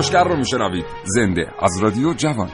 کاوشگر 0.00 0.24
رو 0.24 0.36
میشنوید. 0.36 0.84
زنده 1.04 1.46
از 1.58 1.82
رادیو 1.82 2.14
جوان. 2.14 2.48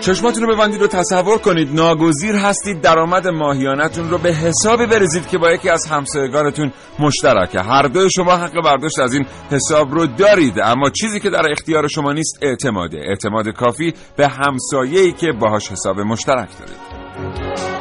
چشماتون 0.00 0.42
رو 0.42 0.54
ببندید 0.54 0.82
و 0.82 0.86
تصور 0.86 1.38
کنید 1.38 1.74
ناگزیر 1.74 2.34
هستید 2.34 2.80
درآمد 2.80 3.28
ماهیانتون 3.28 4.10
رو 4.10 4.18
به 4.18 4.32
حسابی 4.32 4.86
بریزید 4.86 5.28
که 5.28 5.38
با 5.38 5.52
یکی 5.52 5.70
از 5.70 5.86
همسایگانتون 5.86 6.72
مشترکه. 6.98 7.60
هر 7.60 7.82
دوی 7.82 8.10
شما 8.10 8.36
حق 8.36 8.64
برداشت 8.64 8.98
از 8.98 9.14
این 9.14 9.26
حساب 9.50 9.94
رو 9.94 10.06
دارید. 10.06 10.60
اما 10.60 10.90
چیزی 10.90 11.20
که 11.20 11.30
در 11.30 11.50
اختیار 11.50 11.88
شما 11.88 12.12
نیست 12.12 12.38
اعتماده. 12.42 12.98
اعتماد 12.98 13.48
کافی 13.48 13.94
به 14.16 14.28
همسایه‌ای 14.28 15.12
که 15.12 15.26
باهاش 15.40 15.72
حساب 15.72 16.00
مشترک 16.00 16.48
دارید. 16.58 17.75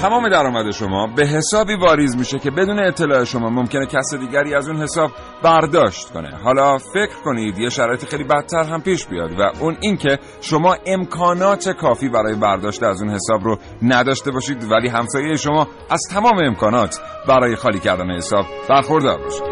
تمام 0.00 0.28
درآمد 0.28 0.70
شما 0.70 1.06
به 1.06 1.26
حسابی 1.26 1.74
واریز 1.74 2.16
میشه 2.16 2.38
که 2.38 2.50
بدون 2.50 2.78
اطلاع 2.78 3.24
شما 3.24 3.50
ممکنه 3.50 3.86
کس 3.86 4.14
دیگری 4.14 4.54
از 4.54 4.68
اون 4.68 4.82
حساب 4.82 5.10
برداشت 5.42 6.10
کنه. 6.10 6.36
حالا 6.44 6.78
فکر 6.78 7.22
کنید 7.24 7.58
یه 7.58 7.70
شرایط 7.70 8.04
خیلی 8.04 8.24
بدتر 8.24 8.64
هم 8.64 8.82
پیش 8.82 9.06
بیاد 9.06 9.30
و 9.40 9.42
اون 9.60 9.76
اینکه 9.80 10.18
شما 10.40 10.76
امکانات 10.86 11.68
کافی 11.68 12.08
برای 12.08 12.34
برداشت 12.34 12.82
از 12.82 13.02
اون 13.02 13.10
حساب 13.10 13.44
رو 13.44 13.58
نداشته 13.82 14.30
باشید 14.30 14.64
ولی 14.70 14.88
همسایه 14.88 15.36
شما 15.36 15.68
از 15.90 16.00
تمام 16.10 16.38
امکانات 16.38 17.00
برای 17.28 17.56
خالی 17.56 17.78
کردن 17.78 18.10
حساب 18.10 18.46
برخوردار 18.68 19.18
باشه 19.18 19.42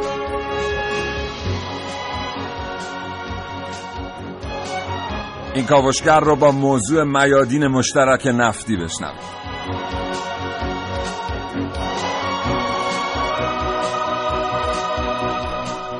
این 5.54 5.66
کاوشگر 5.66 6.20
رو 6.20 6.36
با 6.36 6.50
موضوع 6.50 7.04
میادین 7.04 7.66
مشترک 7.66 8.26
نفتی 8.26 8.76
بشنوید. 8.76 9.97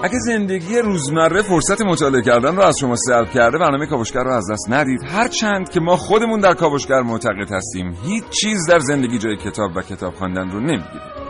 اگه 0.02 0.18
زندگی 0.18 0.78
روزمره 0.78 1.42
فرصت 1.42 1.80
مطالعه 1.80 2.22
کردن 2.22 2.56
رو 2.56 2.62
از 2.62 2.78
شما 2.80 2.96
سلب 2.96 3.30
کرده 3.30 3.58
برنامه 3.58 3.86
کاوشگر 3.86 4.22
رو 4.22 4.32
از 4.32 4.50
دست 4.50 4.66
ندید. 4.70 5.00
هر 5.04 5.28
چند 5.28 5.68
که 5.68 5.80
ما 5.80 5.96
خودمون 5.96 6.41
در 6.41 6.54
کاوشگر 6.54 7.02
معتقد 7.02 7.52
هستیم 7.52 7.96
هیچ 8.04 8.24
چیز 8.41 8.66
در 8.69 8.78
زندگی 8.78 9.19
جای 9.19 9.36
کتاب 9.36 9.76
و 9.76 9.82
کتاب 9.82 10.14
خواندن 10.14 10.50
رو 10.50 10.60
نمی‌گیره 10.60 11.28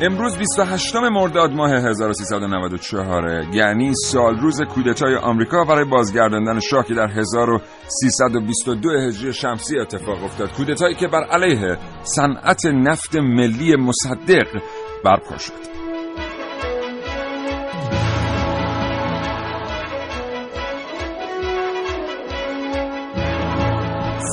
امروز 0.00 0.38
28 0.38 0.94
مرداد 0.96 1.52
ماه 1.52 1.70
1394 1.70 3.54
یعنی 3.54 3.92
سال 3.94 4.38
روز 4.38 4.62
کودتای 4.62 5.14
آمریکا 5.14 5.64
برای 5.64 5.84
بازگرداندن 5.84 6.60
شاه 6.60 6.86
که 6.86 6.94
در 6.94 7.08
1322 7.08 8.90
هجری 8.90 9.32
شمسی 9.32 9.78
اتفاق 9.78 10.24
افتاد. 10.24 10.52
کودتایی 10.52 10.94
که 10.94 11.08
بر 11.08 11.24
علیه 11.24 11.78
صنعت 12.02 12.66
نفت 12.66 13.16
ملی 13.16 13.76
مصدق 13.76 14.46
برپا 15.04 15.38
شد. 15.38 15.77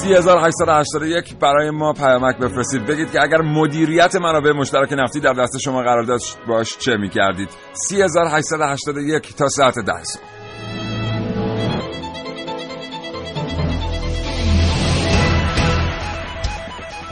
3881 0.05 1.35
برای 1.35 1.69
ما 1.69 1.93
پیامک 1.93 2.37
بفرستید. 2.37 2.85
بگید 2.85 3.11
که 3.11 3.21
اگر 3.21 3.41
مدیریت 3.41 4.15
منابع 4.15 4.51
مشترک 4.51 4.93
نفتی 4.93 5.19
در 5.19 5.33
دست 5.33 5.57
شما 5.57 5.81
قرار 5.81 6.03
داشت 6.03 6.37
باش 6.47 6.77
چه 6.77 6.97
می‌کردید؟ 6.97 7.49
3881 7.73 9.35
تا 9.35 9.47
ساعت 9.47 9.79
ده 9.79 10.03
صبح. 10.03 10.21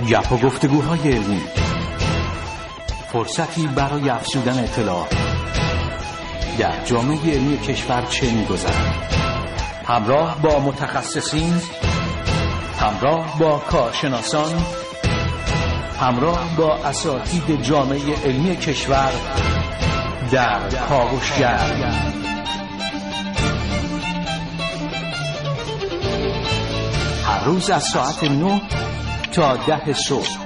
گپ 0.10 0.32
و 0.32 0.38
گفتگوهای 0.38 1.12
علمی. 1.12 1.42
فرصتی 3.12 3.68
برای 3.68 4.10
افزودن 4.10 4.64
اطلاع. 4.64 5.08
در 6.60 6.84
جامعه 6.86 7.34
علمی 7.34 7.58
کشور 7.58 8.02
چه 8.02 8.32
میگذرد؟ 8.32 9.14
همراه 9.88 10.42
با 10.42 10.60
متخصصین 10.60 11.54
همراه 12.84 13.40
با 13.40 13.58
کارشناسان 13.58 14.66
همراه 16.00 16.56
با 16.58 16.76
اساتید 16.76 17.62
جامعه 17.62 18.16
علمی 18.26 18.56
کشور 18.56 19.12
در 20.32 20.60
کاوشگر. 20.90 21.58
هر 27.26 27.44
روز 27.46 27.70
از 27.70 27.84
ساعت 27.84 28.24
9 28.24 28.62
تا 29.32 29.56
ده 29.56 29.94
صبح. 29.94 30.43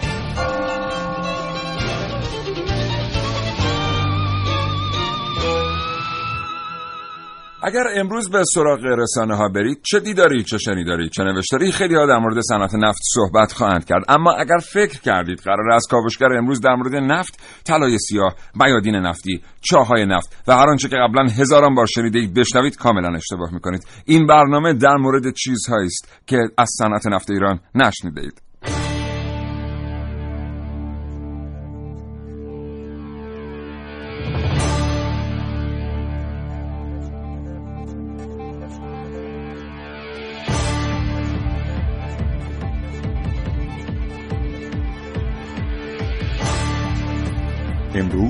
اگر 7.68 7.84
امروز 7.96 8.30
به 8.30 8.44
سراغ 8.54 8.80
رسانه 8.86 9.36
ها 9.36 9.50
برید 9.50 9.82
چه 9.84 10.00
دیداری 10.00 10.44
چه 10.44 10.58
شنیداری 10.58 11.10
چه 11.10 11.24
نوشتاری 11.24 11.72
خیلی 11.72 11.96
ها 11.96 12.06
در 12.06 12.18
مورد 12.18 12.42
صنعت 12.42 12.76
نفت 12.76 13.00
صحبت 13.14 13.52
خواهند 13.52 13.86
کرد. 13.86 14.04
اما 14.10 14.32
اگر 14.32 14.58
فکر 14.58 15.02
کردید 15.02 15.40
قرار 15.40 15.72
از 15.72 15.84
کاوشگر 15.92 16.34
امروز 16.34 16.62
در 16.62 16.76
مورد 16.76 16.96
نفت 16.96 17.40
طلای 17.64 17.98
سیاه 17.98 18.36
میادین 18.56 18.96
نفتی 18.96 19.42
چاهای 19.62 20.06
نفت 20.06 20.44
و 20.48 20.56
هر 20.56 20.70
آنچه 20.70 20.90
که 20.90 20.96
قبلا 20.96 21.24
هزاران 21.24 21.76
بار 21.76 21.86
شنیدید 21.86 22.34
بشنوید 22.34 22.78
کاملا 22.78 23.16
اشتباه 23.16 23.54
می‌کنید. 23.54 23.88
این 24.06 24.28
برنامه 24.28 24.74
در 24.74 24.96
مورد 24.96 25.34
چیزهایی 25.34 25.86
است 25.86 26.22
که 26.28 26.38
از 26.58 26.70
صنعت 26.78 27.08
نفت 27.08 27.32
ایران 27.32 27.60
نشنیدید 27.76 28.47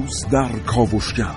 امروز 0.08 0.28
در 0.32 0.60
کاوشگر. 0.60 1.36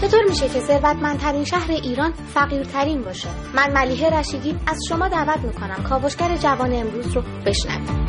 چطور 0.00 0.24
میشه 0.28 0.48
که 0.48 0.60
ثروتمندترین 0.60 1.44
شهر 1.44 1.70
ایران 1.70 2.12
فقیرترین 2.12 3.02
باشه؟ 3.02 3.28
من 3.54 3.72
ملیحه 3.72 4.18
رشیدی 4.18 4.56
از 4.66 4.78
شما 4.88 5.08
دعوت 5.08 5.38
می‌کنم 5.38 5.84
کاوشگر 5.88 6.36
جوان 6.36 6.72
امروز 6.72 7.16
رو 7.16 7.22
بشنوید. 7.46 8.06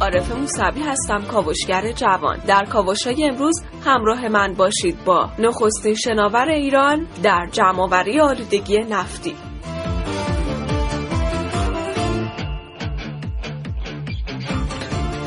عارف 0.00 0.32
موسوی 0.32 0.82
هستم 0.82 1.22
کاوشگر 1.22 1.92
جوان. 1.92 2.38
در 2.46 2.64
کاوشای 2.64 3.28
امروز 3.28 3.62
همراه 3.84 4.28
من 4.28 4.54
باشید 4.54 5.04
با 5.04 5.30
نخستین 5.38 5.94
شناور 5.94 6.48
ایران 6.48 7.06
در 7.22 7.48
جمعآوری 7.52 8.20
آلودگی 8.20 8.78
نفتی. 8.78 9.34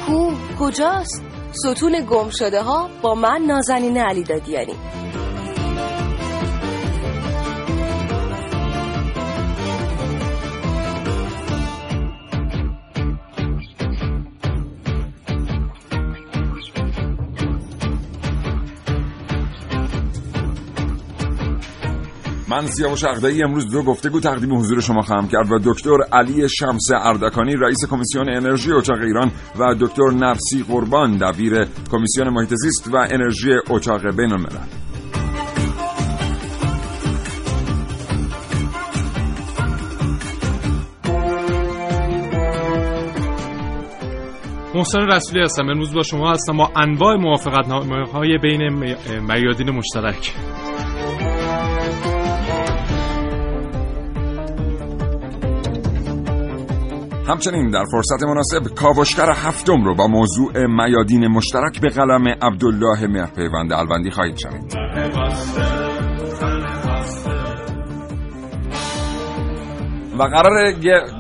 کو 0.08 0.32
کجاست؟ 0.60 1.24
ستون 1.52 2.06
گم 2.10 2.30
شده 2.30 2.62
ها 2.62 2.90
با 3.02 3.16
من 3.16 3.42
نازنین 3.48 3.98
علی 3.98 4.24
دادیانی 4.24 4.76
من 22.48 22.68
سیاوش 22.68 23.04
اقدایی 23.04 23.44
امروز 23.44 23.72
دو 23.72 23.84
گفتگو 23.84 24.20
تقدیم 24.20 24.58
حضور 24.58 24.82
شما 24.82 25.02
خواهم 25.02 25.28
کرد 25.28 25.52
و 25.52 25.60
دکتر 25.64 25.98
علی 26.14 26.50
شمس 26.50 26.92
اردکانی 27.02 27.56
رئیس 27.56 27.86
کمیسیون 27.90 28.30
انرژی 28.30 28.72
اتاق 28.72 29.02
ایران 29.02 29.32
و 29.60 29.76
دکتر 29.80 30.12
نفسی 30.12 30.64
قربان 30.64 31.18
دبیر 31.18 31.68
کمیسیون 31.92 32.30
محیط 32.30 32.54
زیست 32.54 32.88
و 32.94 32.98
انرژی 32.98 33.52
اتاق 33.70 34.16
بین 34.16 34.32
الملل 34.32 34.86
محسن 44.76 45.00
رسولی 45.00 45.44
هستم. 45.44 45.70
امروز 45.70 45.94
با 45.94 46.04
شما 46.04 46.32
هستم 46.32 46.58
با 46.58 46.72
انواع 46.76 47.16
موافقت 47.16 47.68
های 48.14 48.38
بین 48.38 48.70
میادین 49.20 49.70
مشترک. 49.70 50.34
همچنین 57.28 57.72
در 57.72 57.84
فرصت 57.92 58.24
مناسب 58.24 58.76
کاوشگر 58.76 59.32
هفتم 59.32 59.84
رو 59.84 59.96
با 59.96 60.08
موضوع 60.08 60.68
میادین 60.68 61.28
مشترک 61.28 61.82
به 61.82 61.90
قلم 61.90 62.28
عبدالله 62.28 63.08
مهرپیوند 63.08 63.74
البندی 63.74 64.12
خواهید 64.12 64.38
شنید. 64.38 64.76
و 70.20 70.24
قرار 70.24 70.72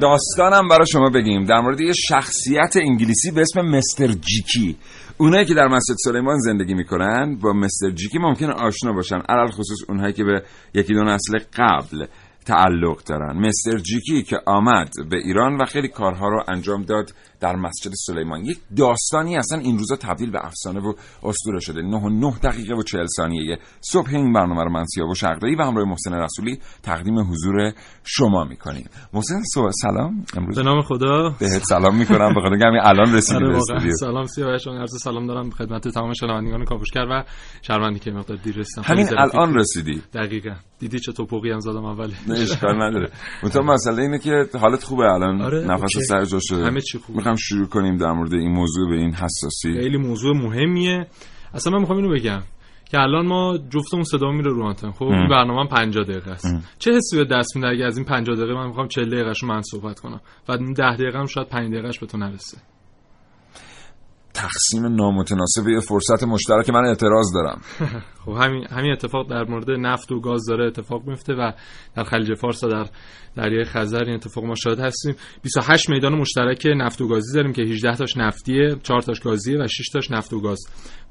داستانم 0.01 0.67
برای 0.67 0.87
شما 0.87 1.09
بگیم. 1.09 1.45
در 1.45 1.61
مورد 1.61 1.81
یه 1.81 1.93
شخصیت 1.93 2.73
انگلیسی 2.75 3.31
به 3.31 3.41
اسم 3.41 3.61
مستر 3.61 4.07
جیکی. 4.07 4.77
اونایی 5.17 5.45
که 5.45 5.53
در 5.53 5.67
مسجد 5.67 5.95
سلیمان 5.97 6.37
زندگی 6.37 6.73
می‌کنن 6.73 7.37
با 7.41 7.53
مستر 7.53 7.89
جیکی 7.89 8.19
ممکن 8.19 8.51
آشنا 8.51 8.93
باشن 8.93 9.19
علل 9.29 9.51
خصوص 9.51 9.79
اونهایی 9.89 10.13
که 10.13 10.23
به 10.23 10.43
یکی 10.73 10.93
دو 10.93 11.03
نسل 11.03 11.39
قبل. 11.57 12.05
تعلق 12.45 13.03
دارن. 13.03 13.37
مستر 13.37 13.77
جیکی 13.77 14.23
که 14.23 14.37
آمد 14.45 14.89
به 15.09 15.17
ایران 15.17 15.57
و 15.61 15.65
خیلی 15.65 15.87
کارها 15.87 16.27
رو 16.27 16.43
انجام 16.47 16.81
داد 16.83 17.13
در 17.45 17.55
مسجد 17.55 17.91
سلیمان. 17.93 18.45
یک 18.45 18.57
داستانی 18.77 19.37
اصلا 19.37 19.59
این 19.59 19.77
روزا 19.77 19.95
تبدیل 19.95 20.31
به 20.31 20.45
افسانه 20.45 20.79
و 20.79 20.93
اسطوره 21.23 21.59
شده. 21.59 21.81
9 21.81 21.97
و 21.97 22.09
9 22.09 22.33
دقیقه 22.43 22.73
و 22.75 22.83
40 22.83 23.05
ثانیه 23.17 23.57
صبح 23.81 24.09
این 24.09 24.33
برنامه 24.33 24.63
رو 24.63 24.69
من 24.69 24.85
و 25.11 25.13
شقدایی 25.15 25.55
و 25.55 25.61
همراه 25.63 25.89
محسن 25.89 26.13
رسولی 26.13 26.59
تقدیم 26.83 27.19
حضور 27.19 27.73
شما 28.03 28.43
می‌کنیم. 28.43 28.89
محسن 29.13 29.41
سلام. 29.81 30.25
امروز 30.37 30.55
به 30.55 30.63
نام 30.63 30.81
خدا. 30.81 31.35
بهت 31.39 31.63
سلام 31.63 31.97
می‌کنم. 31.97 32.33
به 32.33 32.41
خاطر 32.41 32.67
همین 32.67 32.81
الان 32.83 33.13
رسیدی 33.17 33.39
به 33.39 33.57
استودیو. 33.57 33.91
سلام 33.99 34.25
سیاوش 34.25 34.67
عرض 34.67 35.03
سلام 35.03 35.27
دارم 35.27 35.49
خدمت 35.49 35.87
تمام 35.87 36.13
شنوندگان 36.13 36.65
کاوشگر 36.65 37.05
و 37.09 37.23
شرمندی 37.61 37.99
که 37.99 38.11
مقدار 38.11 38.37
دیر 38.37 38.55
رسیدم 38.55 38.83
همین 38.85 39.07
الان 39.17 39.53
رسیدی. 39.53 40.01
دقیقاً. 40.13 40.55
دیدی 40.79 40.99
چه 40.99 41.11
توپوقی 41.11 41.51
هم 41.51 41.59
زدم 41.59 41.85
اول. 41.85 42.11
نه 42.27 42.39
اشکال 42.39 42.75
نداره. 42.75 43.09
مثلا 43.43 43.61
مسئله 43.61 44.01
اینه 44.01 44.19
که 44.19 44.45
حالت 44.61 44.83
خوبه 44.83 45.03
الان. 45.03 45.41
آره، 45.41 45.65
نفس 45.67 45.97
سر 46.07 46.25
جا 46.25 46.39
شده. 46.41 46.65
همه 46.65 46.81
چی 46.81 46.97
خوبه. 46.97 47.23
می‌خوام 47.35 47.67
شروع 47.67 47.67
کنیم 47.67 47.97
در 47.97 48.11
مورد 48.11 48.33
این 48.33 48.51
موضوع 48.51 48.89
به 48.89 48.95
این 48.95 49.13
حساسی. 49.13 49.73
خیلی 49.73 49.97
موضوع 49.97 50.35
مهمیه. 50.35 51.07
اصلا 51.53 51.73
من 51.73 51.79
می‌خوام 51.79 51.97
اینو 51.97 52.15
بگم 52.15 52.41
که 52.91 52.99
الان 52.99 53.27
ما 53.27 53.57
جفتمون 53.69 54.03
صدا 54.03 54.31
میره 54.31 54.51
رو 54.51 54.63
آنتن. 54.63 54.91
خب 54.91 55.05
این 55.05 55.27
برنامه 55.27 55.69
50 55.69 56.03
دقیقه 56.03 56.31
است. 56.31 56.47
چه 56.79 56.91
حسی 56.91 57.17
به 57.17 57.25
دست 57.25 57.55
میده 57.55 57.67
اگه 57.67 57.85
از 57.85 57.97
این 57.97 58.05
50 58.05 58.35
دقیقه 58.35 58.53
من 58.53 58.67
می‌خوام 58.67 58.87
40 58.87 59.09
دقیقه 59.09 59.33
من 59.43 59.61
صحبت 59.61 59.99
کنم. 59.99 60.21
و 60.49 60.57
10 60.57 60.95
دقیقه 60.95 61.19
هم 61.19 61.25
شاید 61.25 61.47
5 61.47 61.71
دقیقهش 61.71 61.99
به 61.99 62.05
تو 62.05 62.17
نرسه. 62.17 62.57
تقسیم 64.35 64.85
نامتناسب 64.85 65.67
یه 65.67 65.79
فرصت 65.79 66.23
مشترک 66.23 66.69
من 66.69 66.85
اعتراض 66.85 67.33
دارم. 67.33 67.61
خب 68.25 68.31
همین 68.31 68.67
همین 68.67 68.91
اتفاق 68.91 69.29
در 69.29 69.43
مورد 69.43 69.71
نفت 69.71 70.11
و 70.11 70.19
گاز 70.19 70.45
داره 70.45 70.67
اتفاق 70.67 71.07
میفته 71.07 71.33
و 71.33 71.51
در 71.95 72.03
خلیج 72.03 72.33
فارس 72.33 72.63
و 72.63 72.67
در 72.67 72.87
دریای 73.35 73.65
خزر 73.65 74.03
این 74.03 74.15
اتفاق 74.15 74.43
ما 74.43 74.55
شاهد 74.55 74.79
هستیم. 74.79 75.15
28 75.41 75.89
میدان 75.89 76.15
مشترک 76.15 76.67
نفت 76.75 77.01
و 77.01 77.07
گازی 77.07 77.33
داریم 77.33 77.53
که 77.53 77.61
18 77.61 77.95
تاش 77.95 78.17
نفتیه 78.17 78.75
4 78.83 79.01
تاش 79.01 79.19
گازیه 79.19 79.57
و 79.59 79.67
6 79.67 79.89
تاش 79.93 80.11
نفت 80.11 80.33
و 80.33 80.41
گاز. 80.41 80.59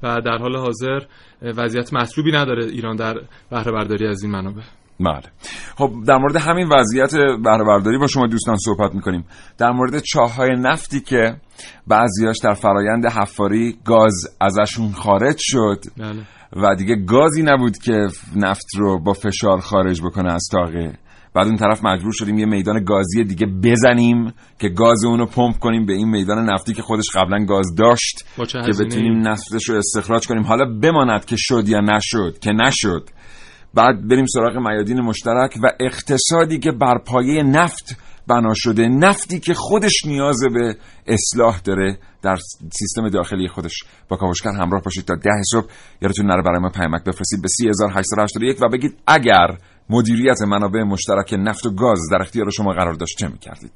و 0.03 0.21
در 0.21 0.37
حال 0.37 0.55
حاضر 0.57 0.99
وضعیت 1.41 1.93
مطلوبی 1.93 2.31
نداره 2.31 2.65
ایران 2.65 2.95
در 2.95 3.21
بهره 3.49 3.71
برداری 3.71 4.07
از 4.07 4.23
این 4.23 4.31
منابع. 4.31 4.61
بله. 4.99 5.23
خب 5.77 5.91
در 6.07 6.17
مورد 6.17 6.35
همین 6.35 6.67
وضعیت 6.67 7.11
بهره 7.43 7.63
برداری 7.63 7.97
با 7.97 8.07
شما 8.07 8.27
دوستان 8.27 8.55
صحبت 8.57 8.95
می‌کنیم. 8.95 9.25
در 9.57 9.71
مورد 9.71 9.99
چاهای 9.99 10.51
نفتی 10.57 10.99
که 10.99 11.35
بعضیاش 11.87 12.37
در 12.43 12.53
فرایند 12.53 13.05
حفاری 13.05 13.77
گاز 13.85 14.13
ازشون 14.41 14.91
خارج 14.91 15.37
شد 15.39 15.79
بله. 15.97 16.21
و 16.55 16.75
دیگه 16.75 16.95
گازی 16.95 17.43
نبود 17.43 17.77
که 17.77 18.07
نفت 18.35 18.65
رو 18.77 18.99
با 18.99 19.13
فشار 19.13 19.59
خارج 19.59 20.01
بکنه 20.01 20.33
از 20.33 20.43
تاقه 20.51 20.97
بعد 21.35 21.47
اون 21.47 21.57
طرف 21.57 21.83
مجبور 21.83 22.11
شدیم 22.13 22.37
یه 22.37 22.45
میدان 22.45 22.83
گازی 22.83 23.23
دیگه 23.23 23.45
بزنیم 23.63 24.33
که 24.59 24.69
گاز 24.69 25.05
اونو 25.05 25.25
پمپ 25.25 25.59
کنیم 25.59 25.85
به 25.85 25.93
این 25.93 26.09
میدان 26.09 26.49
نفتی 26.49 26.73
که 26.73 26.81
خودش 26.81 27.05
قبلا 27.15 27.45
گاز 27.45 27.75
داشت 27.77 28.25
که 28.37 28.83
بتونیم 28.83 29.27
نفتش 29.27 29.69
رو 29.69 29.77
استخراج 29.77 30.27
کنیم. 30.27 30.43
حالا 30.43 30.65
بماند 30.79 31.25
که 31.25 31.35
شد 31.39 31.69
یا 31.69 31.79
نشد 31.79 32.39
که 32.39 32.51
نشد. 32.51 33.09
بعد 33.75 34.07
بریم 34.07 34.25
سراغ 34.25 34.57
میادین 34.57 35.01
مشترک 35.01 35.59
و 35.63 35.67
اقتصادی 35.79 36.59
که 36.59 36.71
بر 36.71 36.97
پایه 36.97 37.43
نفت 37.43 37.97
بنا 38.27 38.53
شده 38.55 38.87
نفتی 38.87 39.39
که 39.39 39.53
خودش 39.53 40.05
نیاز 40.05 40.39
به 40.53 40.75
اصلاح 41.07 41.59
داره 41.59 41.97
در 42.21 42.37
سیستم 42.71 43.09
داخلی 43.09 43.47
خودش. 43.47 43.83
با 44.09 44.17
کاوشگر 44.17 44.51
همراه 44.51 44.81
باشید 44.81 45.05
تا 45.05 45.15
ده 45.15 45.41
صبح. 45.51 45.67
یادتون 46.01 46.25
نره 46.25 46.41
برای 46.41 46.59
ما 46.59 46.69
پیامک 46.69 47.03
بفرستید 47.03 47.41
به 47.41 47.47
3881 47.47 48.61
و 48.61 48.69
بگید 48.69 48.97
اگر 49.07 49.57
مدیریت 49.89 50.41
منابع 50.41 50.83
مشترک 50.83 51.33
نفت 51.39 51.65
و 51.65 51.75
گاز 51.75 51.99
در 52.11 52.21
اختیار 52.21 52.49
شما 52.49 52.71
قرار 52.71 52.93
داشت 52.93 53.17
چه 53.17 53.27
می‌کردید؟ 53.27 53.71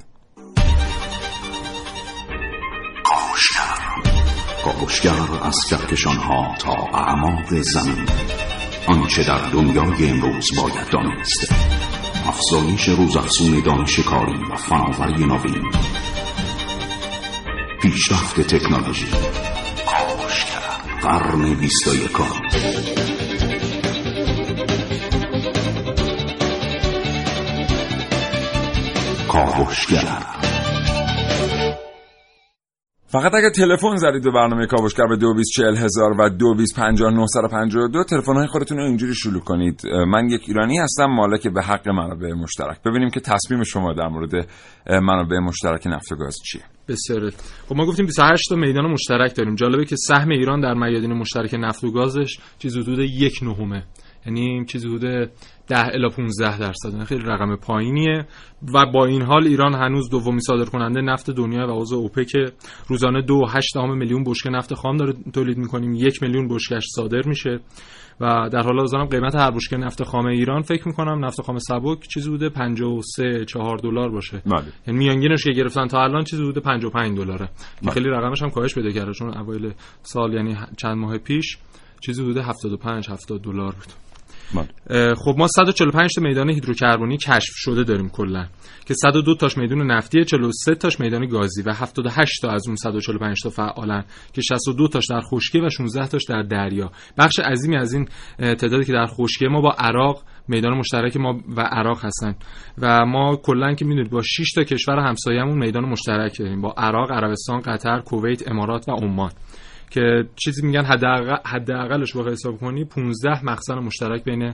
کاوشگر 4.63 5.11
از 5.43 5.59
کهکشان 5.69 6.15
ها 6.15 6.55
تا 6.59 6.73
اعماق 6.73 7.61
زمین. 7.61 8.05
آنچه 8.89 9.23
در 9.23 9.49
دنیای 9.49 10.09
امروز 10.09 10.47
باید 10.57 10.89
دانست 10.89 11.53
افزایش 12.27 12.89
روزافزون 12.89 13.61
دانش 13.65 13.99
کاری 13.99 14.43
و 14.51 14.55
فناوری 14.55 15.25
نوین. 15.25 15.71
پیشرفت 17.81 18.41
تکنولوژی. 18.41 19.07
قرن 21.01 21.53
بیست 21.53 21.87
و 21.87 21.95
یکم. 21.95 22.23
کاوشگر. 29.27 30.48
فقط 33.11 33.33
اگر 33.33 33.49
تلفن 33.49 33.95
زدید 33.95 34.23
به 34.23 34.31
برنامه 34.31 34.65
کاوشگر 34.65 35.07
به 35.07 35.17
دو 35.17 35.33
هزار 35.59 36.11
و 36.19 36.29
دو 36.29 36.53
دو 37.87 38.03
تلفن 38.03 38.35
های 38.35 38.47
خودتون 38.47 38.77
رو 38.77 38.83
اینجوری 38.83 39.15
شروع 39.15 39.41
کنید. 39.41 39.81
من 40.07 40.29
یک 40.29 40.41
ایرانی 40.47 40.77
هستم 40.77 41.05
مالک 41.05 41.47
به 41.47 41.61
حق 41.61 41.89
منابع 41.89 42.33
مشترک. 42.33 42.83
ببینیم 42.85 43.09
که 43.09 43.19
تصمیم 43.19 43.63
شما 43.63 43.93
در 43.93 44.07
مورد 44.07 44.47
منابع 44.87 45.39
مشترک 45.39 45.87
نفت 45.87 46.11
و 46.11 46.15
گاز 46.15 46.35
چیه. 46.45 46.61
بسیار 46.87 47.29
خب 47.69 47.75
ما 47.75 47.85
گفتیم 47.85 48.05
28 48.05 48.43
تا 48.49 48.55
میدان 48.55 48.91
مشترک 48.91 49.35
داریم. 49.35 49.55
جالبه 49.55 49.85
که 49.85 49.95
سهم 49.95 50.29
ایران 50.29 50.61
در 50.61 50.73
میادین 50.73 51.13
مشترک 51.13 51.55
نفت 51.59 51.83
و 51.83 51.91
گازش 51.91 52.39
چیز 52.59 52.77
حدود 52.77 52.99
یک 52.99 53.39
نهمه 53.41 53.83
یعنی 54.25 54.65
چیزی 54.65 54.87
حدود 54.87 55.31
10 55.67 55.85
الی 55.85 56.09
15 56.09 56.59
درصد. 56.59 56.91
یعنی 56.91 57.05
خیلی 57.05 57.23
رقم 57.23 57.55
پایینیه. 57.55 58.25
و 58.73 58.85
با 58.93 59.05
این 59.05 59.21
حال 59.21 59.47
ایران 59.47 59.73
هنوز 59.73 60.09
دومی 60.09 60.41
صادر 60.41 60.65
کننده 60.65 61.01
نفت 61.01 61.31
دنیا 61.31 61.67
و 61.67 61.81
عضو 61.81 61.95
اوپک. 61.95 62.31
روزانه 62.87 63.21
2.8 63.21 63.75
میلیون 63.75 64.23
بشکه 64.23 64.49
نفت 64.49 64.73
خام 64.73 64.97
داره 64.97 65.13
تولید 65.33 65.57
می‌کنیم. 65.57 65.93
یک 65.93 66.23
میلیون 66.23 66.47
بشکش 66.47 66.83
صادر 66.95 67.21
میشه. 67.27 67.59
و 68.21 68.49
در 68.49 68.61
حال 68.61 68.79
حاضر 68.79 69.05
قیمت 69.05 69.35
هر 69.35 69.51
بشکه 69.51 69.77
نفت 69.77 70.03
خام 70.03 70.25
ایران 70.25 70.61
فکر 70.61 70.87
می‌کنم 70.87 71.25
نفت 71.25 71.41
خام 71.41 71.57
سبک 71.59 72.07
چیزی 72.13 72.29
بوده 72.29 72.49
53 72.49 73.45
4 73.45 73.77
دلار 73.77 74.09
باشه. 74.09 74.41
بله. 74.45 74.63
یعنی 74.87 74.99
میانگینش 74.99 75.43
که 75.43 75.51
گرفتن 75.51 75.87
تا 75.87 76.03
الان 76.03 76.23
چیزی 76.23 76.43
بوده 76.43 76.59
55 76.59 77.17
دلاره. 77.17 77.49
بله. 77.81 77.91
خیلی 77.91 78.09
رقمش 78.09 78.43
هم 78.43 78.49
کاهش 78.49 78.75
پیدا 78.75 78.89
کرده 78.89 79.13
چون 79.13 79.37
اوایل 79.37 79.71
سال 80.01 80.33
یعنی 80.33 80.57
چند 80.77 80.97
ماه 80.97 81.17
پیش 81.17 81.57
چیزی 82.01 82.23
حدود 82.23 82.37
75 82.37 83.09
70 83.09 83.41
دلار 83.41 83.71
بود. 83.71 84.08
خب 85.15 85.35
ما 85.37 85.47
145 85.47 86.09
تا 86.15 86.21
میدان 86.21 86.49
هیدروکربنی 86.49 87.17
کشف 87.17 87.53
شده 87.55 87.83
داریم 87.83 88.09
کلا 88.09 88.47
که 88.85 88.93
102 88.93 89.35
تاش 89.35 89.57
میدان 89.57 89.91
نفتی 89.91 90.25
43 90.25 90.75
تاش 90.75 90.99
میدان 90.99 91.27
گازی 91.27 91.61
و 91.61 91.73
78 91.73 92.41
تا 92.41 92.49
از 92.49 92.67
اون 92.67 92.75
145 92.75 93.41
تا 93.43 93.49
فعالن 93.49 94.03
که 94.33 94.41
62 94.41 94.87
تاش 94.87 95.07
در 95.09 95.21
خشکی 95.21 95.59
و 95.59 95.69
16 95.69 96.07
تاش 96.07 96.23
در 96.29 96.41
دریا. 96.43 96.91
بخش 97.17 97.39
عظیمی 97.39 97.77
از 97.77 97.93
این 97.93 98.07
تعدادی 98.37 98.85
که 98.85 98.93
در 98.93 99.05
خشکی 99.05 99.47
ما 99.47 99.61
با 99.61 99.71
عراق 99.71 100.23
میدان 100.47 100.77
مشترک 100.77 101.17
ما 101.17 101.39
و 101.57 101.61
عراق 101.61 102.05
هستن. 102.05 102.35
و 102.77 103.05
ما 103.05 103.35
کلا 103.35 103.73
که 103.73 103.85
می‌دونید 103.85 104.11
با 104.11 104.21
6 104.21 104.51
تا 104.55 104.63
کشور 104.63 104.99
همسایه‌مون 104.99 105.57
میدان 105.57 105.85
مشترک 105.85 106.39
داریم 106.39 106.61
با 106.61 106.73
عراق، 106.77 107.11
عربستان، 107.11 107.61
قطر، 107.61 107.99
کویت، 107.99 108.51
امارات 108.51 108.89
و 108.89 108.91
عمان. 108.91 109.31
که 109.89 110.23
چیزی 110.35 110.65
میگن 110.65 110.85
حداقل 110.85 111.35
حداقلش 111.45 112.11
رو 112.11 112.31
حساب 112.31 112.57
کنی 112.57 112.85
15 112.85 113.45
مخزن 113.45 113.75
مشترک 113.75 114.23
بین 114.23 114.53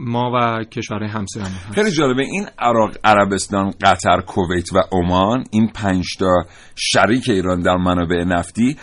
ما 0.00 0.32
و 0.34 0.64
کشورهای 0.64 1.10
همسایه‌مون 1.10 1.54
هست. 1.54 1.74
خیلی 1.74 1.90
جالبه. 1.90 2.22
این 2.22 2.46
عراق 2.58 2.96
عربستان 3.04 3.70
قطر 3.70 4.20
کویت 4.20 4.72
و 4.72 4.78
عمان 4.92 5.44
این 5.50 5.68
پنج 5.68 6.04
تا 6.18 6.44
شریک 6.74 7.28
ایران 7.28 7.60
در 7.60 7.76
منابع 7.76 8.24
نفتی 8.24 8.76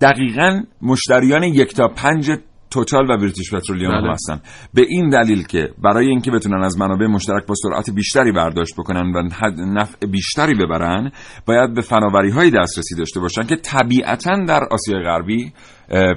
دقیقا 0.00 0.62
مشتریان 0.82 1.42
یک 1.42 1.74
تا 1.74 1.88
پنج 1.88 2.30
توتال 2.72 3.10
و 3.10 3.16
بریتیش 3.16 3.54
پترولیوم 3.54 3.92
بله. 3.92 4.02
هم 4.02 4.12
هستن 4.12 4.40
به 4.74 4.82
این 4.88 5.10
دلیل 5.10 5.42
که 5.42 5.68
برای 5.82 6.08
اینکه 6.08 6.30
بتونن 6.30 6.64
از 6.64 6.78
منابع 6.78 7.06
مشترک 7.06 7.46
با 7.46 7.54
سرعت 7.54 7.90
بیشتری 7.90 8.32
برداشت 8.32 8.74
بکنن 8.74 9.12
و 9.14 9.22
نفع 9.56 10.06
بیشتری 10.06 10.54
ببرن 10.54 11.12
باید 11.46 11.74
به 11.74 11.80
فناوری 11.80 12.30
های 12.30 12.50
دسترسی 12.50 12.94
داشته 12.94 13.20
باشن 13.20 13.42
که 13.42 13.56
طبیعتا 13.56 14.44
در 14.48 14.60
آسیای 14.70 15.02
غربی 15.02 15.52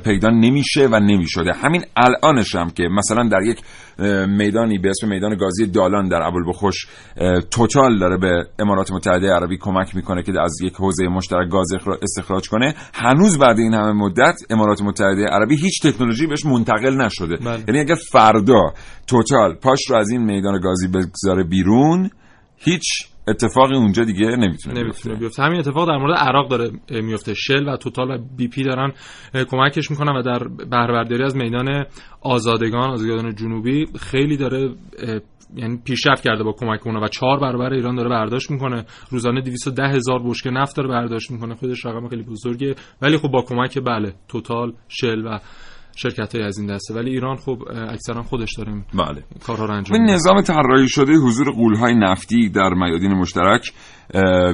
پیدا 0.04 0.30
نمیشه 0.30 0.88
و 0.92 1.00
نمی‌شده. 1.00 1.54
همین 1.54 1.84
الانش 1.96 2.56
هم 2.56 2.70
که 2.70 2.84
مثلا 2.84 3.30
در 3.30 3.42
یک 3.42 3.60
میدانی 4.28 4.78
به 4.78 4.90
اسم 4.90 5.08
میدان 5.08 5.36
گازی 5.36 5.66
دالان 5.66 6.08
در 6.08 6.22
ابوالبخش 6.24 6.86
توتال 7.52 8.00
داره 8.00 8.18
به 8.18 8.48
امارات 8.60 8.92
متحده 8.92 9.28
عربی 9.28 9.58
کمک 9.58 9.96
می‌کنه 9.96 10.24
که 10.24 10.34
از 10.42 10.62
یک 10.62 10.74
حوزه 10.74 11.08
مشترک 11.08 11.50
گاز 11.50 11.68
استخراج 12.02 12.50
کنه. 12.50 12.76
هنوز 12.94 13.38
بعد 13.38 13.60
این 13.60 13.74
همه 13.74 13.92
مدت 13.92 14.36
امارات 14.50 14.82
متحده 14.82 15.26
عربی 15.26 15.56
هیچ 15.56 15.82
تکنولوژی 15.84 16.28
بهش 16.28 16.46
منتقل 16.46 17.02
نشده. 17.02 17.36
بله. 17.36 17.64
یعنی 17.68 17.80
اگر 17.80 17.96
فردا 18.12 18.74
توتال 19.08 19.56
پاش 19.56 19.80
رو 19.90 19.96
از 19.96 20.10
این 20.10 20.22
میدان 20.22 20.60
گازی 20.62 20.88
بگذاره 20.88 21.44
بیرون 21.44 22.10
هیچ 22.58 22.84
اتفاقی 23.28 23.76
اونجا 23.76 24.04
دیگه 24.04 24.26
نمی‌تونه 24.26 24.82
نمی‌تونه 24.82 25.16
بیفته. 25.16 25.44
همین 25.44 25.60
اتفاق 25.60 25.88
در 25.88 25.98
مورد 25.98 26.18
عراق 26.18 26.50
داره 26.50 26.72
میفته 26.90 27.34
شل 27.34 27.68
و 27.68 27.78
توتال 27.78 28.12
و 28.12 28.18
بی 28.38 28.48
پی 28.48 28.64
دارن 28.64 28.92
کمکش 29.48 29.92
می‌کنن 29.92 30.16
و 30.16 30.22
در 30.22 30.48
بهرهبرداری 30.48 31.24
از 31.24 31.36
میدان 31.36 31.86
آزادگان 32.22 32.90
آزادگان 32.90 33.36
جنوبی 33.36 33.86
خیلی 34.00 34.38
داره 34.38 34.70
یعنی 35.56 35.82
پیشرفت 35.86 36.24
کرده 36.24 36.44
با 36.44 36.52
کمک 36.52 36.88
اونا 36.88 37.02
و 37.02 37.08
چهار 37.08 37.40
برابر 37.40 37.74
ایران 37.74 37.96
داره 37.96 38.10
برداشت 38.10 38.52
می‌کنه. 38.52 38.86
روزانه 39.10 39.42
210 39.42 39.84
هزار 39.88 40.20
بشکه 40.24 40.50
نفت 40.50 40.76
داره 40.78 40.90
برداشت 40.90 41.32
می‌کنه. 41.32 41.56
خودش 41.56 41.86
رقم 41.86 42.08
خیلی 42.08 42.24
بزرگه. 42.24 42.76
ولی 43.02 43.18
خب 43.18 43.28
با 43.28 43.42
کمک 43.42 43.80
بله 43.80 44.14
توتال 44.28 44.74
شل 44.88 45.26
و 45.26 45.40
شرکت 45.96 46.36
های 46.36 46.44
از 46.44 46.58
این 46.58 46.76
دسته. 46.76 46.94
ولی 46.94 47.10
ایران 47.10 47.36
خب 47.36 47.58
اکثرا 47.90 48.24
خودش 48.24 48.50
داره 48.58 48.72
این 48.72 48.84
بله. 48.94 49.24
کارها 49.46 49.66
رو 49.66 49.74
انجام 49.74 50.00
این 50.00 50.10
نظام 50.10 50.42
طراحی 50.42 50.90
شده 50.90 51.14
حضور 51.14 51.52
قولهای 51.52 51.96
نفتی 51.96 52.50
در 52.50 52.74
میادین 52.74 53.14
مشترک. 53.14 53.72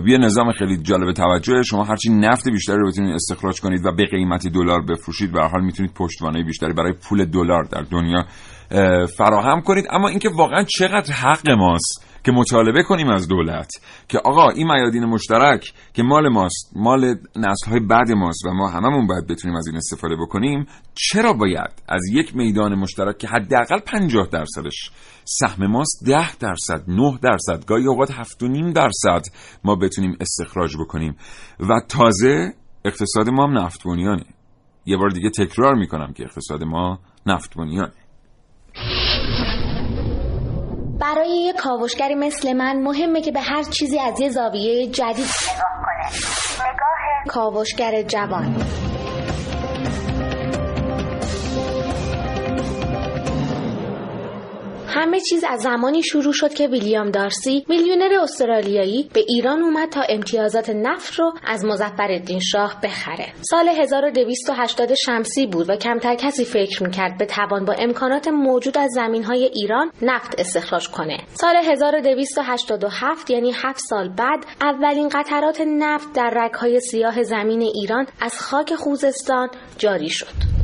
یه 0.07 0.17
نظام 0.17 0.51
خیلی 0.51 0.77
جالب 0.77 1.13
توجه. 1.13 1.63
شما 1.63 1.83
هرچی 1.83 2.09
نفت 2.09 2.49
بیشتری 2.49 2.77
رو 2.77 2.87
بتونید 2.87 3.15
استخراج 3.15 3.61
کنید 3.61 3.85
و 3.85 3.91
به 3.91 4.05
قیمت 4.05 4.47
دلار 4.47 4.81
بفروشید 4.81 5.31
به 5.31 5.41
هر 5.41 5.47
حال 5.47 5.63
می‌تونید 5.63 5.93
پشتوانه 5.93 6.43
بیشتری 6.43 6.73
برای 6.73 6.93
پول 7.09 7.25
دلار 7.25 7.63
در 7.63 7.81
دنیا 7.81 8.25
اه، 8.71 9.05
فراهم 9.05 9.61
کنید. 9.61 9.85
اما 9.91 10.07
اینکه 10.07 10.29
واقعا 10.37 10.63
چقدر 10.63 11.13
حق 11.13 11.49
ماست 11.49 12.10
که 12.23 12.31
مطالبه 12.31 12.83
کنیم 12.83 13.09
از 13.09 13.27
دولت. 13.27 13.69
که 14.07 14.17
آقا 14.25 14.49
این 14.49 14.71
میادین 14.71 15.05
مشترک 15.05 15.73
که 15.93 16.03
مال 16.03 16.29
ماست 16.29 16.71
مال 16.75 17.15
نسل 17.35 17.69
های 17.69 17.79
بعد 17.79 18.11
ماست 18.11 18.45
و 18.45 18.53
ما 18.53 18.69
هممون 18.69 19.07
باید 19.07 19.27
بتونیم 19.27 19.57
از 19.57 19.67
این 19.67 19.77
استفاده 19.77 20.15
بکنیم 20.15 20.65
چرا 20.95 21.33
باید 21.33 21.71
از 21.89 22.01
یک 22.11 22.35
میدان 22.35 22.75
مشترک 22.75 23.17
که 23.17 23.27
حداقل 23.27 23.79
50 23.79 24.27
درصدش 24.31 24.91
سهم 25.25 25.67
ماست 25.67 26.03
10 26.07 26.35
درصد 26.35 26.83
9 26.87 27.19
درصد 27.21 27.65
گاهی 27.65 27.87
اوقات 27.87 28.11
7.5 28.11 28.73
درصد 28.75 29.21
ما 29.63 29.75
بتونیم 29.75 30.17
استخراج 30.19 30.77
بکنیم؟ 30.77 31.15
و 31.59 31.81
تازه 31.89 32.53
اقتصاد 32.85 33.29
ما 33.29 33.47
هم 33.47 33.57
نفت 33.57 33.83
بنیانه 33.83 34.25
یه 34.85 34.97
بار 34.97 35.09
دیگه 35.09 35.29
تکرار 35.29 35.75
می‌کنم 35.75 36.13
که 36.13 36.23
اقتصاد 36.23 36.63
ما 36.63 36.99
نفت 37.25 37.55
بنیانه 37.55 37.91
برای 41.15 41.29
یه 41.29 41.53
کاوشگری 41.53 42.15
مثل 42.15 42.53
من 42.53 42.79
مهمه 42.79 43.21
که 43.21 43.31
به 43.31 43.41
هر 43.41 43.63
چیزی 43.63 43.99
از 43.99 44.19
یه 44.19 44.29
زاویه 44.29 44.87
جدید 44.87 45.25
نگاه 45.53 45.73
کنه. 45.85 46.07
نگاه 46.69 47.25
کاوشگر 47.27 48.01
جوان. 48.01 48.55
همه 55.01 55.19
چیز 55.19 55.43
از 55.49 55.61
زمانی 55.61 56.03
شروع 56.03 56.33
شد 56.33 56.53
که 56.53 56.67
ویلیام 56.67 57.11
دارسی 57.11 57.65
میلیونر 57.69 58.13
استرالیایی 58.21 59.09
به 59.13 59.25
ایران 59.27 59.61
اومد 59.61 59.89
تا 59.89 60.01
امتیازات 60.09 60.69
نفت 60.69 61.13
رو 61.13 61.33
از 61.43 61.65
مظفرالدین 61.65 62.39
شاه 62.39 62.79
بخره. 62.83 63.33
سال 63.41 63.69
1280 63.69 64.93
شمسی 64.93 65.47
بود 65.47 65.69
و 65.69 65.75
کمتر 65.75 66.15
کسی 66.15 66.45
فکر 66.45 66.83
می‌کرد 66.83 67.17
به 67.17 67.25
توان 67.25 67.65
با 67.65 67.73
امکانات 67.73 68.27
موجود 68.27 68.77
از 68.77 68.91
زمینهای 68.91 69.43
ایران 69.43 69.91
نفت 70.01 70.39
استخراج 70.39 70.89
کنه. 70.89 71.17
سال 71.33 71.55
1287 71.55 73.29
یعنی 73.29 73.51
7 73.63 73.79
سال 73.79 74.09
بعد 74.09 74.45
اولین 74.61 75.09
قطرات 75.09 75.61
نفت 75.61 76.13
در 76.13 76.33
رگهای 76.35 76.79
سیاه 76.79 77.23
زمین 77.23 77.61
ایران 77.61 78.05
از 78.21 78.39
خاک 78.39 78.75
خوزستان 78.75 79.49
جاری 79.77 80.09
شد. 80.09 80.60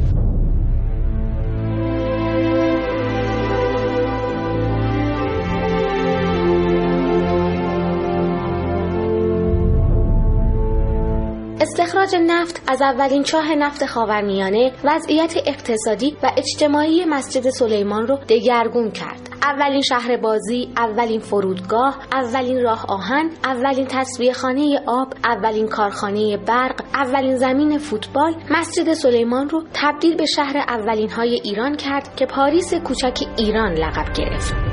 استخراج 11.68 12.16
نفت 12.16 12.62
از 12.68 12.82
اولین 12.82 13.24
چاه 13.24 13.56
نفت 13.56 13.86
خاورمیانه 13.86 14.72
وضعیت 14.84 15.34
اقتصادی 15.46 16.18
و 16.24 16.32
اجتماعی 16.38 17.06
مسجد 17.06 17.50
سلیمان 17.50 18.08
رو 18.08 18.18
دگرگون 18.30 18.92
کرد. 18.92 19.30
اولین 19.44 19.82
شهر 19.82 20.18
بازی، 20.18 20.70
اولین 20.78 21.20
فرودگاه، 21.20 21.98
اولین 22.14 22.64
راه 22.64 22.86
آهن، 22.88 23.30
اولین 23.44 23.86
تصویه 23.88 24.34
خانه 24.34 24.80
آب، 24.88 25.14
اولین 25.26 25.68
کارخانه 25.68 26.38
برق، 26.38 26.82
اولین 26.94 27.36
زمین 27.36 27.78
فوتبال، 27.78 28.34
مسجد 28.50 28.94
سلیمان 28.94 29.50
رو 29.50 29.64
تبدیل 29.74 30.18
به 30.18 30.26
شهر 30.26 30.58
اولین 30.58 31.10
های 31.10 31.42
ایران 31.44 31.76
کرد 31.76 32.16
که 32.16 32.26
پاریس 32.26 32.74
کوچک 32.74 33.20
ایران 33.38 33.74
لقب 33.74 34.14
گرفت. 34.14 34.67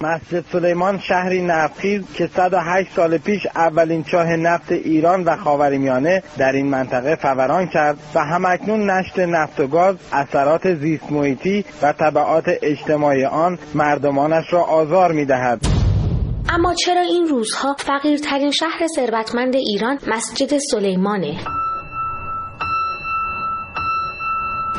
مسجد 0.00 0.44
سلیمان 0.52 0.98
شهری 0.98 1.42
نفتخیز 1.42 2.02
که 2.14 2.26
108 2.26 2.92
سال 2.96 3.18
پیش 3.18 3.46
اولین 3.56 4.04
چاه 4.04 4.36
نفت 4.36 4.72
ایران 4.72 5.24
و 5.24 5.36
خاورمیانه 5.36 6.22
در 6.38 6.52
این 6.52 6.66
منطقه 6.66 7.16
فوران 7.16 7.66
کرد 7.66 7.98
و 8.14 8.18
همکنون 8.18 8.90
نشت 8.90 9.18
نفت 9.18 9.60
و 9.60 9.66
گاز 9.66 9.96
اثرات 10.12 10.74
زیست 10.74 11.12
محیطی 11.12 11.64
و 11.82 11.92
طبعات 11.92 12.44
اجتماعی 12.62 13.24
آن 13.24 13.58
مردمانش 13.74 14.52
را 14.52 14.62
آزار 14.62 15.12
می‌دهد. 15.12 15.66
اما 16.48 16.74
چرا 16.74 17.00
این 17.00 17.28
روزها 17.28 17.76
فقیرترین 17.78 18.50
شهر 18.50 18.86
ثروتمند 18.96 19.56
ایران 19.56 19.98
مسجد 20.06 20.58
سلیمانه؟ 20.58 21.36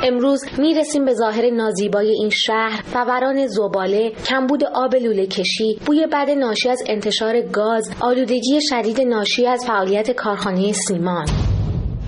امروز 0.08 0.42
می‌رسیم 0.58 1.06
به 1.06 1.14
ظاهر 1.14 1.50
نازیبای 1.50 2.10
این 2.10 2.30
شهر 2.30 2.84
فوران 2.94 3.48
زباله 3.48 4.12
کمبود 4.26 4.64
آب 4.64 4.96
لوله 4.96 5.28
کشی 5.28 5.80
بوی 5.86 6.08
بد 6.14 6.30
ناشی 6.30 6.70
از 6.70 6.80
انتشار 6.88 7.42
گاز 7.42 7.90
آلودگی 8.00 8.60
شدید 8.70 9.02
ناشی 9.02 9.48
از 9.48 9.66
فعالیت 9.68 10.12
کارخانه 10.12 10.72
سیمان. 10.72 11.26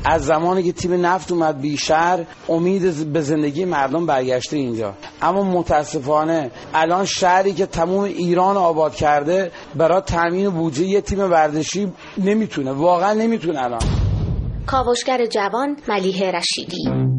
از 0.06 0.25
زمانی 0.25 0.63
که 0.63 0.72
تیم 0.72 1.06
نفت 1.06 1.32
اومد 1.32 1.62
بیشهر 1.62 2.25
امید 2.50 3.13
به 3.13 3.22
زندگی 3.22 3.66
مردم 3.66 4.06
برگشته 4.06 4.58
اینجا. 4.58 4.94
اما 5.22 5.44
متاسفانه 5.44 6.51
الان 6.74 7.06
شهری 7.06 7.54
که 7.54 7.66
تموم 7.66 8.04
ایران 8.04 8.58
آباد 8.58 8.96
کرده 8.96 9.51
برای 9.75 10.01
تامین 10.01 10.50
بودجه 10.50 10.86
یه 10.86 11.01
تیم 11.01 11.20
ورزشی 11.20 11.92
نمی‌تونه 12.18 12.72
واقعا 12.72 13.13
نمی‌تونه 13.13 13.63
الان. 13.63 13.82
کاوشگر 14.66 15.25
جوان 15.25 15.77
ملیه 15.88 16.32
رشیدی. 16.32 17.18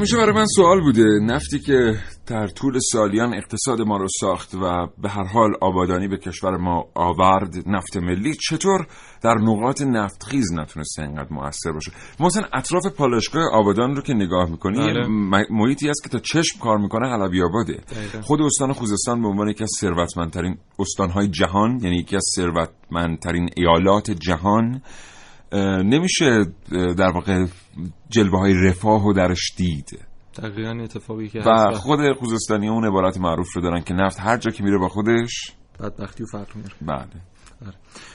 همیشه 0.00 0.16
برای 0.16 0.32
من 0.32 0.46
سوال 0.46 0.80
بوده 0.80 1.04
نفتی 1.22 1.58
که 1.58 1.98
در 2.26 2.46
طول 2.46 2.78
سالیان 2.78 3.34
اقتصاد 3.34 3.80
ما 3.80 3.96
رو 3.96 4.06
ساخت 4.20 4.54
و 4.54 4.86
به 4.98 5.08
هر 5.08 5.24
حال 5.24 5.50
آبادانی 5.60 6.08
به 6.08 6.16
کشور 6.16 6.56
ما 6.56 6.84
آورد 6.94 7.54
نفت 7.66 7.96
ملی 7.96 8.34
چطور 8.34 8.86
در 9.22 9.34
نقاط 9.34 9.82
نفتخیز 9.82 10.52
نتونسته 10.52 11.02
اینقدر 11.02 11.28
موثر 11.30 11.72
باشه 11.72 11.92
مثلا 12.20 12.48
اطراف 12.52 12.86
پالایشگاه 12.86 13.44
آبادان 13.52 13.96
رو 13.96 14.02
که 14.02 14.14
نگاه 14.14 14.50
می‌کنی 14.50 14.76
بله. 14.76 15.06
محیطی 15.50 15.90
است 15.90 16.02
که 16.02 16.08
تا 16.08 16.18
چشم 16.18 16.58
کار 16.58 16.78
می‌کنه 16.78 17.08
حلبی 17.08 17.42
آباده. 17.42 17.80
خود 18.22 18.40
استان 18.40 18.72
خوزستان 18.72 19.22
به 19.22 19.28
عنوان 19.28 19.48
یکی 19.48 19.64
از 19.64 19.70
ثروتمندترین 19.80 20.58
استانهای 20.78 21.28
جهان 21.28 21.80
یعنی 21.82 21.96
یکی 21.96 22.16
از 22.16 22.24
ثروتمندترین 22.36 23.50
ایالات 23.56 24.10
جهان 24.10 24.82
نمیشه 25.84 26.44
در 26.98 27.10
واقع 27.10 27.46
جلوه 28.08 28.38
های 28.38 28.54
رفاه 28.54 29.06
و 29.06 29.12
درش 29.12 29.52
دید. 29.56 29.98
دقیقا 30.36 30.82
اتفاقی 30.82 31.28
که 31.28 31.38
و 31.38 31.50
هست 31.50 31.80
خود 31.80 32.12
خوزستانی 32.12 32.68
اون 32.68 32.86
عبارت 32.86 33.18
معروف 33.18 33.56
رو 33.56 33.62
دارن 33.62 33.80
که 33.80 33.94
نفت 33.94 34.20
هر 34.20 34.36
جا 34.36 34.50
که 34.50 34.64
میره 34.64 34.78
با 34.78 34.88
خودش. 34.88 35.52
بدبختی 35.80 36.22
و 36.22 36.26
فقر 36.26 36.54
میاره 36.54 36.74
بله. 36.82 37.22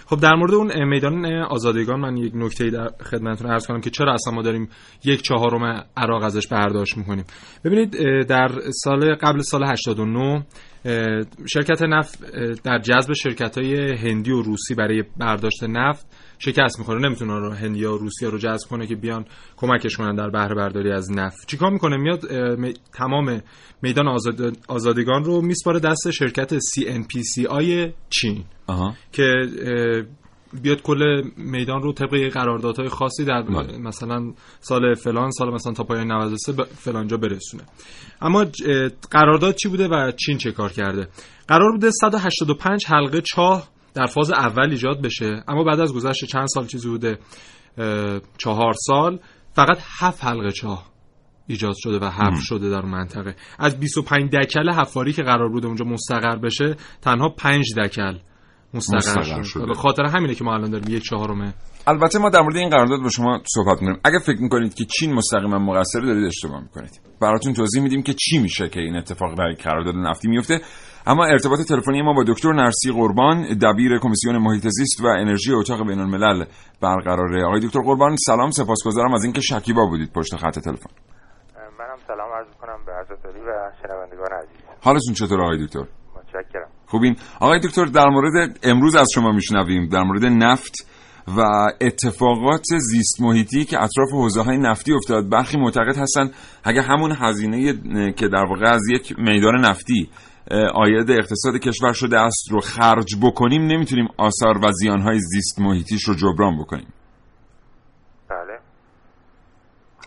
خب 0.05 0.19
در 0.19 0.35
مورد 0.35 0.53
اون 0.53 0.83
میدان 0.83 1.25
آزادگان 1.25 1.99
من 1.99 2.17
یک 2.17 2.31
نکته 2.35 2.69
در 2.69 2.89
خدمتتون 3.03 3.51
عرض 3.51 3.67
کنم 3.67 3.81
که 3.81 3.89
چرا 3.89 4.13
اصلا 4.13 4.33
ما 4.33 4.41
داریم 4.41 4.69
یک 5.03 5.21
چهارم 5.21 5.85
عراق 5.97 6.23
ازش 6.23 6.47
برداشت 6.47 6.97
می‌کنیم؟ 6.97 7.25
ببینید 7.65 7.91
در 8.27 8.51
سال 8.83 9.15
قبل 9.15 9.41
سال 9.41 9.63
89 9.63 10.45
اه، 10.85 11.23
شرکت 11.47 11.81
نفت 11.81 12.31
در 12.63 12.79
جذب 12.79 13.13
شرکت 13.13 13.57
های 13.57 13.95
هندی 13.97 14.31
و 14.31 14.41
روسی 14.41 14.75
برای 14.75 15.03
برداشت 15.17 15.63
نفت 15.63 16.05
شکست 16.39 16.79
می‌خوره 16.79 16.99
نمی‌تونه 16.99 17.39
رو 17.39 17.51
هندی 17.51 17.85
و 17.85 17.97
روسیا 17.97 18.29
رو 18.29 18.37
جذب 18.37 18.69
کنه 18.69 18.87
که 18.87 18.95
بیان 18.95 19.25
کمکش 19.57 19.95
کنن 19.97 20.15
در 20.15 20.29
بهره 20.29 20.55
برداری 20.55 20.91
از 20.91 21.11
نفت. 21.11 21.47
چیکار 21.47 21.71
می‌کنه؟ 21.71 21.97
میاد 21.97 22.31
می- 22.33 22.73
تمام 22.93 23.41
میدان 23.81 24.07
آزاد- 24.07 24.57
آزادگان 24.67 25.23
رو 25.23 25.41
میسپاره 25.41 25.79
دست 25.79 26.11
شرکت 26.11 26.59
CNPCI 26.59 27.91
چین 28.09 28.43
آها. 28.67 28.93
که 29.11 29.23
بیاد 30.61 30.81
کل 30.81 31.23
میدان 31.37 31.81
رو 31.81 31.93
طبق 31.93 32.29
قراردادهای 32.33 32.89
خاصی 32.89 33.25
در 33.25 33.41
بله. 33.41 33.77
مثلا 33.77 34.33
سال 34.59 34.93
فلان 34.93 35.31
سال 35.31 35.53
مثلا 35.53 35.73
تا 35.73 35.83
پایان 35.83 36.11
93 36.11 36.51
به 36.53 36.63
فلانجا 36.63 37.17
برسونه. 37.17 37.63
اما 38.21 38.45
قرارداد 39.11 39.55
چی 39.55 39.69
بوده 39.69 39.87
و 39.87 40.11
چین 40.25 40.37
چه 40.37 40.51
کار 40.51 40.71
کرده؟ 40.71 41.07
قرار 41.47 41.71
بوده 41.71 41.91
185 41.91 42.85
حلقه 42.87 43.21
چاه 43.21 43.67
در 43.95 44.05
فاز 44.05 44.31
اول 44.31 44.69
ایجاد 44.69 45.01
بشه. 45.01 45.43
اما 45.47 45.63
بعد 45.63 45.79
از 45.79 45.93
گذشت 45.93 46.25
چند 46.25 46.47
سال 46.47 46.67
چیزی 46.67 46.89
بوده 46.89 47.19
چهار 48.37 48.73
سال 48.77 49.19
فقط 49.53 49.77
هفت 49.99 50.23
حلقه 50.25 50.51
چاه 50.51 50.91
ایجاد 51.47 51.75
شده 51.77 51.99
و 51.99 52.09
حفر 52.09 52.41
شده 52.41 52.69
در 52.69 52.85
منطقه. 52.85 53.35
از 53.59 53.79
25 53.79 54.35
دکل 54.35 54.69
حفاری 54.69 55.13
که 55.13 55.23
قرار 55.23 55.49
بوده 55.49 55.67
اونجا 55.67 55.85
مستقر 55.85 56.35
بشه 56.35 56.75
تنها 57.01 57.29
5 57.29 57.65
دکل 57.77 58.17
مستقر, 58.75 59.21
شد. 59.21 59.43
شده. 59.43 59.65
به 59.65 59.73
خاطر 59.73 60.03
همینه 60.03 60.35
که 60.35 60.43
ما 60.43 60.53
الان 60.53 60.71
داریم 60.71 60.95
یک 60.95 61.03
چهارم 61.03 61.53
البته 61.87 62.19
ما 62.19 62.29
در 62.29 62.41
مورد 62.41 62.55
این 62.55 62.69
قرارداد 62.69 63.01
با 63.01 63.09
شما 63.09 63.41
صحبت 63.55 63.81
می‌کنیم. 63.81 63.99
اگه 64.03 64.19
فکر 64.19 64.41
می‌کنید 64.41 64.73
که 64.73 64.85
چین 64.85 65.13
مستقیما 65.13 65.59
مقصر 65.59 65.99
دارید 65.99 66.25
اشتباه 66.25 66.61
می‌کنید. 66.61 67.01
براتون 67.21 67.53
توضیح 67.53 67.83
میدیم 67.83 68.03
که 68.03 68.13
چی 68.13 68.37
میشه 68.37 68.69
که 68.69 68.79
این 68.79 68.95
اتفاق 68.95 69.37
در 69.37 69.51
قرارداد 69.63 69.95
نفتی 69.95 70.27
میفته 70.27 70.59
اما 71.07 71.25
ارتباط 71.25 71.59
تلفنی 71.61 72.01
ما 72.01 72.13
با 72.13 72.23
دکتر 72.27 72.53
نرسی 72.53 72.91
قربان 72.91 73.43
دبیر 73.43 73.99
کمیسیون 73.99 74.37
محیط 74.37 74.67
زیست 74.67 75.01
و 75.03 75.07
انرژی 75.07 75.53
اتاق 75.53 75.87
بین 75.87 75.99
الملل 75.99 76.45
برقراره. 76.81 77.45
آقای 77.45 77.59
دکتر 77.59 77.79
قربان 77.81 78.15
سلام. 78.15 78.51
سپاسگزارم 78.51 79.13
از 79.13 79.23
اینکه 79.23 79.41
شکیبا 79.41 79.85
بودید 79.85 80.13
پشت 80.13 80.35
خط 80.35 80.59
تلفن. 80.59 80.89
منم 81.79 81.97
سلام 82.07 82.31
عرض 82.37 82.47
می‌کنم 82.47 82.85
به 82.85 82.91
حضرت 82.91 83.25
علی 83.25 83.39
و 83.39 83.71
شنوندگان 83.81 84.39
عزیز. 84.43 84.57
حالتون 84.81 85.13
چطور 85.13 85.41
آقای 85.41 85.65
دکتر؟ 85.65 85.85
خوبین 86.87 87.15
آقای 87.39 87.59
دکتر 87.59 87.85
در 87.85 88.09
مورد 88.09 88.59
امروز 88.63 88.95
از 88.95 89.07
شما 89.15 89.31
میشنویم 89.31 89.87
در 89.87 90.03
مورد 90.03 90.25
نفت 90.25 90.73
و 91.27 91.41
اتفاقات 91.81 92.65
زیست 92.91 93.21
محیطی 93.21 93.65
که 93.65 93.77
اطراف 93.77 94.11
حوزه 94.11 94.41
های 94.41 94.57
نفتی 94.57 94.93
افتاد. 94.93 95.29
برخی 95.29 95.57
معتقد 95.57 95.97
هستن 95.97 96.31
اگه 96.63 96.81
همون 96.81 97.11
هزینه 97.11 97.73
که 98.11 98.27
در 98.27 98.45
واقع 98.45 98.69
از 98.69 98.81
یک 98.91 99.19
میدان 99.19 99.65
نفتی 99.65 100.09
آید 100.73 101.11
اقتصاد 101.11 101.57
کشور 101.57 101.93
شده 101.93 102.19
است 102.19 102.51
رو 102.51 102.59
خرج 102.59 103.15
بکنیم 103.23 103.61
نمی‌تونیم 103.61 104.07
آثار 104.17 104.57
و 104.57 104.71
زیانهای 104.71 105.19
زیست 105.19 105.61
محیطیش 105.61 106.03
رو 106.03 106.13
جبران 106.13 106.57
بکنیم. 106.59 106.93
بله. 108.29 108.59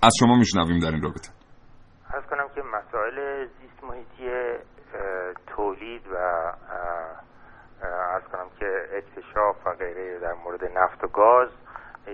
از 0.02 0.12
شما 0.20 0.36
میشنویم 0.36 0.78
در 0.78 0.90
این 0.90 1.02
رابطه. 1.02 1.28
عرض 2.14 2.24
کنم 2.30 2.48
که 2.54 2.60
مسائل 2.60 3.46
زیست 3.46 3.84
محیطی 3.84 4.28
تولید 5.46 6.06
و 6.06 6.14
اه، 6.14 6.58
اه، 7.82 8.14
عرض 8.14 8.22
کنم 8.32 8.47
که 8.47 8.47
اکتشاف 8.92 9.56
و 9.66 9.70
غیره 9.70 10.18
در 10.18 10.32
مورد 10.32 10.78
نفت 10.78 11.04
و 11.04 11.08
گاز 11.08 11.48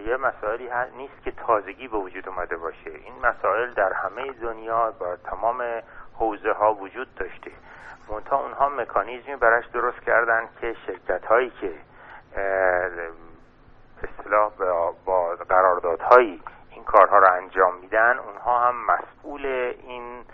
یه 0.07 0.17
مسائلی 0.17 0.71
نیست 0.97 1.23
که 1.25 1.31
تازگی 1.31 1.89
به 1.89 1.97
وجود 1.99 2.29
اومده 2.29 2.57
باشه. 2.57 2.91
این 2.91 3.15
مسائل 3.23 3.75
در 3.75 3.93
همه 3.93 4.33
دنیا 4.33 4.91
با 4.99 5.17
تمام 5.17 5.63
حوزه 6.19 6.53
ها 6.53 6.75
وجود 6.75 7.15
داشته. 7.15 7.51
منتها 8.09 8.43
اونها 8.43 8.69
مکانیزمی 8.69 9.37
براش 9.37 9.67
درست 9.67 10.01
کردن 10.01 10.49
که 10.61 10.77
شرکت 10.87 11.25
هایی 11.27 11.51
که 11.51 11.73
اصطلاح 14.03 14.51
با- 15.05 15.37
قراردادهایی 15.49 16.43
این 16.71 16.85
کارها 16.85 17.19
رو 17.19 17.33
انجام 17.33 17.77
میدن 17.77 18.19
اونها 18.19 18.59
هم 18.59 18.75
مسئول 18.87 19.47
این 19.47 20.25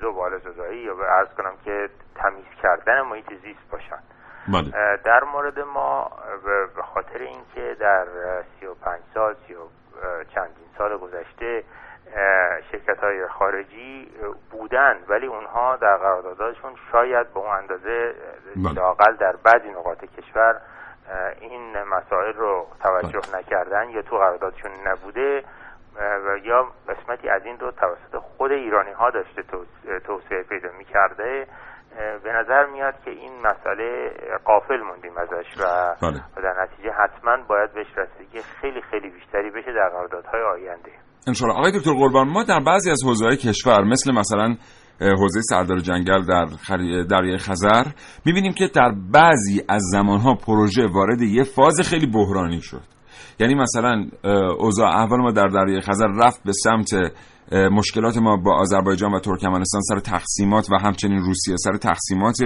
زباله 0.00 0.38
زدایی 0.38 0.78
یا 0.82 0.94
به 0.94 1.04
عرض 1.06 1.28
کنم 1.28 1.52
که 1.64 1.88
تمیز 2.14 2.44
کردن 2.62 3.00
محیط 3.00 3.28
زیست 3.42 3.70
باشن. 3.70 3.98
بله. 4.48 4.96
در 5.04 5.24
مورد 5.24 5.58
ما 5.60 6.10
به- 6.76 6.82
خاطر 6.82 7.18
اینکه 7.18 7.76
در 7.80 8.06
اه، 8.08 8.42
35 8.60 9.00
سال 9.14 9.34
سی 9.46 9.54
و 9.54 9.58
چندین 10.34 10.66
سال 10.78 10.96
گذشته 10.98 11.64
شرکت 12.72 12.98
های 13.04 13.26
خارجی 13.28 14.10
بودن 14.50 14.96
ولی 15.08 15.26
اونها 15.26 15.76
در 15.76 15.96
قراردادشون 15.96 16.72
شاید 16.92 17.32
به 17.34 17.40
اون 17.40 17.50
اندازه 17.50 18.14
بله. 18.56 18.72
لاقل 18.74 19.16
در 19.16 19.36
بعضی 19.36 19.68
نقاط 19.70 20.04
کشور 20.04 20.60
این 21.40 21.82
مسائل 21.82 22.32
رو 22.32 22.66
توجه 22.82 23.20
نکردن 23.38 23.88
یا 23.88 24.02
تو 24.02 24.18
قراردادشون 24.18 24.70
نبوده. 24.86 25.44
و 25.98 26.38
یا 26.44 26.64
قسمتی 26.88 27.28
از 27.28 27.42
این 27.44 27.58
رو 27.58 27.70
توسط 27.70 28.22
خود 28.36 28.52
ایرانی 28.52 28.92
ها 28.92 29.10
داشته 29.10 29.42
توس- 29.42 30.02
توسعه 30.06 30.42
پیدا 30.42 30.68
می 30.78 30.84
کرده 30.84 31.46
به 32.24 32.32
نظر 32.32 32.66
میاد 32.66 32.94
که 33.04 33.10
این 33.10 33.32
مسئله 33.38 34.10
قافل 34.44 34.80
موندیم 34.88 35.18
ازش 35.18 35.48
و 35.60 35.94
بله. 36.02 36.20
و 36.36 36.42
در 36.42 36.54
نتیجه 36.62 36.90
حتما 36.90 37.36
باید 37.48 37.72
بهش 37.74 37.86
رسیدگی 37.96 38.38
خیلی 38.60 38.82
خیلی 38.90 39.10
بیشتری 39.10 39.50
بشه 39.50 39.72
در 39.72 39.88
قراردادهای 39.88 40.42
آینده. 40.42 40.90
انشاءالله. 41.28 41.58
آقای 41.58 41.72
دکتر 41.78 41.92
قربان 41.92 42.28
ما 42.28 42.44
در 42.44 42.60
بعضی 42.66 42.90
از 42.90 43.00
حوزه‌های 43.06 43.36
کشور 43.36 43.84
مثل 43.84 44.12
مثلا 44.12 44.54
حوزه 45.00 45.40
سردار 45.40 45.78
جنگل 45.78 46.22
در 46.28 46.44
دریای 47.10 47.38
خزر 47.38 47.84
می‌بینیم 48.26 48.52
که 48.52 48.68
در 48.74 48.92
بعضی 49.12 49.64
از 49.68 49.82
زمانها 49.92 50.34
پروژه 50.46 50.86
وارد 50.94 51.20
یه 51.20 51.42
فاز 51.44 51.80
خیلی 51.90 52.06
بحرانی 52.06 52.60
شد. 52.60 52.95
یعنی 53.40 53.54
مثلا 53.54 54.06
اوضاع 54.58 54.88
احوال 54.88 55.20
ما 55.20 55.30
در 55.30 55.46
دریای 55.46 55.80
خزر 55.80 56.06
رفت 56.06 56.44
به 56.44 56.52
سمت 56.52 56.88
مشکلات 57.52 58.16
ما 58.16 58.36
با 58.36 58.54
آذربایجان 58.56 59.14
و 59.14 59.20
ترکمنستان 59.20 59.80
سر 59.80 60.00
تقسیمات 60.00 60.70
و 60.70 60.76
همچنین 60.82 61.18
روسیه 61.18 61.56
سر 61.56 61.76
تقسیمات 61.76 62.36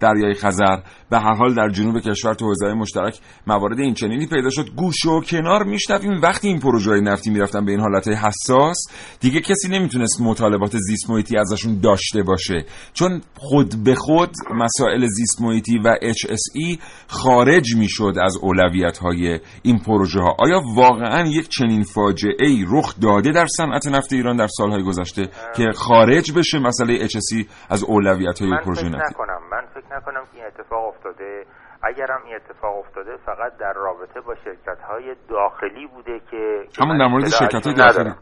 دریای 0.00 0.34
خزر. 0.34 0.76
به 1.10 1.18
هر 1.18 1.34
حال 1.34 1.54
در 1.54 1.68
جنوب 1.68 2.00
کشور 2.00 2.34
تو 2.34 2.46
حوزه‌های 2.46 2.74
مشترک 2.74 3.18
موارد 3.46 3.80
این 3.80 3.94
چنینی 3.94 4.26
پیدا 4.26 4.50
شد. 4.50 4.70
گوش 4.76 5.06
و 5.06 5.20
کنار 5.20 5.64
میشنویم. 5.64 6.20
وقتی 6.22 6.48
این 6.48 6.58
پروژه 6.60 6.90
نفتی 6.90 7.30
می‌رفتن 7.30 7.64
به 7.64 7.70
این 7.72 7.80
حالت 7.80 8.08
حساس 8.08 8.76
دیگه 9.20 9.40
کسی 9.40 9.68
نمی‌تونست 9.68 10.20
مطالبات 10.20 10.76
زیست 10.76 11.10
محیطی 11.10 11.36
ازشون 11.36 11.80
داشته 11.80 12.22
باشه. 12.22 12.64
چون 12.94 13.22
خود 13.36 13.84
به 13.84 13.94
خود 13.94 14.30
مسائل 14.54 15.06
زیست 15.06 15.40
محیطی 15.40 15.78
و 15.78 15.94
HSE 15.94 16.78
خارج 17.06 17.76
می‌شد 17.76 18.14
از 18.22 18.36
اولویت 18.42 18.98
های 18.98 19.40
این 19.62 19.78
پروژه 19.78 20.20
ها 20.20 20.36
آیا 20.38 20.62
واقعا 20.76 21.28
یک 21.28 21.48
چنین 21.48 21.82
فاجعه 21.82 22.46
ای 22.46 22.64
رخ 22.68 22.94
داده 23.00 23.32
در 23.32 23.46
صنعت 23.46 23.86
نفت 23.86 24.12
ایران 24.12 24.36
در 24.36 24.47
سالهای 24.48 24.82
گذشته 24.84 25.22
که 25.56 25.64
خارج 25.72 26.38
بشه 26.38 26.58
مسئله 26.58 26.98
HSE 27.08 27.46
از 27.70 27.84
اولویت 27.84 28.40
های 28.40 28.50
من 28.50 28.58
پروژه 28.58 28.88
فکر 28.88 28.96
نفتی 28.98 29.14
نکنم 29.14 29.40
من 29.50 29.66
فکر 29.74 29.96
نکنم 29.96 30.22
که 30.32 30.36
این 30.36 30.44
اتفاق 30.46 30.84
افتاده 30.88 31.44
اگرم 31.82 32.20
این 32.24 32.34
اتفاق 32.36 32.78
افتاده 32.78 33.16
فقط 33.16 33.56
در 33.56 33.72
رابطه 33.72 34.20
با 34.20 34.34
شرکت 34.34 34.78
های 34.88 35.16
داخلی 35.28 35.86
بوده 35.86 36.20
که 36.30 36.64
همون 36.80 36.96
من 36.96 36.98
در 36.98 37.06
مورد 37.12 37.28
شرکت‌های 37.28 37.74
ندارم. 37.74 38.04
داخلی. 38.04 38.14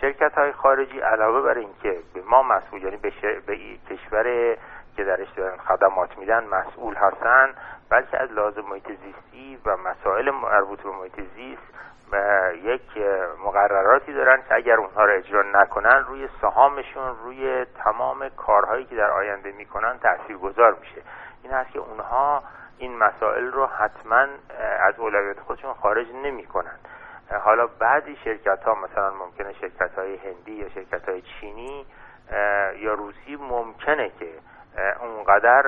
شرکت 0.00 0.32
های 0.36 0.52
خارجی 0.52 1.00
علاوه 1.00 1.42
بر 1.42 1.58
اینکه 1.58 2.00
به 2.14 2.22
ما 2.30 2.42
مسئول 2.42 2.82
یعنی 2.82 2.96
به, 2.96 3.10
ش- 3.10 3.46
به 3.46 3.56
کشور 3.90 4.56
که 4.96 5.04
درش 5.04 5.28
دارن 5.36 5.56
خدمات 5.56 6.18
میدن 6.18 6.44
مسئول 6.44 6.94
هستن 6.96 7.46
بلکه 7.90 8.18
از 8.22 8.30
لازم 8.32 8.60
محیط 8.70 8.86
زیستی 8.88 9.58
و 9.66 9.76
مسائل 9.76 10.30
مربوط 10.30 10.82
به 10.82 10.90
محیط 10.90 11.20
زیست 11.36 11.74
یک 12.62 12.98
مقرراتی 13.44 14.12
دارن 14.12 14.42
که 14.48 14.54
اگر 14.54 14.76
اونها 14.76 15.04
رو 15.04 15.12
اجرا 15.12 15.42
نکنن 15.42 16.04
روی 16.08 16.28
سهامشون 16.40 17.16
روی 17.24 17.64
تمام 17.64 18.28
کارهایی 18.28 18.84
که 18.84 18.96
در 18.96 19.10
آینده 19.10 19.52
می‌کنن 19.52 19.98
تاثیرگذار 19.98 20.76
میشه. 20.80 21.02
این 21.42 21.52
هست 21.52 21.70
که 21.70 21.78
اونها 21.78 22.42
این 22.78 22.98
مسائل 22.98 23.52
رو 23.52 23.66
حتما 23.66 24.26
از 24.80 24.98
اولویت 24.98 25.40
خودشون 25.40 25.74
خارج 25.74 26.06
نمی‌کنن. 26.24 26.78
حالا 27.40 27.66
بعضی 27.66 28.16
شرکت 28.24 28.62
ها 28.62 28.74
مثلا 28.74 29.10
ممکنه 29.10 29.52
شرکت 29.52 29.98
های 29.98 30.16
هندی 30.16 30.52
یا 30.52 30.68
شرکت 30.68 31.08
های 31.08 31.22
چینی 31.22 31.86
یا 32.76 32.94
روسی 32.94 33.36
ممکنه 33.36 34.10
که 34.18 34.28
اونقدر 35.00 35.62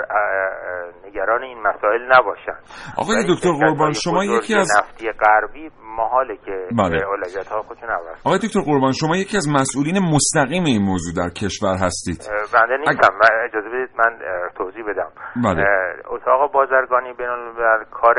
نگران 1.06 1.42
این 1.42 1.58
مسائل 1.58 2.12
نباشن 2.12 2.58
آقای 2.98 3.16
دکتر 3.28 3.50
قربان 3.52 3.92
شما 3.92 4.24
یکی 4.24 4.54
از 4.54 4.68
نفتی 4.78 5.12
غربی 5.12 5.70
محاله 5.96 6.36
که 6.36 6.68
بله. 6.78 7.06
اولویت 7.06 7.48
ها 7.48 7.62
خودشون 7.62 7.88
عوض 7.88 8.20
آقای 8.24 8.38
دکتر 8.38 8.60
قربان 8.60 8.92
شما 8.92 9.16
یکی 9.16 9.36
از 9.36 9.48
مسئولین 9.48 9.98
مستقیم 9.98 10.64
این 10.64 10.82
موضوع 10.82 11.14
در 11.24 11.30
کشور 11.30 11.76
هستید 11.82 12.18
بنده 12.54 12.76
نیستم 12.76 13.14
اگ... 13.22 13.30
اجازه 13.44 13.68
بدید 13.68 13.90
من 13.98 14.18
توضیح 14.54 14.84
بدم 14.88 15.10
بله. 15.44 15.64
اتاق 16.08 16.52
بازرگانی 16.52 17.12
بین 17.12 17.54
کار 17.90 18.16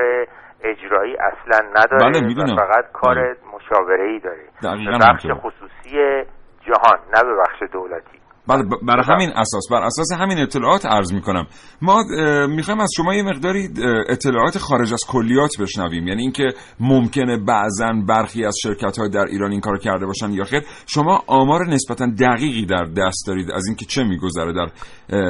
اجرایی 0.64 1.16
اصلا 1.18 1.70
نداره 1.70 2.22
بله 2.22 2.56
فقط 2.56 2.86
کار 2.94 3.16
بله. 3.16 3.36
مشاوره 3.54 4.04
ای 4.04 4.20
داره 4.20 5.00
بخش. 5.00 5.26
خصوصی 5.26 6.24
جهان 6.62 7.00
نه 7.16 7.24
به 7.24 7.36
بخش 7.42 7.72
دولتی 7.74 8.18
بله 8.50 8.64
ب- 8.64 8.86
برای 8.88 9.04
همین 9.08 9.30
اساس 9.30 9.64
بر 9.72 9.82
اساس 9.84 10.12
همین 10.20 10.38
اطلاعات 10.40 10.86
عرض 10.86 11.14
می‌کنم. 11.14 11.48
ما 11.82 12.04
می‌خوایم 12.50 12.80
از 12.80 12.90
شما 12.98 13.14
یه 13.16 13.24
مقداری 13.24 13.70
اطلاعات 14.10 14.58
خارج 14.58 14.94
از 14.94 15.00
کلیات 15.10 15.50
بشنویم. 15.62 16.08
یعنی 16.08 16.22
اینکه 16.22 16.48
ممکنه 16.80 17.38
بعضا 17.48 17.94
برخی 18.08 18.46
از 18.46 18.56
شرکت 18.64 18.98
های 19.00 19.10
در 19.10 19.26
ایران 19.26 19.52
این 19.52 19.62
کار 19.62 19.78
کرده 19.78 20.06
باشن 20.06 20.30
یا 20.32 20.44
خیر. 20.44 20.64
شما 20.88 21.24
آمار 21.28 21.66
نسبتا 21.68 22.06
دقیقی 22.20 22.66
در 22.66 22.84
دست 22.98 23.28
دارید 23.28 23.52
از 23.52 23.68
اینکه 23.68 23.86
چه 23.86 24.04
میگذره 24.04 24.54
در 24.54 24.68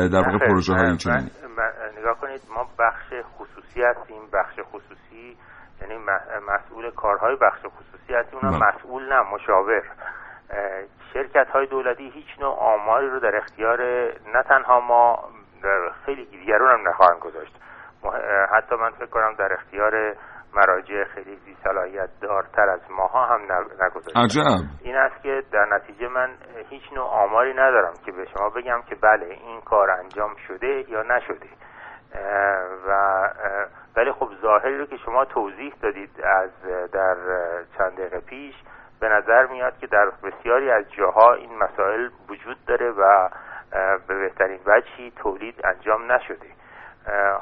در 0.08 0.18
واقع 0.18 0.36
آخه 0.36 0.48
پروژه 0.48 0.74
های 0.74 0.82
من- 0.82 0.88
این 0.88 0.98
چنینی 0.98 1.20
من- 1.20 1.48
من- 1.58 2.00
نگاه 2.02 2.18
کنید 2.22 2.42
ما 2.56 2.64
بخش 2.80 3.08
خصوصی 3.38 3.80
هستیم 3.90 4.22
بخش 4.34 4.56
خصوصی 4.72 5.38
یعنی 5.82 5.94
مسئول 6.54 6.92
کارهای 6.96 7.36
بخش 7.42 7.60
خصوصی 7.76 8.14
هستیم 8.20 8.40
اونم 8.44 8.60
بله. 8.60 8.70
مسئول 8.70 9.04
نه 9.04 9.20
مشاور. 9.34 9.82
شرکت 11.18 11.48
های 11.50 11.66
دولتی 11.66 12.10
هیچ 12.10 12.40
نوع 12.40 12.56
آماری 12.60 13.10
رو 13.10 13.20
در 13.20 13.36
اختیار 13.36 13.82
نه 14.34 14.44
تنها 14.50 14.80
ما 14.80 15.30
در 15.64 15.90
خیلی 16.06 16.26
دیگران 16.26 16.80
هم 16.80 16.90
نخواهند 16.90 17.20
گذاشت. 17.20 17.56
حتی 18.52 18.76
من 18.76 18.90
فکر 18.90 19.06
کنم 19.06 19.34
در 19.38 19.54
اختیار 19.54 20.16
مراجع 20.54 21.04
خیلی 21.04 21.36
زی 21.36 21.58
صلاحیت 21.64 22.10
دارتر 22.22 22.70
از 22.70 22.80
ماها 22.90 23.26
هم 23.26 23.42
ن- 23.42 23.84
نگذاشتن 23.86 24.20
عجب. 24.20 24.42
این 24.82 24.96
است 24.96 25.22
که 25.24 25.44
در 25.52 25.66
نتیجه 25.76 26.08
من 26.08 26.30
هیچ 26.70 26.84
نوع 26.96 27.06
آماری 27.06 27.54
ندارم 27.54 27.94
که 28.06 28.12
به 28.12 28.26
شما 28.26 28.50
بگم 28.50 28.82
که 28.90 28.96
بله 28.96 29.26
این 29.26 29.62
کار 29.62 29.92
انجام 29.92 30.36
شده 30.48 30.86
یا 30.92 31.04
نشده. 31.04 31.50
و 32.88 32.92
ولی 33.96 34.12
خب 34.12 34.30
ظاهری 34.42 34.78
رو 34.78 34.86
که 34.86 34.98
شما 34.98 35.26
توضیح 35.26 35.74
دادید 35.82 36.22
از 36.24 36.50
در 36.92 37.16
چند 37.78 37.92
دقیقه 37.98 38.20
پیش 38.20 38.56
به 39.00 39.08
نظر 39.10 39.46
میاد 39.46 39.78
که 39.82 39.88
در 39.88 40.12
بسیاری 40.24 40.72
از 40.72 40.86
جاها 40.98 41.34
این 41.34 41.50
مسائل 41.58 42.10
وجود 42.30 42.58
داره 42.68 42.92
و 42.92 43.30
به 44.08 44.16
بهترین 44.16 44.60
وجهی 44.68 45.12
تولید 45.12 45.56
انجام 45.66 46.12
نشده. 46.12 46.48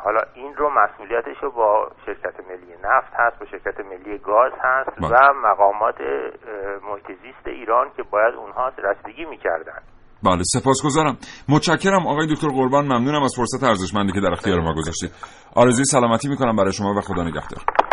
حالا 0.04 0.22
این 0.34 0.56
رو 0.56 0.70
مسئولیتش 0.70 1.38
رو 1.44 1.52
با 1.52 1.91
شرکت 2.06 2.39
ملی 2.50 2.74
نفت 2.84 3.13
هست 3.13 3.39
با 3.39 3.46
شرکت 3.46 3.80
ملی 3.80 4.18
گاز 4.18 4.52
هست 4.62 4.89
بله. 5.02 5.10
و 5.10 5.34
مقامات 5.34 5.96
اه، 6.02 6.89
محیط 6.89 7.08
زیست 7.22 7.48
ایران 7.48 7.88
که 7.98 8.04
باید 8.04 8.34
اونها 8.36 8.72
رسیدگی 8.78 9.26
می‌کردن. 9.26 9.80
بله 10.24 10.41
سپاسگزارم. 10.44 11.18
متشکرم 11.50 12.08
آقای 12.08 12.28
دکتر 12.28 12.48
قربان. 12.48 12.86
ممنونم 12.86 13.24
از 13.24 13.34
فرصت 13.38 13.63
ارزشمندی 13.63 14.12
که 14.12 14.20
در 14.20 14.32
اختیار 14.32 14.60
ما 14.60 14.74
گذاشتید. 14.74 15.12
آرزوی 15.56 15.86
سلامتی 15.86 16.28
می‌کنم 16.28 16.56
برای 16.56 16.72
شما 16.72 16.94
و 16.94 17.02
خدا 17.02 17.24
نگهدار. 17.24 17.85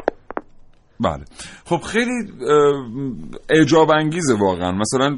بله. 1.03 1.25
خب 1.65 1.77
خیلی 1.77 2.11
اعجاب 3.51 3.91
انگیزه 3.91 4.35
واقعا. 4.35 4.73
مثلا 4.73 5.09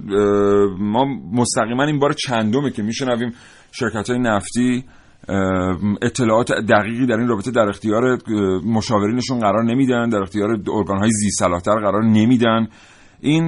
ما 0.79 1.05
مستقیما 1.33 1.85
این 1.85 1.99
بار 1.99 2.13
چندمه 2.13 2.71
که 2.71 2.83
میشنویم 2.83 3.33
شرکت 3.73 4.11
های 4.11 4.19
نفتی 4.19 4.85
اطلاعات 6.03 6.53
دقیقی 6.53 7.07
در 7.07 7.17
این 7.17 7.29
رابطه 7.29 7.51
در 7.51 7.69
اختیار 7.69 8.19
مشاورینشون 8.67 9.39
قرار 9.39 9.65
نمیدن 9.65 10.09
در 10.09 10.23
اختیار 10.23 10.51
ارگان 10.51 10.99
های 10.99 11.11
زی 11.11 11.45
قرار 11.65 12.05
نمیدن. 12.05 12.69
این 13.21 13.45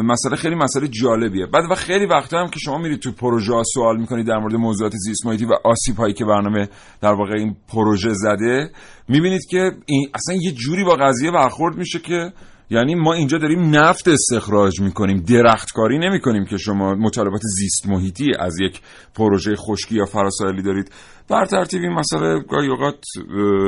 مسئله 0.00 0.36
خیلی 0.36 0.54
مسئله 0.54 0.88
جالبیه. 0.88 1.46
بعد 1.46 1.64
و 1.70 1.74
خیلی 1.74 2.06
وقتا 2.06 2.38
هم 2.38 2.48
که 2.48 2.58
شما 2.58 2.78
میرید 2.78 3.00
تو 3.00 3.12
پروژه 3.12 3.52
ها 3.52 3.62
سوال 3.74 4.00
می‌کنید 4.00 4.26
در 4.26 4.38
مورد 4.38 4.54
موضوعات 4.54 4.92
زیست 4.96 5.26
محیطی 5.26 5.44
و 5.44 5.52
آسیب 5.64 5.96
هایی 5.96 6.14
که 6.14 6.24
برنامه 6.24 6.68
در 7.00 7.12
واقع 7.12 7.34
این 7.34 7.56
پروژه 7.68 8.12
زده 8.12 8.70
می‌بینید 9.08 9.46
که 9.50 9.72
اصلا 10.14 10.34
یه 10.42 10.52
جوری 10.52 10.84
با 10.84 10.94
قضیه 10.94 11.30
برخورد 11.30 11.76
میشه 11.76 11.98
که 11.98 12.32
یعنی 12.70 12.94
ما 12.94 13.14
اینجا 13.14 13.38
داریم 13.38 13.76
نفت 13.76 14.08
استخراج 14.08 14.80
می‌کنیم 14.80 15.20
درختکاری 15.20 15.98
نمی‌کنیم 15.98 16.44
که 16.44 16.56
شما 16.56 16.94
مطالبات 16.94 17.40
زیست 17.42 17.88
محیطی 17.88 18.26
از 18.38 18.60
یک 18.60 18.80
پروژه 19.14 19.56
خشکی 19.56 19.94
یا 19.94 20.04
فراسایلی 20.04 20.62
دارید. 20.62 20.92
بر 21.28 21.46
ترتیب 21.46 21.82
این 21.82 21.92
مسئله 21.92 22.40
گاهی 22.40 22.68
اوقات 22.68 23.04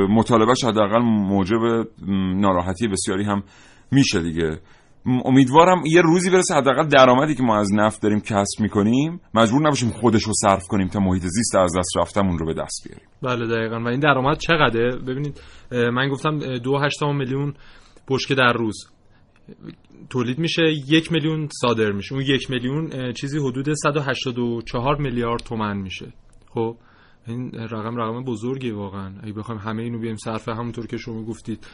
مطالبهش 0.09 0.63
حداقل 0.63 0.99
موجب 0.99 1.87
ناراحتی 2.35 2.87
بسیاری 2.87 3.23
هم 3.23 3.43
میشه 3.91 4.21
دیگه. 4.21 4.59
امیدوارم 5.05 5.81
یه 5.85 6.01
روزی 6.01 6.29
برسه 6.29 6.55
حداقل 6.55 6.87
درآمدی 6.87 7.35
که 7.35 7.43
ما 7.43 7.57
از 7.57 7.73
نفت 7.73 8.01
داریم 8.01 8.19
کسب 8.19 8.59
می‌کنیم 8.59 9.21
مجبور 9.33 9.61
نباشیم 9.61 9.89
خودش 9.89 10.23
رو 10.23 10.33
صرف 10.33 10.63
کنیم 10.67 10.87
تا 10.87 10.99
محیط 10.99 11.23
زیست 11.23 11.55
از 11.55 11.77
دست 11.77 11.97
رفتمون 11.97 12.37
رو 12.37 12.45
به 12.45 12.53
دست 12.53 12.87
بیاریم. 12.87 13.07
بله 13.21 13.47
دقیقا. 13.47 13.83
و 13.83 13.87
این 13.87 13.99
درآمد 13.99 14.37
چقدره؟ 14.37 14.95
ببینید 14.95 15.41
من 15.71 16.09
گفتم 16.09 16.57
دو 16.57 16.77
هشتم 16.77 17.15
میلیون 17.15 17.53
بشکه 18.09 18.35
در 18.35 18.53
روز. 18.53 18.75
تولید 20.09 20.39
میشه 20.39 20.63
یک 20.89 21.11
میلیون 21.11 21.47
صادر 21.61 21.91
میشه. 21.91 22.13
اون 22.13 22.23
یک 22.27 22.51
میلیون 22.51 23.13
چیزی 23.13 23.39
حدود 23.39 23.73
184 23.73 25.01
میلیارد 25.01 25.39
تومن 25.39 25.77
میشه. 25.77 26.13
خب 26.49 26.77
این 27.27 27.51
رقم 27.53 27.95
رقم 27.95 28.23
بزرگی 28.23 28.71
واقعا. 28.71 29.13
اگه 29.23 29.33
بخوایم 29.33 29.61
همه 29.61 29.83
اینو 29.83 29.99
بیایم 29.99 30.15
صرف 30.15 30.49
همونطور 30.49 30.87
که 30.87 30.97
شما 30.97 31.23
گفتید. 31.23 31.67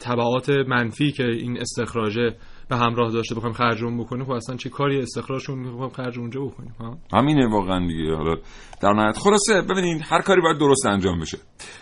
تبعات 0.00 0.50
منفی 0.50 1.12
که 1.12 1.24
این 1.24 1.58
استخراجه 1.60 2.36
به 2.70 2.76
همراه 2.76 3.12
داشته 3.12 3.34
بخوایم 3.34 3.54
خرج 3.54 3.84
اون 3.84 3.98
بکنیم 3.98 4.24
خب 4.24 4.30
اصلا 4.30 4.56
چه 4.56 4.70
کاری 4.70 5.00
استخراجشون 5.00 5.62
بخوایم 5.62 5.90
خرج 5.90 6.18
اونجا 6.18 6.40
بکنیم 6.40 6.74
ها؟ 6.80 6.98
همینه 7.12 7.46
واقعا 7.46 7.86
دیگه. 7.86 8.14
حالا 8.16 8.36
در 8.82 8.92
نهایت 8.92 9.18
خلاصه 9.18 9.62
ببینید 9.62 10.02
هر 10.04 10.20
کاری 10.20 10.40
باید 10.40 10.58
درست 10.58 10.86
انجام 10.86 11.20
بشه. 11.20 11.38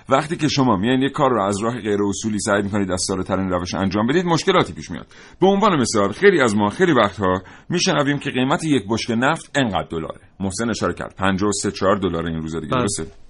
وقتی 0.08 0.36
که 0.36 0.48
شما 0.48 0.76
میایین 0.76 1.02
یک 1.02 1.12
کار 1.12 1.30
رو 1.30 1.42
از 1.42 1.62
راه 1.62 1.80
غیر 1.80 1.98
اصولی 2.08 2.38
سعی 2.38 2.62
می‌کنید 2.62 2.90
از 2.90 3.02
ساده 3.06 3.22
ترین 3.22 3.50
روش 3.50 3.74
انجام 3.74 4.06
بدید 4.06 4.26
مشکلاتی 4.26 4.72
پیش 4.72 4.90
میاد. 4.90 5.06
به 5.40 5.46
عنوان 5.46 5.80
مثال 5.80 6.12
خیلی 6.12 6.40
از 6.40 6.56
ما 6.56 6.68
خیلی 6.68 6.92
وقتها 6.92 7.42
میشنویم 7.68 8.18
که 8.18 8.30
قیمت 8.30 8.64
یک 8.64 8.82
بشکه 8.90 9.14
نفت 9.14 9.50
انقدر 9.54 9.88
دلاره. 9.90 10.20
محسن 10.40 10.70
اشاره 10.70 10.94
کرد. 10.94 11.14
53 11.16 11.70
4 11.70 11.96
دلار 11.96 12.26
این 12.26 12.36
روزا 12.36 12.60
دیگه 12.60 12.72
بله. 12.72 12.80
درسته؟ 12.80 13.27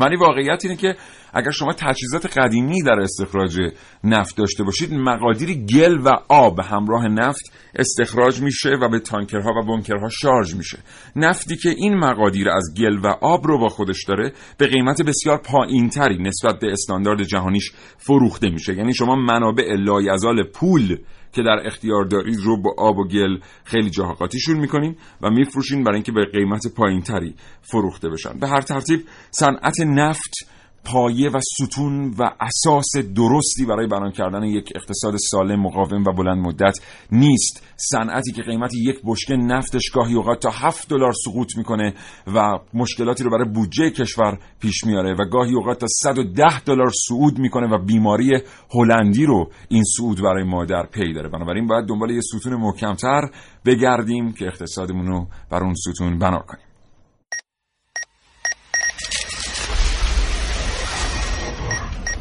ولی 0.00 0.16
واقعیت 0.16 0.64
اینه 0.64 0.76
که 0.76 0.96
اگر 1.32 1.50
شما 1.50 1.72
تجهیزات 1.72 2.38
قدیمی 2.38 2.82
در 2.82 3.00
استخراج 3.00 3.60
نفت 4.04 4.36
داشته 4.36 4.64
باشید 4.64 4.94
مقادیر 4.94 5.54
گل 5.54 5.98
و 6.04 6.08
آب 6.28 6.60
همراه 6.60 7.08
نفت 7.08 7.52
استخراج 7.74 8.40
میشه 8.40 8.70
و 8.82 8.88
به 8.88 8.98
تانکرها 8.98 9.50
و 9.50 9.66
بنکرها 9.66 10.08
شارژ 10.08 10.54
میشه. 10.54 10.78
نفتی 11.16 11.56
که 11.56 11.68
این 11.68 11.94
مقادیر 11.94 12.48
از 12.50 12.74
گل 12.78 12.98
و 12.98 13.06
آب 13.06 13.46
رو 13.46 13.58
با 13.58 13.68
خودش 13.68 14.04
داره 14.08 14.32
به 14.58 14.66
قیمت 14.66 15.02
بسیار 15.02 15.38
پایینتری 15.38 16.18
نسبت 16.18 16.58
به 16.60 16.72
استاندارد 16.72 17.22
جهانیش 17.22 17.72
فروخته 17.98 18.50
میشه. 18.50 18.74
یعنی 18.74 18.94
شما 18.94 19.16
منابع 19.16 19.74
لایزال 19.74 20.42
پول 20.42 20.96
که 21.32 21.42
در 21.42 21.66
اختیار 21.66 22.04
دارید 22.04 22.38
رو 22.44 22.62
با 22.62 22.74
آب 22.78 22.98
و 22.98 23.08
گل 23.08 23.38
خیلی 23.64 23.90
جاها 23.90 24.12
قاطیشون 24.12 24.56
می‌کنین 24.56 24.96
و 25.22 25.30
میفروشین 25.30 25.84
برای 25.84 25.96
اینکه 25.96 26.12
به 26.12 26.24
قیمت 26.24 26.74
پایینتری 26.76 27.34
فروخته 27.62 28.08
بشن. 28.08 28.38
به 28.38 28.48
هر 28.48 28.60
ترتیب 28.60 29.00
صنعت 29.30 29.80
نفت 29.80 30.55
پایه 30.86 31.30
و 31.30 31.40
ستون 31.40 32.14
و 32.18 32.30
اساس 32.40 32.96
درستی 32.96 33.66
برای 33.68 33.86
بنا 33.86 34.10
کردن 34.10 34.42
یک 34.42 34.72
اقتصاد 34.74 35.16
سالم 35.16 35.60
مقاوم 35.60 36.04
و 36.04 36.12
بلند 36.12 36.46
مدت 36.46 36.78
نیست. 37.12 37.62
صنعتی 37.76 38.32
که 38.32 38.42
قیمت 38.42 38.70
یک 38.74 38.96
بشکه 39.04 39.36
نفتش 39.36 39.90
گاهی 39.90 40.14
اوقات 40.14 40.40
تا 40.40 40.50
7 40.50 40.88
دلار 40.88 41.12
سقوط 41.24 41.56
می‌کنه 41.56 41.94
و 42.34 42.58
مشکلاتی 42.74 43.24
رو 43.24 43.30
برای 43.30 43.48
بودجه 43.48 43.90
کشور 43.90 44.38
پیش 44.60 44.84
میاره 44.84 45.14
و 45.14 45.24
گاهی 45.24 45.54
اوقات 45.54 45.78
تا 45.78 45.86
110 46.02 46.60
دلار 46.60 46.90
صعود 47.08 47.38
می‌کنه 47.38 47.66
و 47.66 47.78
بیماری 47.78 48.38
هلندی 48.70 49.26
رو 49.26 49.50
این 49.68 49.82
صعود 49.96 50.22
برای 50.22 50.44
ما 50.44 50.64
در 50.64 50.86
پی 50.86 51.12
داره. 51.12 51.28
بنابراین 51.28 51.66
باید 51.66 51.86
دنبال 51.86 52.10
یه 52.10 52.20
ستون 52.20 52.54
محکمتر 52.54 53.30
بگردیم 53.64 54.32
که 54.32 54.46
اقتصادمون 54.46 55.06
رو 55.06 55.26
بر 55.50 55.64
اون 55.64 55.74
ستون 55.74 56.18
بنا 56.18 56.38
کنیم. 56.38 56.65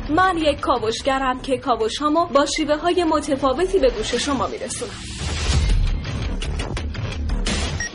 من 0.09 0.37
یک 0.37 0.59
کاوشگرم 0.59 1.41
که 1.41 1.57
کاوش 1.57 1.97
هامو 1.97 2.25
با 2.25 2.45
شیوه 2.45 2.75
های 2.75 3.03
متفاوتی 3.03 3.79
به 3.79 3.89
گوش 3.89 4.15
شما 4.15 4.47
میرسونم. 4.47 4.91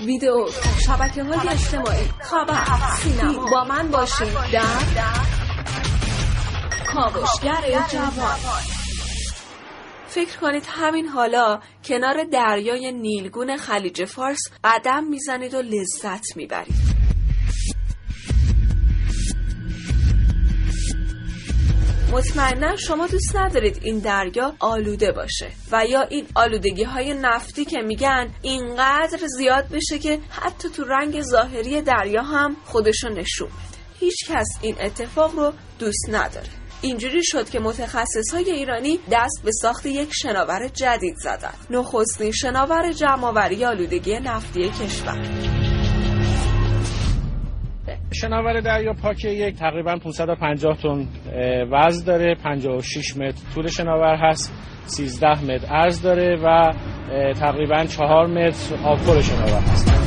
ویدیو 0.06 0.46
شبکه 0.86 1.24
های 1.24 1.48
اجتماعی 1.48 2.04
خبر 2.22 2.64
سینما. 3.02 3.50
با 3.50 3.64
من 3.64 3.90
باشید 3.90 4.28
در 4.52 4.62
کاوشگر 6.94 7.86
جوان. 7.92 8.36
فکر 10.06 10.38
کنید 10.38 10.64
همین 10.68 11.06
حالا 11.06 11.60
کنار 11.84 12.24
دریای 12.24 12.92
نیلگون 12.92 13.56
خلیج 13.56 14.04
فارس 14.04 14.40
قدم 14.64 15.04
می‌زنید 15.04 15.54
و 15.54 15.62
لذت 15.62 16.36
می‌برید. 16.36 16.99
مطمئنا 22.12 22.76
شما 22.76 23.06
دوست 23.06 23.36
ندارید 23.36 23.80
این 23.82 23.98
دریا 23.98 24.54
آلوده 24.58 25.12
باشه 25.12 25.50
و 25.72 25.86
یا 25.86 26.02
این 26.02 26.26
آلودگی 26.34 26.82
های 26.82 27.14
نفتی 27.14 27.64
که 27.64 27.82
میگن 27.82 28.30
اینقدر 28.42 29.18
زیاد 29.38 29.68
بشه 29.68 29.98
که 29.98 30.18
حتی 30.30 30.68
تو 30.68 30.84
رنگ 30.84 31.22
ظاهری 31.22 31.82
دریا 31.82 32.22
هم 32.22 32.56
خودشو 32.64 33.08
نشون 33.08 33.48
بده 33.48 33.78
هیچ 34.00 34.16
کس 34.28 34.48
این 34.62 34.76
اتفاق 34.80 35.34
رو 35.34 35.52
دوست 35.78 36.08
نداره. 36.08 36.48
اینجوری 36.82 37.24
شد 37.24 37.50
که 37.50 37.60
متخصص 37.60 38.34
های 38.34 38.50
ایرانی 38.50 38.98
دست 39.12 39.40
به 39.44 39.50
ساخت 39.62 39.86
یک 39.86 40.08
شناور 40.12 40.68
جدید 40.68 41.16
زدن. 41.16 41.54
نخستین 41.70 42.32
شناور 42.32 42.92
جمعآوری 42.92 43.64
آلودگی 43.64 44.20
نفتی 44.20 44.68
کشور. 44.68 45.69
شناور 48.12 48.60
دریا 48.60 48.92
پاک 48.92 49.24
یک 49.24 49.54
تقریبا 49.54 49.96
550 49.96 50.74
تن 50.74 51.08
وزن 51.72 52.04
داره 52.06 52.34
56 52.34 53.16
متر 53.16 53.54
طول 53.54 53.66
شناور 53.66 54.16
هست 54.16 54.52
13 54.86 55.44
متر 55.44 55.66
عرض 55.66 56.02
داره 56.02 56.38
و 56.44 56.72
تقریبا 57.32 57.84
4 57.84 58.26
متر 58.26 58.74
آبخور 58.84 59.20
شناور 59.20 59.60
هست. 59.60 59.99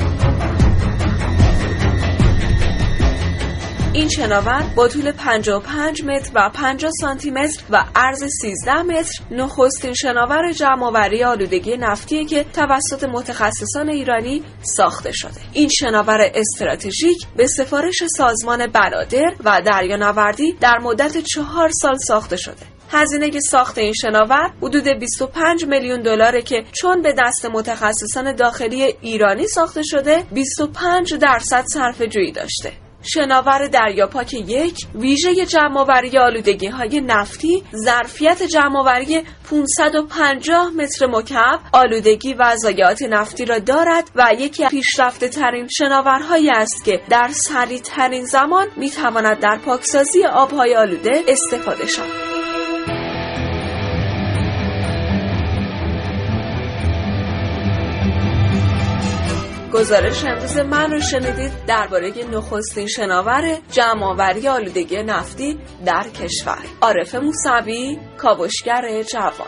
این 3.93 4.09
شناور 4.09 4.63
با 4.75 4.87
طول 4.87 5.11
55 5.11 6.03
متر 6.03 6.31
و 6.35 6.49
50 6.53 6.91
سانتی 7.01 7.31
متر 7.31 7.63
و 7.69 7.85
عرض 7.95 8.23
13 8.41 8.81
متر 8.81 9.23
نخستین 9.31 9.93
شناور 9.93 10.51
جمعآوری 10.51 11.23
آلودگی 11.23 11.77
نفتی 11.77 12.25
که 12.25 12.43
توسط 12.43 13.03
متخصصان 13.03 13.89
ایرانی 13.89 14.43
ساخته 14.61 15.11
شده. 15.11 15.41
این 15.53 15.69
شناور 15.69 16.31
استراتژیک 16.35 17.27
به 17.35 17.47
سفارش 17.47 18.03
سازمان 18.17 18.67
بلادر 18.67 19.33
و 19.45 19.61
دریانوردی 19.65 20.53
در 20.61 20.77
مدت 20.79 21.17
چهار 21.17 21.69
سال 21.81 21.97
ساخته 21.97 22.35
شده. 22.35 22.65
هزینه 22.91 23.39
ساخت 23.39 23.77
این 23.77 23.93
شناور 23.93 24.53
حدود 24.61 24.87
25 24.87 25.65
میلیون 25.65 26.01
دلاره 26.01 26.41
که 26.41 26.63
چون 26.71 27.01
به 27.01 27.13
دست 27.25 27.45
متخصصان 27.45 28.35
داخلی 28.35 28.83
ایرانی 29.01 29.47
ساخته 29.47 29.83
شده 29.83 30.23
25 30.31 31.13
درصد 31.13 31.63
صرفه 31.67 32.07
جویی 32.07 32.31
داشته. 32.31 32.82
شناور 33.03 33.67
دریاپاک 33.67 34.33
یک 34.33 34.77
ویژه 34.95 35.45
جمعآوری 35.45 36.17
آلودگی 36.17 36.67
های 36.67 37.01
نفتی 37.01 37.63
ظرفیت 37.75 38.43
جمعآوری 38.43 39.21
550 39.49 40.69
متر 40.69 41.07
مکعب 41.07 41.59
آلودگی 41.73 42.33
و 42.33 42.55
ضایعات 42.55 43.01
نفتی 43.01 43.45
را 43.45 43.59
دارد 43.59 44.11
و 44.15 44.27
یکی 44.39 44.67
پیشرفته 44.67 45.27
ترین 45.29 45.67
شناورهایی 45.77 46.49
است 46.49 46.85
که 46.85 47.01
در 47.09 47.27
سریع 47.31 47.79
ترین 47.79 48.25
زمان 48.25 48.67
می 48.77 48.89
تواند 48.89 49.39
در 49.39 49.59
پاکسازی 49.65 50.25
آبهای 50.25 50.75
آلوده 50.75 51.23
استفاده 51.27 51.87
شود. 51.87 52.22
گزارش 59.73 60.25
امروز 60.25 60.57
من 60.57 60.91
رو 60.91 60.99
شنیدید 60.99 61.65
درباره 61.67 62.11
نخستین 62.31 62.87
شناور 62.87 63.57
جمعآوری 63.71 64.47
آلودگی 64.47 65.03
نفتی 65.03 65.57
در 65.85 66.09
کشور. 66.09 66.65
عارف 66.81 67.15
موسوی 67.15 67.97
کاوشگر 68.17 69.03
جوان. 69.03 69.47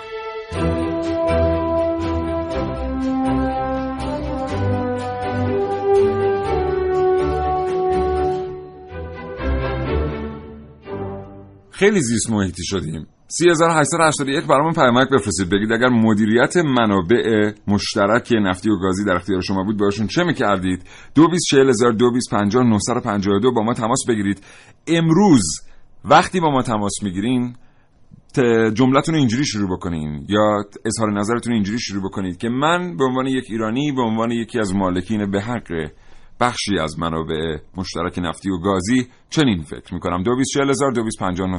خیلی 11.71 12.01
زیست 12.01 12.29
محیطی 12.29 12.63
شدیم. 12.65 13.14
3881 13.27 14.47
برامون 14.47 14.73
پیامک 14.73 15.09
بفرستید. 15.09 15.49
بگید 15.49 15.71
اگر 15.71 15.89
مدیریت 15.89 16.57
منابع 16.57 17.51
مشترک 17.67 18.33
نفتی 18.41 18.69
و 18.69 18.79
گازی 18.79 19.05
در 19.05 19.15
اختیار 19.15 19.41
شما 19.41 19.63
بود 19.63 19.77
باشون 19.77 20.07
چه 20.07 20.23
می‌کردید؟ 20.23 20.83
224000 21.15 23.39
با 23.55 23.63
ما 23.63 23.73
تماس 23.73 24.05
بگیرید. 24.07 24.43
امروز 24.88 25.43
وقتی 26.05 26.39
با 26.39 26.51
ما 26.51 26.61
تماس 26.61 27.03
می‌گیرین 27.03 27.55
جملتون 28.73 29.15
رو 29.15 29.19
اینجوری 29.19 29.45
شروع 29.45 29.77
بکنین 29.77 30.25
یا 30.29 30.63
اظهار 30.85 31.19
نظرتون 31.19 31.53
اینجوری 31.53 31.79
شروع 31.79 32.03
بکنید 32.03 32.38
که 32.38 32.49
من 32.49 32.97
به 32.97 33.03
عنوان 33.03 33.27
یک 33.27 33.45
ایرانی 33.49 33.91
به 33.91 34.01
عنوان 34.01 34.31
یکی 34.31 34.59
از 34.59 34.75
مالکین 34.75 35.31
به 35.31 35.41
حق 35.41 35.89
بخشی 36.39 36.80
از 36.80 37.00
منابع 37.00 37.58
مشترک 37.78 38.19
نفتی 38.19 38.50
و 38.50 38.58
گازی 38.58 39.08
چنین 39.30 39.63
فکر 39.63 39.93
می‌کنم. 39.93 40.24
دو 40.24 40.36
بیس 40.36 40.48
چهل 40.54 40.69
هزار 40.69 40.91
دو 40.91 41.04
بیس 41.04 41.13
پنجان 41.19 41.58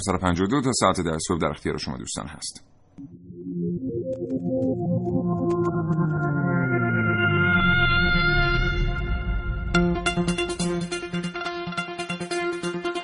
دو 0.51 0.61
تا 0.61 0.73
ساعت 0.73 0.97
در 1.01 1.19
صبح 1.29 1.39
در 1.39 1.49
اختیار 1.49 1.77
شما 1.77 1.97
دوستان 1.97 2.27
هست. 2.27 2.65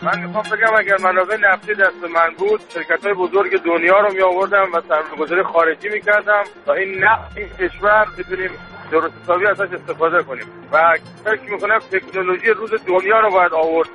من 0.02 0.26
می‌خوام 0.26 0.44
بگم 0.52 0.74
اگر 0.78 0.96
منابع 1.04 1.36
نفتی 1.40 1.74
دست 1.74 2.04
من 2.14 2.34
بود 2.38 2.60
شرکت 2.68 3.04
های 3.04 3.14
بزرگ 3.14 3.62
دنیا 3.64 4.00
رو 4.00 4.12
می 4.14 4.22
آوردم 4.22 4.66
و 4.74 4.80
سرمایه‌گذاری 4.88 5.42
خارجی 5.42 5.88
می‌کردم. 5.88 6.42
تا 6.66 6.72
این 6.72 7.04
نفت 7.04 7.36
این 7.36 7.48
کشور 7.48 8.06
بتونیم 8.18 8.50
درست 8.92 9.14
حسابی 9.22 9.46
ازش 9.46 9.74
استفاده 9.74 10.22
کنیم. 10.22 10.46
و 10.72 10.76
فکر 11.24 11.52
می‌کنم 11.52 11.78
تکنولوژی 11.78 12.50
روز 12.50 12.70
دنیا 12.70 13.20
رو 13.20 13.30
باید 13.30 13.52
آورد. 13.52 13.88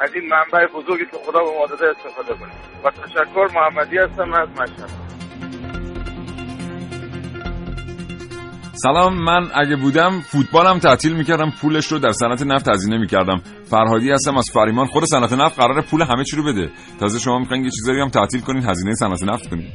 از 0.00 0.14
این 0.14 0.24
منبع 0.28 0.66
بزرگی 0.74 1.04
که 1.04 1.16
خدا 1.26 1.40
به 1.40 1.50
ما 1.58 1.66
داده 1.66 1.86
استفاده 1.96 2.34
کنیم. 2.40 2.54
و 2.84 2.90
تشکر 2.90 3.46
محمدی 3.54 3.98
هستم 3.98 4.32
از 4.32 4.48
مشهد. 4.48 5.06
سلام 8.72 9.24
من 9.24 9.50
اگه 9.54 9.76
بودم 9.76 10.20
فوتبالم 10.20 10.78
تعطیل 10.78 11.16
می‌کردم 11.16 11.50
پولش 11.62 11.92
رو 11.92 11.98
در 11.98 12.12
صنعت 12.12 12.42
نفت 12.42 12.68
هزینه 12.68 12.98
می‌کردم. 12.98 13.42
فرهادی 13.70 14.10
هستم 14.10 14.36
از 14.36 14.44
فریمان. 14.54 14.86
خود 14.86 15.04
صنعت 15.04 15.32
نفت 15.32 15.60
قرار 15.60 15.82
پول 15.82 16.02
همه 16.02 16.24
چی 16.24 16.36
رو 16.36 16.44
بده. 16.44 16.70
تازه 17.00 17.18
شما 17.18 17.38
می‌خواین 17.38 17.64
یه 17.64 17.70
چیزایی 17.70 18.00
هم 18.00 18.08
تعطیل 18.08 18.40
کنین 18.40 18.62
هزینه 18.70 18.94
صنعت 18.94 19.22
نفت 19.22 19.50
کنین 19.50 19.68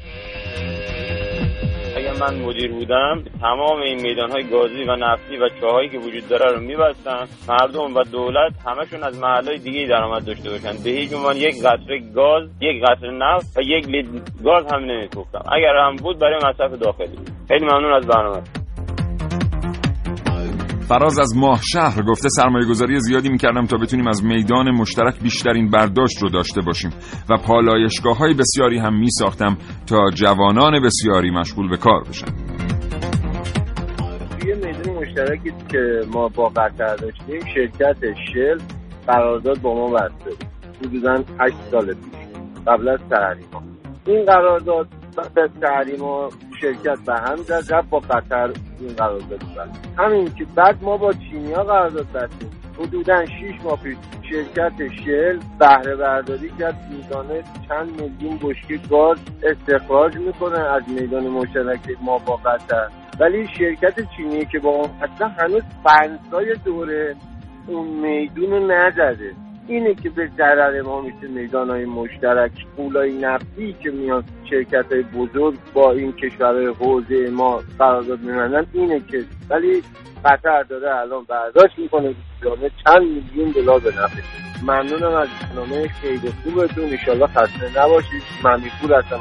من 2.21 2.35
مدیر 2.35 2.71
بودم 2.71 3.23
تمام 3.41 3.81
این 3.81 4.01
میدان 4.01 4.31
های 4.31 4.43
گازی 4.43 4.83
و 4.83 4.95
نفتی 4.95 5.37
و 5.37 5.49
چاهایی 5.61 5.89
که 5.89 5.97
وجود 5.97 6.27
داره 6.27 6.51
رو 6.51 6.59
میبستم. 6.59 7.27
مردم 7.47 7.95
و 7.95 8.03
دولت 8.03 8.53
همشون 8.65 9.03
از 9.03 9.19
محلهای 9.19 9.57
دیگه 9.57 9.87
درآمد 9.87 10.25
داشته 10.25 10.49
باشن. 10.49 10.83
به 10.83 10.89
هیچ 10.89 11.13
عنوان 11.13 11.37
یک 11.37 11.63
قطره 11.63 11.99
گاز 12.15 12.49
یک 12.61 12.83
قطره 12.83 13.11
نفت 13.11 13.57
و 13.57 13.61
یک 13.61 13.87
لیتر 13.87 14.09
گاز 14.43 14.65
هم 14.73 14.79
نمیفروختم. 14.79 15.43
اگر 15.51 15.75
هم 15.75 15.95
بود 15.95 16.19
برای 16.19 16.37
مصرف 16.37 16.71
داخلی. 16.71 17.17
خیلی 17.47 17.65
ممنون 17.65 17.93
از 17.93 18.07
برنامه 18.07 18.41
فراز 20.91 21.19
از 21.19 21.37
ماه 21.37 21.61
شهر 21.73 22.01
گفته 22.01 22.29
سرمایه 22.29 22.65
گذاری 22.65 22.99
زیادی 22.99 23.29
می‌کردم 23.29 23.65
تا 23.65 23.77
بتونیم 23.77 24.07
از 24.07 24.23
میدان 24.23 24.71
مشترک 24.71 25.19
بیشترین 25.19 25.69
برداشت 25.69 26.21
رو 26.21 26.29
داشته 26.29 26.61
باشیم 26.61 26.91
و 27.29 27.37
پالایشگاه 27.37 28.17
های 28.17 28.33
بسیاری 28.33 28.79
هم 28.79 28.99
میساختم 28.99 29.57
تا 29.87 30.09
جوانان 30.13 30.81
بسیاری 30.83 31.31
مشغول 31.31 31.69
به 31.69 31.77
کار 31.77 32.03
بشن. 32.09 32.25
توی 34.39 34.53
میدان 34.53 34.95
مشترکی 34.95 35.53
که 35.71 36.01
ما 36.13 36.27
با 36.27 36.49
قطر 36.49 36.95
داشتیم 36.95 37.39
شرکت 37.55 37.97
شل 38.33 38.57
قرارداد 39.07 39.61
با 39.61 39.73
ما 39.73 39.87
بسته 39.87 40.45
حدودا 40.81 41.23
8 41.39 41.55
سال 41.71 41.85
پیش. 41.85 42.21
قبل 42.67 42.89
از 42.89 42.99
تحریم 43.09 43.47
این 44.05 44.25
قرارداد 44.25 44.87
بعد 45.17 45.39
از 45.39 45.49
تحریم 45.61 46.03
شرکت 46.61 46.99
به 47.05 47.13
هم 47.13 47.35
زد 47.35 47.73
رفت 47.73 47.89
با 47.89 47.99
قطر 47.99 48.51
این 48.79 48.93
قرارداد 48.97 49.29
بست 49.29 49.97
همین 49.97 50.33
که 50.33 50.45
بعد 50.55 50.83
ما 50.83 50.97
با 50.97 51.13
چینیا 51.13 51.63
قرارداد 51.63 52.07
بستیم 52.11 52.49
حدودا 52.79 53.25
6 53.25 53.31
ماه 53.63 53.79
پیش 53.83 53.97
شرکت 54.29 54.73
شل 55.05 55.39
بهره 55.59 55.95
برداری 55.95 56.51
کرد 56.59 56.89
میزانه 56.91 57.43
چند 57.67 58.01
میلیون 58.01 58.37
بشکه 58.37 58.79
گاز 58.89 59.17
استخراج 59.43 60.15
می‌کنه 60.17 60.59
از 60.59 60.83
میدان 60.87 61.27
مشترک 61.27 61.79
ما 62.01 62.17
با 62.17 62.35
قطر. 62.35 62.87
ولی 63.19 63.47
شرکت 63.47 63.95
چینی 64.17 64.45
که 64.45 64.59
با 64.59 64.69
اون 64.69 64.89
هنوز 65.37 65.63
فنسای 65.83 66.55
دوره 66.65 67.15
اون 67.67 67.87
میدون 67.87 68.51
رو 68.51 68.67
نزده. 68.67 69.35
اینه 69.71 69.95
که 69.95 70.09
به 70.09 70.29
ضرر 70.37 70.81
ما 70.81 71.01
میشه 71.01 71.27
میدان 71.27 71.69
های 71.69 71.85
مشترک 71.85 72.51
پولای 72.77 73.17
نفتی 73.17 73.75
که 73.83 73.91
میان 73.91 74.23
شرکت 74.49 74.91
های 74.91 75.01
بزرگ 75.01 75.55
با 75.73 75.91
این 75.91 76.11
کشورهای 76.11 76.65
حوزه 76.65 77.29
ما 77.29 77.63
قرارداد 77.79 78.19
میبندن 78.19 78.65
اینه 78.73 78.99
که 78.99 79.25
ولی 79.49 79.83
قطر 80.25 80.63
داره 80.63 80.95
الان 80.95 81.23
برداشت 81.23 81.79
می‌کنه 81.79 82.15
جامعه 82.43 82.71
چند 82.85 83.01
میلیون 83.01 83.51
دلار 83.51 83.79
به 83.79 83.89
نفع. 83.89 84.21
ممنونم 84.63 85.13
از 85.13 85.27
برنامه 85.41 85.87
خیلی 85.87 86.33
خوبتون. 86.43 86.83
انشالله 86.83 87.27
خسته 87.27 87.79
نباشید. 87.83 88.23
من 88.43 88.61
پول 88.81 88.93
هستم 88.93 89.17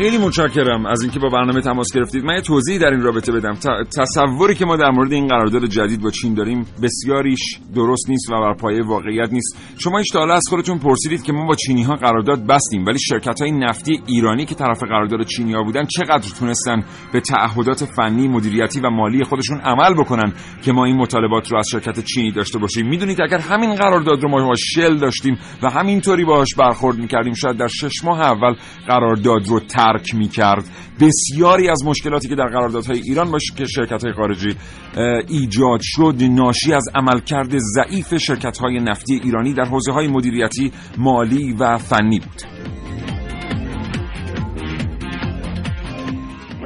خیلی 0.00 0.18
متشکرم 0.18 0.86
از 0.86 1.02
اینکه 1.02 1.18
با 1.18 1.28
برنامه 1.28 1.60
تماس 1.60 1.92
گرفتید. 1.94 2.24
من 2.24 2.34
یه 2.34 2.40
توضیحی 2.40 2.78
در 2.78 2.90
این 2.90 3.00
رابطه 3.00 3.32
بدم. 3.32 3.54
تصوری 3.98 4.54
که 4.54 4.64
ما 4.64 4.76
در 4.76 4.90
مورد 4.90 5.12
این 5.12 5.28
قرارداد 5.28 5.64
جدید 5.66 6.00
با 6.02 6.10
چین 6.10 6.34
داریم 6.34 6.66
بسیاریش 6.82 7.58
درست 7.74 8.10
نیست 8.10 8.30
و 8.30 8.40
بر 8.40 8.54
پایه 8.54 8.84
واقعیت 8.84 9.32
نیست. 9.32 9.56
شما 9.78 9.98
هیچ 9.98 10.16
از 10.16 10.42
خودتون 10.48 10.78
پرسیدید 10.78 11.22
که 11.22 11.32
ما 11.32 11.46
با 11.46 11.54
چینی 11.54 11.82
ها 11.82 11.94
قرارداد 11.94 12.46
بستیم 12.46 12.84
ولی 12.86 12.98
شرکت 12.98 13.40
های 13.40 13.52
نفتی 13.52 14.02
ایرانی 14.06 14.46
که 14.46 14.54
طرف 14.54 14.82
قرارداد 14.82 15.26
چینی 15.26 15.52
ها 15.52 15.62
بودن 15.62 15.84
چقدر 15.84 16.30
تونستن 16.38 16.84
به 17.12 17.20
تعهدات 17.20 17.84
فنی 17.84 18.28
مدیریتی 18.28 18.80
و 18.80 18.90
مالی 18.90 19.24
خودشون 19.24 19.60
عمل 19.60 19.94
بکنن 19.94 20.32
که 20.62 20.72
ما 20.72 20.84
این 20.84 20.96
مطالبات 20.96 21.52
رو 21.52 21.58
از 21.58 21.68
شرکت 21.72 22.04
چینی 22.04 22.32
داشته 22.32 22.58
باشیم؟ 22.58 22.88
می‌دونید 22.88 23.22
اگر 23.22 23.38
همین 23.38 23.74
قرارداد 23.74 24.22
رو 24.22 24.28
ما 24.28 24.48
با 24.48 24.54
شل 24.54 24.96
داشتیم 24.96 25.38
و 25.62 25.70
همینطوری 25.70 26.24
باهاش 26.24 26.54
برخورد 26.54 26.98
می‌کردیم 26.98 27.34
شاید 27.34 27.56
در 27.56 27.66
شش 27.66 28.04
ماه 28.04 28.20
اول 28.20 28.54
قرارداد 28.86 29.48
رو 29.48 29.60
ترک 29.92 30.14
می 30.14 30.28
کرد 30.28 30.64
بسیاری 31.00 31.68
از 31.68 31.84
مشکلاتی 31.84 32.28
که 32.28 32.34
در 32.34 32.46
قراردادهای 32.46 33.00
ایران 33.00 33.30
با 33.30 33.38
شرکت 33.66 34.04
های 34.04 34.12
خارجی 34.12 34.56
ایجاد 35.28 35.80
شد 35.82 36.14
ناشی 36.20 36.72
از 36.72 36.84
عملکرد 36.94 37.58
ضعیف 37.58 38.16
شرکت 38.16 38.58
های 38.58 38.80
نفتی 38.80 39.20
ایرانی 39.24 39.54
در 39.54 39.64
حوزه 39.64 39.92
های 39.92 40.08
مدیریتی 40.08 40.72
مالی 40.98 41.52
و 41.52 41.78
فنی 41.78 42.18
بود. 42.18 42.42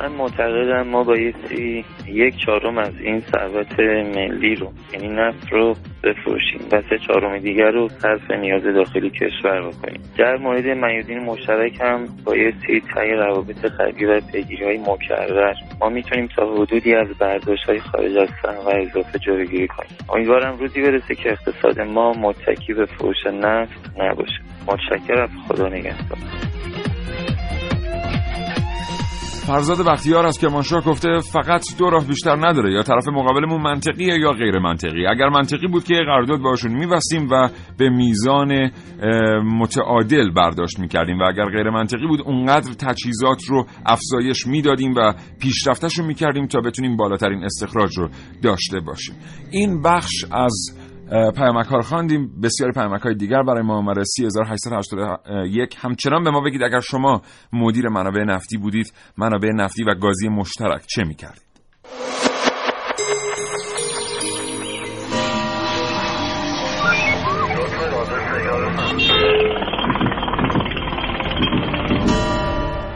من 0.05 0.13
معتقدم 0.13 0.83
ما 0.83 1.03
بایستی 1.03 1.85
یک 2.07 2.37
چهارم 2.47 2.79
از 2.79 3.01
این 3.01 3.21
ثروت 3.21 3.81
ملی 4.17 4.55
رو 4.55 4.73
یعنی 4.93 5.09
نفت 5.09 5.53
رو 5.53 5.75
بفروشیم 6.03 6.61
و 6.73 6.83
سه 6.83 6.99
چهارم 6.99 7.39
دیگر 7.39 7.71
رو 7.71 7.89
صرف 7.89 8.31
نیاز 8.31 8.63
داخلی 8.63 9.11
کشور 9.11 9.69
بکنیم. 9.69 10.01
در 10.19 10.37
مورد 10.37 10.67
میادین 10.67 11.19
مشترک 11.19 11.81
هم 11.81 12.07
بایستی 12.25 12.83
تایی 12.95 13.13
روابط 13.13 13.67
خرگی 13.67 14.05
و 14.05 14.21
پیگیری 14.21 14.65
های 14.65 14.79
مکرر 14.79 15.55
ما 15.81 15.89
می‌تونیم 15.89 16.29
تا 16.37 16.55
حدودی 16.55 16.95
از 16.95 17.09
برداشت 17.19 17.65
های 17.65 17.81
خارج 17.81 18.17
از 18.17 18.29
و 18.67 18.69
اضافه 18.69 19.19
جلوگیری 19.19 19.69
کنیم. 19.69 19.91
امیدوارم 20.09 20.59
روزی 20.59 20.83
برسه 20.83 21.15
که 21.15 21.31
اقتصاد 21.31 21.81
ما 21.81 22.13
متکی 22.13 22.75
به 22.75 22.87
فروش 22.87 23.27
نفت 23.27 23.91
نباشه. 23.99 24.41
متشکرم. 24.67 25.31
خدا 25.49 25.69
نگهدار. 25.69 26.19
فرزاد 29.47 29.87
بختیار 29.87 30.27
از 30.27 30.39
کرمانشاه 30.39 30.85
گفته 30.85 31.09
فقط 31.33 31.65
دو 31.79 31.91
راه 31.91 32.07
بیشتر 32.07 32.37
نداره 32.37 32.73
یا 32.73 32.83
طرف 32.83 33.09
مقابلمون 33.09 33.63
منطقیه 33.63 34.19
یا 34.19 34.31
غیر 34.31 34.59
منطقی. 34.59 35.07
اگر 35.07 35.29
منطقی 35.29 35.67
بود 35.67 35.85
که 35.85 35.95
قرارداد 35.95 36.41
باشون 36.41 36.73
میبستیم 36.73 37.29
و 37.31 37.49
به 37.79 37.91
میزان 37.91 38.71
متعادل 39.45 40.31
برداشت 40.31 40.79
می‌کردیم. 40.79 41.19
و 41.19 41.23
اگر 41.23 41.45
غیر 41.45 41.71
منطقی 41.71 42.07
بود 42.07 42.21
اونقدر 42.21 42.73
تجهیزات 42.73 43.45
رو 43.49 43.67
افزایش 43.87 44.47
می‌دادیم 44.47 44.95
و 44.97 45.15
پیشرفتش 45.41 45.99
رو 45.99 46.07
می‌کردیم 46.07 46.47
تا 46.47 46.61
بتونیم 46.61 46.97
بالاترین 46.97 47.45
استخراج 47.45 47.99
رو 47.99 48.09
داشته 48.43 48.81
باشیم. 48.81 49.15
این 49.51 49.83
بخش 49.83 50.25
از 50.33 50.79
پیامک 51.11 51.67
ها 51.67 51.77
رو 51.77 51.83
خواندیم. 51.83 52.41
بسیاری 52.43 52.73
پیامک 52.73 53.01
های 53.03 53.15
دیگر 53.15 53.43
برای 53.43 53.63
ما 53.63 53.77
آمده 53.77 54.05
3881 54.05 55.77
همچنان 55.79 56.25
به 56.25 56.31
ما 56.31 56.41
بگید 56.41 56.63
اگر 56.63 56.81
شما 56.81 57.23
مدیر 57.53 57.89
منابع 57.89 58.25
نفتی 58.25 58.57
بودید 58.57 58.93
منابع 59.19 59.49
نفتی 59.49 59.85
و 59.85 59.95
گازی 59.95 60.29
مشترک 60.29 60.85
چه 60.87 61.05
می‌کردید؟ 61.05 61.45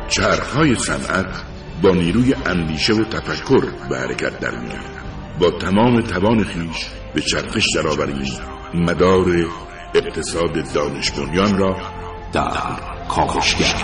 چرخهای 0.09 0.75
صنعت 0.75 1.43
با 1.83 1.91
نیروی 1.91 2.35
اندیشه 2.47 2.93
و 2.93 3.05
تفکر 3.05 3.89
به 3.89 3.99
حرکت 3.99 4.41
در 4.41 4.51
میاد 4.51 4.98
با 5.41 5.51
تمام 5.51 6.01
توان 6.01 6.45
خیش 6.45 6.87
به 7.15 7.21
چرخش 7.21 7.67
درآوریم 7.75 8.33
مدار 8.75 9.27
اقتصاد 9.95 10.73
دانش 10.75 11.13
را 11.59 11.77
در 12.33 12.51
کاوشگر. 13.09 13.75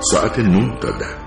ساعت 0.00 0.38
نه 0.38 0.78
تا 0.80 0.90
ده. 0.90 1.25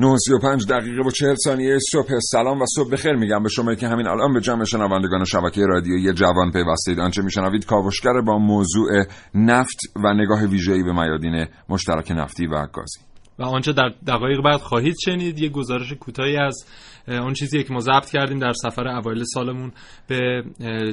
9:35 0.00 0.66
دقیقه 0.68 1.02
و 1.02 1.10
40 1.10 1.34
ثانیه 1.34 1.78
صبح. 1.92 2.18
سلام 2.22 2.62
و 2.62 2.64
صبح 2.76 2.90
بخیر. 2.90 3.12
میگم 3.12 3.42
به 3.42 3.48
شما 3.48 3.74
که 3.74 3.88
همین 3.88 4.06
الان 4.06 4.32
به 4.34 4.40
جمع 4.40 4.64
شنوندگان 4.64 5.24
شبکه 5.24 5.60
رادیویی 5.66 6.12
جوان 6.12 6.50
پیوستید. 6.52 7.00
آنچه 7.00 7.22
میشنوید 7.22 7.66
کاوشگر 7.66 8.20
با 8.26 8.38
موضوع 8.38 8.88
نفت 9.34 9.78
و 10.04 10.14
نگاه 10.14 10.44
ویژه‌ای 10.44 10.82
به 10.82 10.92
میادین 10.92 11.46
مشترک 11.68 12.10
نفتی 12.10 12.46
و 12.46 12.66
گازی. 12.72 13.00
و 13.38 13.42
آنچه 13.42 13.72
در 13.72 13.90
دقایق 14.06 14.42
بعد 14.44 14.60
خواهید 14.60 14.96
شنید 15.04 15.38
یه 15.38 15.48
گزارش 15.48 15.92
کوتاهی 15.92 16.36
از 16.36 16.64
اون 17.08 17.32
چیزی 17.32 17.64
که 17.64 17.72
ما 17.72 17.80
ضبط 17.80 18.10
کردیم 18.10 18.38
در 18.38 18.52
سفر 18.52 18.88
اوایل 18.88 19.24
سالمون 19.24 19.72
به 20.08 20.42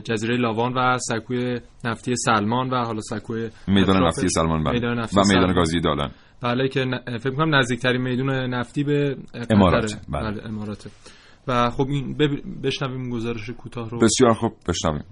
جزیره 0.04 0.38
لاوان 0.38 0.74
و 0.74 0.98
سکوی 0.98 1.60
نفتی 1.86 2.16
سلمان 2.16 2.70
و 2.70 2.86
حالا 2.86 3.02
سکوی 3.02 3.50
میدان 3.68 4.08
نفتی 4.08 4.30
سلمان 4.30 4.64
بله. 4.64 4.74
میدان 4.74 5.00
نفتی 5.00 5.20
و 5.20 5.24
میدان 5.28 5.54
گازی 5.54 5.80
دالان. 5.80 6.12
بله 6.42 6.68
که 6.68 6.86
فکر 7.20 7.36
کنم 7.36 7.56
نزدیکترین 7.56 8.02
میدون 8.02 8.30
نفتی 8.30 8.84
به 8.84 9.18
امارات. 9.50 9.94
بله. 10.10 10.32
بله 10.32 10.46
اماراته. 10.46 10.90
و 11.48 11.70
خب 11.70 11.88
این 11.90 12.18
بشنویم 12.64 13.10
گزارش 13.10 13.50
کوتاه 13.50 13.90
رو. 13.90 14.00
بسیار 14.00 14.34
خوب 14.34 14.54
بشنویم. 14.68 15.04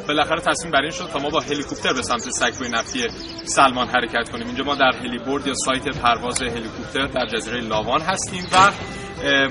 خب 0.00 0.06
بالاخره 0.06 0.40
تصمیم 0.40 0.72
بر 0.72 0.82
این 0.82 0.90
شد 0.90 1.08
تا 1.12 1.18
ما 1.18 1.30
با 1.30 1.40
هلیکوپتر 1.40 1.92
به 1.92 2.02
سمت 2.02 2.30
سکوی 2.30 2.68
نفتی 2.68 3.08
سلمان 3.44 3.88
حرکت 3.88 4.30
کنیم. 4.30 4.46
اینجا 4.46 4.64
ما 4.64 4.74
در 4.74 4.92
هلیبورد 4.92 5.46
یا 5.46 5.54
سایت 5.54 5.88
پرواز 5.88 6.42
هلیکوپتر 6.42 7.06
در 7.06 7.26
جزیره 7.26 7.60
لاوان 7.60 8.00
هستیم 8.00 8.44
و 8.52 8.72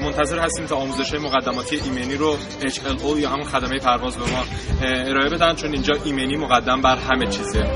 منتظر 0.03 0.39
هستیم 0.39 0.65
تا 0.65 0.75
آموزش 0.75 1.13
مقدماتی 1.13 1.75
ایمنی 1.75 2.15
رو 2.15 2.37
HLO 2.61 3.19
یا 3.19 3.29
همون 3.29 3.43
خدمه 3.43 3.79
پرواز 3.79 4.17
به 4.17 4.31
ما 4.31 4.43
ارائه 4.81 5.29
بدن 5.29 5.55
چون 5.55 5.71
اینجا 5.71 5.93
ایمنی 6.03 6.37
مقدم 6.37 6.81
بر 6.81 6.95
همه 6.95 7.27
چیزه. 7.27 7.71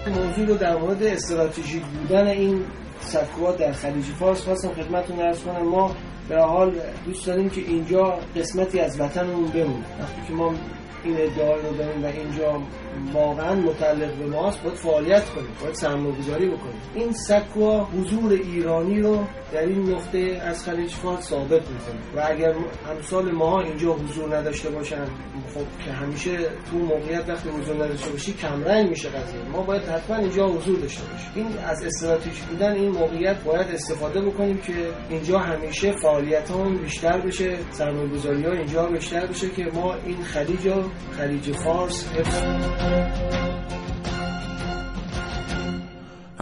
موضوع 0.06 0.46
رو 0.46 0.54
در 0.54 0.76
مورد 0.76 1.02
استراتژیک 1.02 1.82
بودن 1.82 2.26
این 2.26 2.64
سکوها 3.00 3.52
در 3.52 3.72
خلیج 3.72 4.04
فارس 4.04 4.44
خواستم 4.44 4.68
خدمتتون 4.68 5.20
ارز 5.20 5.42
کنم. 5.42 5.68
ما 5.68 5.96
به 6.28 6.42
حال 6.42 6.74
دوست 7.04 7.26
داریم 7.26 7.50
که 7.50 7.60
اینجا 7.60 8.18
قسمتی 8.36 8.80
از 8.80 9.00
وطنمون 9.00 9.50
بمونه. 9.50 9.84
وقتی 10.00 10.22
که 10.28 10.32
ما 10.32 10.54
این 11.04 11.16
ادعا 11.16 11.56
رو 11.56 11.76
داریم 11.76 12.04
و 12.04 12.06
اینجا 12.06 12.62
واقعا 13.12 13.54
متعلق 13.54 14.14
به 14.14 14.26
ماست 14.26 14.62
باید 14.62 14.74
فعالیت 14.76 15.30
کنیم 15.30 15.48
باید 15.62 15.74
سرمایه 15.74 16.14
گذاری 16.18 16.48
بکنیم. 16.48 16.80
این 16.94 17.12
سکوها 17.12 17.84
حضور 17.84 18.32
ایرانی 18.32 19.00
رو 19.00 19.24
در 19.52 19.60
این 19.60 19.90
نقطه 19.90 20.18
از 20.44 20.64
خلیج 20.64 20.90
فارس 20.90 21.28
ثابت 21.28 21.50
می‌کنه. 21.50 22.00
و 22.16 22.26
اگر 22.30 22.54
امثال 22.90 23.32
ما 23.32 23.60
اینجا 23.60 23.92
حضور 23.92 24.36
نداشته 24.36 24.70
باشن 24.70 25.04
خب 25.54 25.84
که 25.84 25.92
همیشه 25.92 26.38
تو 26.70 26.76
موقعیت 26.78 27.28
وقتی 27.28 27.48
حضور 27.48 27.84
نداشته 27.84 28.10
باشی 28.10 28.32
کمرنگ 28.32 28.88
میشه 28.88 29.08
قضیه. 29.08 29.42
ما 29.52 29.62
باید 29.62 29.82
حتما 29.82 30.16
اینجا 30.16 30.48
حضور 30.48 30.78
داشته 30.78 31.02
باشیم. 31.04 31.30
این 31.34 31.58
از 31.58 31.84
استراتژی 31.84 32.42
بودن 32.50 32.72
این 32.72 32.88
موقعیت 32.88 33.42
باید 33.44 33.66
استفاده 33.66 34.20
بکنیم 34.20 34.58
که 34.58 34.72
اینجا 35.08 35.38
همیشه 35.38 35.92
فعالیت 36.02 36.50
هم 36.50 36.76
بیشتر 36.76 37.20
بشه 37.20 37.58
سرمایه 37.70 38.08
گذاری 38.08 38.42
ها 38.42 38.52
اینجا 38.52 38.86
بیشتر 38.86 39.26
بشه 39.26 39.50
که 39.50 39.64
ما 39.74 39.94
این 39.94 40.22
خلیج 40.22 40.72
خلیج 41.18 41.52
فارس 41.52 42.08
حفظ 42.12 42.42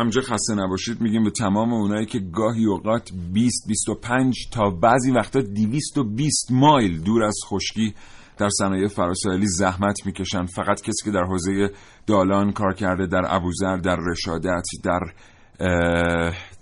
همجا 0.01 0.21
خسته 0.21 0.55
نباشید 0.55 1.01
میگیم 1.01 1.25
به 1.25 1.31
تمام 1.31 1.73
اونایی 1.73 2.07
که 2.07 2.19
گاهی 2.19 2.65
اوقات 2.65 3.11
20 3.33 3.69
25 3.69 4.49
تا 4.53 4.71
بعضی 4.71 5.11
وقتا 5.11 5.41
220 5.41 6.47
مایل 6.51 7.01
دور 7.01 7.25
از 7.25 7.37
خشکی 7.47 7.95
در 8.39 8.49
صنایع 8.49 8.89
فراسایلی 8.89 9.47
زحمت 9.47 10.07
می‌کشن. 10.07 10.47
فقط 10.47 10.81
کسی 10.81 11.05
که 11.05 11.11
در 11.11 11.25
حوزه 11.25 11.71
دالان 12.07 12.53
کار 12.53 12.75
کرده 12.75 13.07
در 13.07 13.23
ابوذر 13.29 13.77
در 13.77 13.99
رشادت 14.11 14.65
در 14.85 15.01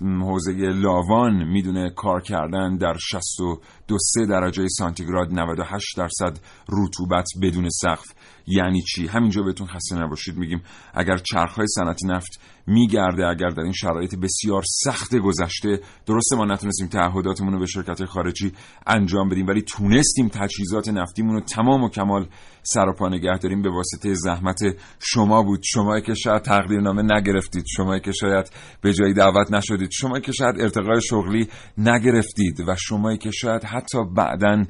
حوزه 0.00 0.52
لاوان 0.52 1.44
می‌دونه 1.44 1.90
کار 1.90 2.20
کردن. 2.20 2.76
در 2.76 2.96
62 2.98 4.26
درجه 4.28 4.66
سانتیگراد 4.68 5.32
98 5.32 5.96
درصد 5.96 6.38
رطوبت 6.68 7.26
بدون 7.42 7.68
سقف. 7.68 8.06
یعنی 8.50 8.82
چی؟ 8.82 9.06
همینجا 9.06 9.42
بهتون 9.42 9.66
خسته 9.66 9.96
نباشید 9.96 10.36
میگیم 10.36 10.62
اگر 10.94 11.16
چرخهای 11.16 11.66
صنعت 11.66 12.04
نفت 12.04 12.40
میگرده 12.66 13.26
اگر 13.26 13.48
در 13.48 13.62
این 13.62 13.72
شرایط 13.72 14.14
بسیار 14.14 14.62
سخت 14.84 15.16
گذشته 15.16 15.80
درسته 16.06 16.36
ما 16.36 16.44
نتونستیم 16.44 16.88
تعهداتمون 16.88 17.52
رو 17.52 17.58
به 17.58 17.66
شرکت 17.66 18.04
خارجی 18.04 18.52
انجام 18.86 19.28
بدیم 19.28 19.46
ولی 19.46 19.62
تونستیم 19.62 20.28
تجهیزات 20.28 20.88
نفتیمون 20.88 21.34
رو 21.34 21.40
تمام 21.40 21.82
و 21.82 21.88
کمال 21.88 22.28
سر 22.62 22.88
و 22.88 22.92
پا 22.92 23.08
نگه 23.08 23.38
داریم. 23.38 23.62
به 23.62 23.70
واسطه 23.70 24.14
زحمت 24.14 24.60
شما 24.98 25.42
بود. 25.42 25.60
شما 25.64 26.00
که 26.00 26.14
شاید 26.14 26.42
تقدیرنامه 26.42 27.02
نگرفتید 27.02 27.64
شما 27.76 27.98
که 27.98 28.12
شاید 28.12 28.50
به 28.80 28.92
جایی 28.92 29.14
دعوت 29.14 29.52
نشدید 29.52 29.90
شما 29.90 30.20
که 30.20 30.32
شاید 30.32 30.60
ارتقای 30.60 31.02
شغلی 31.02 31.48
نگرفتید 31.78 32.60
و 32.68 32.76
شما 32.78 33.16
که 33.16 33.30
شاید 33.30 33.64
حتی 33.64 33.98
بعدا 34.16 34.64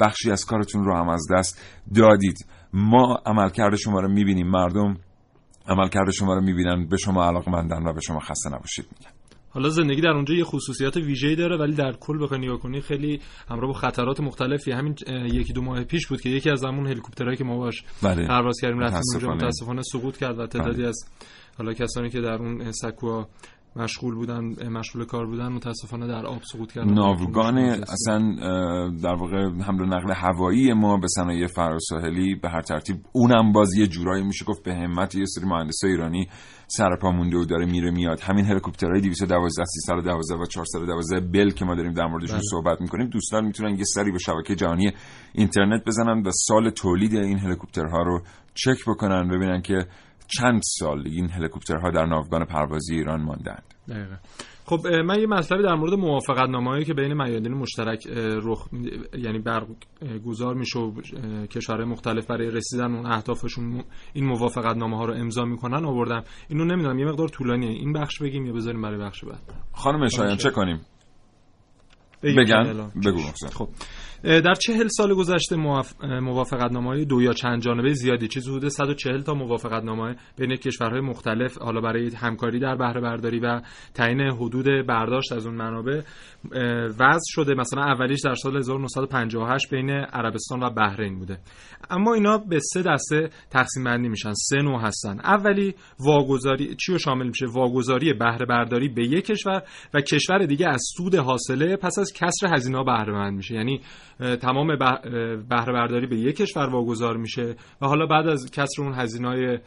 بخشی 0.00 0.30
از 0.30 0.44
کارتون 0.44 0.84
رو 0.84 0.96
هم 0.96 1.08
از 1.08 1.26
دست 1.32 1.62
دادید. 1.94 2.46
ما 2.76 3.22
عملکرد 3.26 3.76
شما 3.76 4.00
رو 4.00 4.08
می‌بینیم 4.08 4.46
مردم 4.46 4.96
عملکرد 5.68 6.10
شما 6.10 6.34
رو 6.34 6.40
می‌بینن 6.40 6.86
به 6.88 6.96
شما 6.96 7.24
علاقمندن 7.24 7.88
و 7.88 7.92
به 7.92 8.00
شما 8.00 8.20
خسته 8.20 8.50
نباشید 8.50 8.86
میگن 8.98 9.12
حالا 9.50 9.68
زندگی 9.68 10.00
در 10.00 10.08
اونجا 10.08 10.34
یه 10.34 10.44
خصوصیات 10.44 10.96
ویژه‌ای 10.96 11.36
داره 11.36 11.56
ولی 11.56 11.74
در 11.74 11.92
کل 11.92 12.22
بخوای 12.22 12.40
نگاه 12.40 12.58
کنی 12.58 12.80
خیلی 12.80 13.20
همراه 13.50 13.66
با 13.66 13.78
خطرات 13.78 14.20
مختلفی 14.20 14.72
همین 14.72 14.94
یکی 15.32 15.52
دو 15.52 15.62
ماه 15.62 15.84
پیش 15.84 16.06
بود 16.06 16.20
که 16.20 16.28
یکی 16.28 16.50
از 16.50 16.64
همون 16.64 16.86
هلیکوپترهایی 16.86 17.36
که 17.36 17.44
ما 17.44 17.56
باش 17.56 17.84
بله. 18.02 18.26
پرواز 18.28 18.56
کردیم 18.62 18.78
رفتیم 18.78 19.02
اونجا 19.12 19.34
متاسفانه 19.34 19.82
سقوط 19.82 20.16
کرد 20.16 20.38
و 20.38 20.46
تعدادی 20.46 20.78
بله. 20.78 20.88
از 20.88 21.04
حالا 21.58 21.72
کسانی 21.72 22.10
که 22.10 22.20
در 22.20 22.34
اون 22.34 22.72
سکوها 22.72 23.28
مشغول 23.76 24.14
بودن 24.14 24.68
مشغول 24.68 25.04
کار 25.04 25.26
بودن 25.26 25.48
متاسفانه 25.48 26.06
در 26.06 26.26
آب 26.26 26.42
سقوط 26.42 26.72
کردن. 26.72 26.94
ناوگان 26.94 27.58
اصلا 27.58 28.18
در 29.02 29.14
واقع 29.14 29.62
حمل 29.62 29.80
و 29.80 29.86
نقل 29.86 30.12
هوایی 30.12 30.72
ما 30.72 30.96
به 30.96 31.06
صنایع 31.08 31.46
فراساحلی 31.46 32.34
به 32.34 32.48
هر 32.48 32.60
ترتیب 32.60 32.96
اونم 33.12 33.52
باز 33.52 33.74
یه 33.74 33.86
جورایی 33.86 34.24
میشه 34.24 34.44
گفت 34.44 34.62
به 34.62 34.74
همت 34.74 35.14
یه 35.14 35.24
سری 35.26 35.44
مهندس 35.44 35.84
ایرانی 35.84 36.28
سرپا 36.66 37.10
مونده 37.10 37.36
و 37.36 37.44
داره 37.44 37.66
میره 37.66 37.90
میاد. 37.90 38.20
همین 38.20 38.44
هلیکوپترهای 38.44 39.00
212 39.00 39.64
312 39.64 40.34
و 40.34 40.46
412 40.46 41.20
بل 41.20 41.50
که 41.50 41.64
ما 41.64 41.74
داریم 41.74 41.92
در 41.92 42.06
موردشون 42.06 42.36
بله. 42.36 42.46
صحبت 42.50 42.80
می‌کنیم 42.80 43.06
دوستان 43.06 43.44
می‌تونن 43.44 43.76
یه 43.76 43.84
سری 43.84 44.12
به 44.12 44.18
شبکه 44.18 44.54
جهانی 44.54 44.92
اینترنت 45.32 45.84
بزنن 45.86 46.22
و 46.26 46.30
سال 46.30 46.70
تولید 46.70 47.14
این 47.14 47.38
هلیکوپترها 47.38 48.02
رو 48.02 48.22
چک 48.54 48.84
بکنن 48.86 49.28
ببینن 49.28 49.62
که 49.62 49.86
چند 50.26 50.60
سال 50.64 51.02
این 51.06 51.30
هلیکوپترها 51.30 51.90
در 51.90 52.06
ناوگان 52.06 52.44
پروازی 52.44 52.94
ایران 52.94 53.22
ماندند؟ 53.22 53.74
دقیقا. 53.88 54.16
خب 54.64 54.86
من 54.86 55.20
یه 55.20 55.26
مطلبی 55.26 55.62
در 55.62 55.74
مورد 55.74 55.94
موافقت 55.94 56.48
نامه‌ای 56.48 56.84
که 56.84 56.94
بین 56.94 57.22
میادین 57.22 57.54
مشترک 57.54 58.06
رخ 58.42 58.68
یعنی 59.18 59.38
برگزار 59.38 60.54
میشه 60.54 60.78
و 60.78 61.00
کشورهای 61.46 61.86
مختلف 61.88 62.26
برای 62.26 62.50
رسیدن 62.50 62.94
اون 62.94 63.06
اهدافشون 63.06 63.84
این 64.12 64.26
موافقت 64.26 64.76
نامه 64.76 64.96
ها 64.96 65.04
رو 65.04 65.14
امضا 65.14 65.44
می‌کنن 65.44 65.84
آوردم. 65.84 66.24
اینو 66.48 66.64
نمی‌دونم 66.64 66.98
یه 66.98 67.06
مقدار 67.06 67.28
طولانیه. 67.28 67.70
این 67.70 67.92
بخش 67.92 68.22
بگیم 68.22 68.46
یا 68.46 68.52
بذاریم 68.52 68.82
برای 68.82 68.98
بخش 68.98 69.24
بعد؟ 69.24 69.40
خانم 69.72 70.08
شایان 70.08 70.36
چه 70.36 70.50
کنیم؟ 70.50 70.80
بگن؟ 72.22 72.90
بگو 73.04 73.20
خب. 73.52 73.68
در 74.26 74.54
چهل 74.54 74.88
سال 74.88 75.14
گذشته 75.14 75.56
موافقت 76.20 76.72
نامه 76.72 77.04
دو 77.04 77.22
یا 77.22 77.32
چند 77.32 77.62
جانبه 77.62 77.92
زیادی 77.92 78.28
چیز 78.28 78.48
حدود 78.48 78.68
140 78.68 79.22
تا 79.22 79.34
موافقت 79.34 79.84
نامه 79.84 80.16
بین 80.38 80.56
کشورهای 80.56 81.00
مختلف 81.00 81.58
حالا 81.58 81.80
برای 81.80 82.10
همکاری 82.14 82.58
در 82.60 82.76
بهره 82.76 83.00
برداری 83.00 83.40
و 83.40 83.60
تعیین 83.94 84.20
حدود 84.20 84.86
برداشت 84.86 85.32
از 85.32 85.46
اون 85.46 85.54
منابع 85.54 86.00
وضع 86.98 87.24
شده. 87.26 87.54
مثلا 87.54 87.82
اولیش 87.82 88.20
در 88.24 88.34
سال 88.34 88.56
1958 88.56 89.70
بین 89.70 89.90
عربستان 89.90 90.62
و 90.62 90.70
بحرین 90.70 91.18
بوده. 91.18 91.38
اما 91.90 92.14
اینا 92.14 92.38
به 92.38 92.58
سه 92.60 92.82
دسته 92.82 93.30
تقسیم 93.50 93.84
بندی 93.84 94.08
میشن. 94.08 94.32
سه 94.32 94.56
نوع 94.56 94.80
هستن. 94.80 95.20
اولی 95.20 95.74
واگذاری 96.00 96.74
چی 96.74 96.92
رو 96.92 96.98
شامل 96.98 97.26
میشه؟ 97.26 97.46
واگذاری 97.46 98.12
بهره 98.12 98.46
برداری 98.46 98.88
به 98.88 99.02
یک 99.02 99.24
کشور 99.24 99.62
و 99.94 100.00
کشور 100.00 100.38
دیگه 100.38 100.68
از 100.68 100.82
سود 100.96 101.14
حاصله 101.14 101.76
پس 101.76 101.98
از 101.98 102.12
کسر 102.12 102.54
هزینه 102.54 102.84
بهره 102.84 103.12
مند 103.12 103.36
میشه. 103.36 103.54
یعنی 103.54 103.80
تمام 104.18 104.66
بهره 105.48 105.72
برداری 105.72 106.06
به 106.06 106.16
یک 106.16 106.36
کشور 106.36 106.66
واگذار 106.66 107.16
میشه 107.16 107.56
و 107.82 107.86
حالا 107.86 108.06
بعد 108.06 108.28
از 108.28 108.50
کسر 108.50 108.82
اون 108.82 108.92
هزینه 108.94 109.62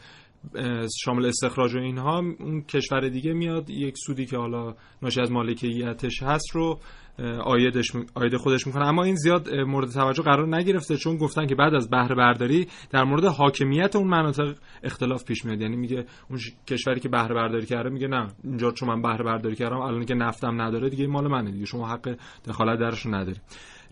شامل 1.04 1.26
استخراج 1.26 1.74
و 1.74 1.78
اینها 1.78 2.18
اون 2.18 2.62
کشور 2.62 3.08
دیگه 3.08 3.32
میاد 3.32 3.70
یک 3.70 3.94
سودی 3.98 4.26
که 4.26 4.36
حالا 4.36 4.74
ناشی 5.02 5.20
از 5.20 5.32
مالکیتش 5.32 6.22
هست 6.22 6.50
رو 6.52 6.80
آیدش 7.44 7.92
آید 8.14 8.36
خودش 8.36 8.66
می‌کنه. 8.66 8.86
اما 8.86 9.04
این 9.04 9.14
زیاد 9.14 9.54
مورد 9.54 9.90
توجه 9.90 10.22
قرار 10.22 10.56
نگرفته 10.56 10.96
چون 10.96 11.16
گفتن 11.16 11.46
که 11.46 11.54
بعد 11.54 11.74
از 11.74 11.90
بهره 11.90 12.14
برداری 12.14 12.66
در 12.90 13.04
مورد 13.04 13.24
حاکمیت 13.24 13.96
اون 13.96 14.08
مناطق 14.08 14.54
اختلاف 14.82 15.24
پیش 15.24 15.44
میاد. 15.44 15.60
یعنی 15.60 15.76
میگه 15.76 16.04
اون 16.30 16.38
کشوری 16.66 17.00
که 17.00 17.08
بهره 17.08 17.34
برداری 17.34 17.66
کرده 17.66 17.90
میگه 17.90 18.08
نه 18.08 18.26
اینجا 18.44 18.70
چون 18.70 18.88
من 18.88 19.02
بهره 19.02 19.24
برداری 19.24 19.56
کردم 19.56 19.76
الان 19.76 20.04
که 20.04 20.14
نفتم 20.14 20.62
نداره 20.62 20.90
دیگه 20.90 21.06
مال 21.06 21.28
منه 21.28 21.50
دیگه 21.50 21.64
شما 21.64 21.88
حق 21.88 22.16
دخالت 22.48 22.78
درش 22.78 23.06
نداری 23.06 23.38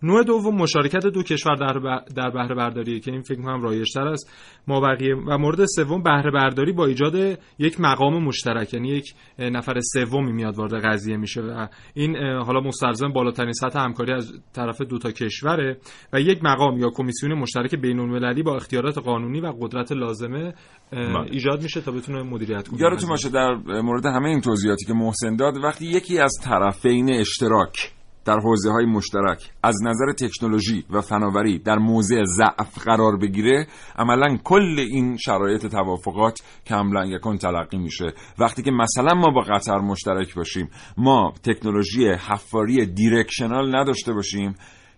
نوع 0.02 0.24
دوم 0.24 0.54
مشارکت 0.54 1.06
دو 1.06 1.22
کشور 1.22 1.54
در 1.54 2.02
در 2.16 2.30
بهره 2.30 2.54
برداری 2.54 3.00
که 3.00 3.10
این 3.10 3.22
فکر 3.22 3.42
کنم 3.42 3.62
رایج‌تر 3.62 4.08
است 4.08 4.32
ما 4.66 4.80
بقیه 4.80 5.14
و 5.14 5.38
مورد 5.38 5.64
سوم 5.64 6.02
بهره 6.02 6.30
برداری 6.30 6.72
با 6.72 6.86
ایجاد 6.86 7.38
یک 7.58 7.80
مقام 7.80 8.24
مشترک 8.24 8.74
یعنی 8.74 8.88
یک 8.88 9.14
نفر 9.38 9.80
سومی 9.80 10.32
میاد 10.32 10.56
وارد 10.56 10.84
قضیه 10.84 11.16
میشه 11.16 11.40
و 11.40 11.66
این 11.94 12.16
حالا 12.16 12.60
مستلزم 12.60 13.12
بالاترین 13.12 13.52
سطح 13.52 13.78
همکاری 13.78 14.12
از 14.12 14.32
طرف 14.52 14.80
دو 14.80 14.98
تا 14.98 15.10
کشوره 15.10 15.76
و 16.12 16.20
یک 16.20 16.44
مقام 16.44 16.78
یا 16.78 16.90
کمیسیون 16.90 17.34
مشترک 17.34 17.74
بین‌المللی 17.74 18.42
با 18.42 18.56
اختیارات 18.56 18.98
قانونی 18.98 19.40
و 19.40 19.52
قدرت 19.60 19.92
لازمه 19.92 20.54
بله. 20.92 21.20
ایجاد 21.30 21.62
میشه 21.62 21.80
تا 21.80 21.92
بتونه 21.92 22.22
مدیریت 22.22 22.68
کنه 22.68 22.80
یادتون 22.80 23.08
باشه 23.08 23.28
در 23.28 23.54
مورد 23.82 24.06
همه 24.06 24.28
این 24.28 24.40
توضیحاتی 24.40 24.86
که 24.86 24.92
محسن 24.92 25.36
داد 25.36 25.56
وقتی 25.56 25.86
یکی 25.86 26.18
از 26.18 26.32
طرفین 26.44 27.10
اشتراک 27.10 27.97
در 28.28 28.40
حوزه 28.40 28.70
های 28.70 28.86
مشترک 28.86 29.50
از 29.62 29.76
نظر 29.84 30.12
تکنولوژی 30.12 30.84
و 30.90 31.00
فناوری 31.00 31.58
در 31.58 31.78
موضع 31.78 32.24
ضعف 32.24 32.78
قرار 32.84 33.16
بگیره 33.16 33.66
عملا 33.96 34.36
کل 34.44 34.76
این 34.78 35.16
شرایط 35.16 35.66
توافقات 35.66 36.38
کاملا 36.68 37.06
یکن 37.06 37.36
تلقی 37.36 37.78
میشه. 37.78 38.12
وقتی 38.38 38.62
که 38.62 38.70
مثلا 38.70 39.14
ما 39.14 39.30
با 39.30 39.40
قطر 39.40 39.78
مشترک 39.78 40.34
باشیم 40.34 40.70
ما 40.96 41.32
تکنولوژی 41.44 42.08
حفاری 42.08 42.86
دیرکشنال 42.86 43.76
نداشته 43.76 44.12
باشیم 44.12 44.54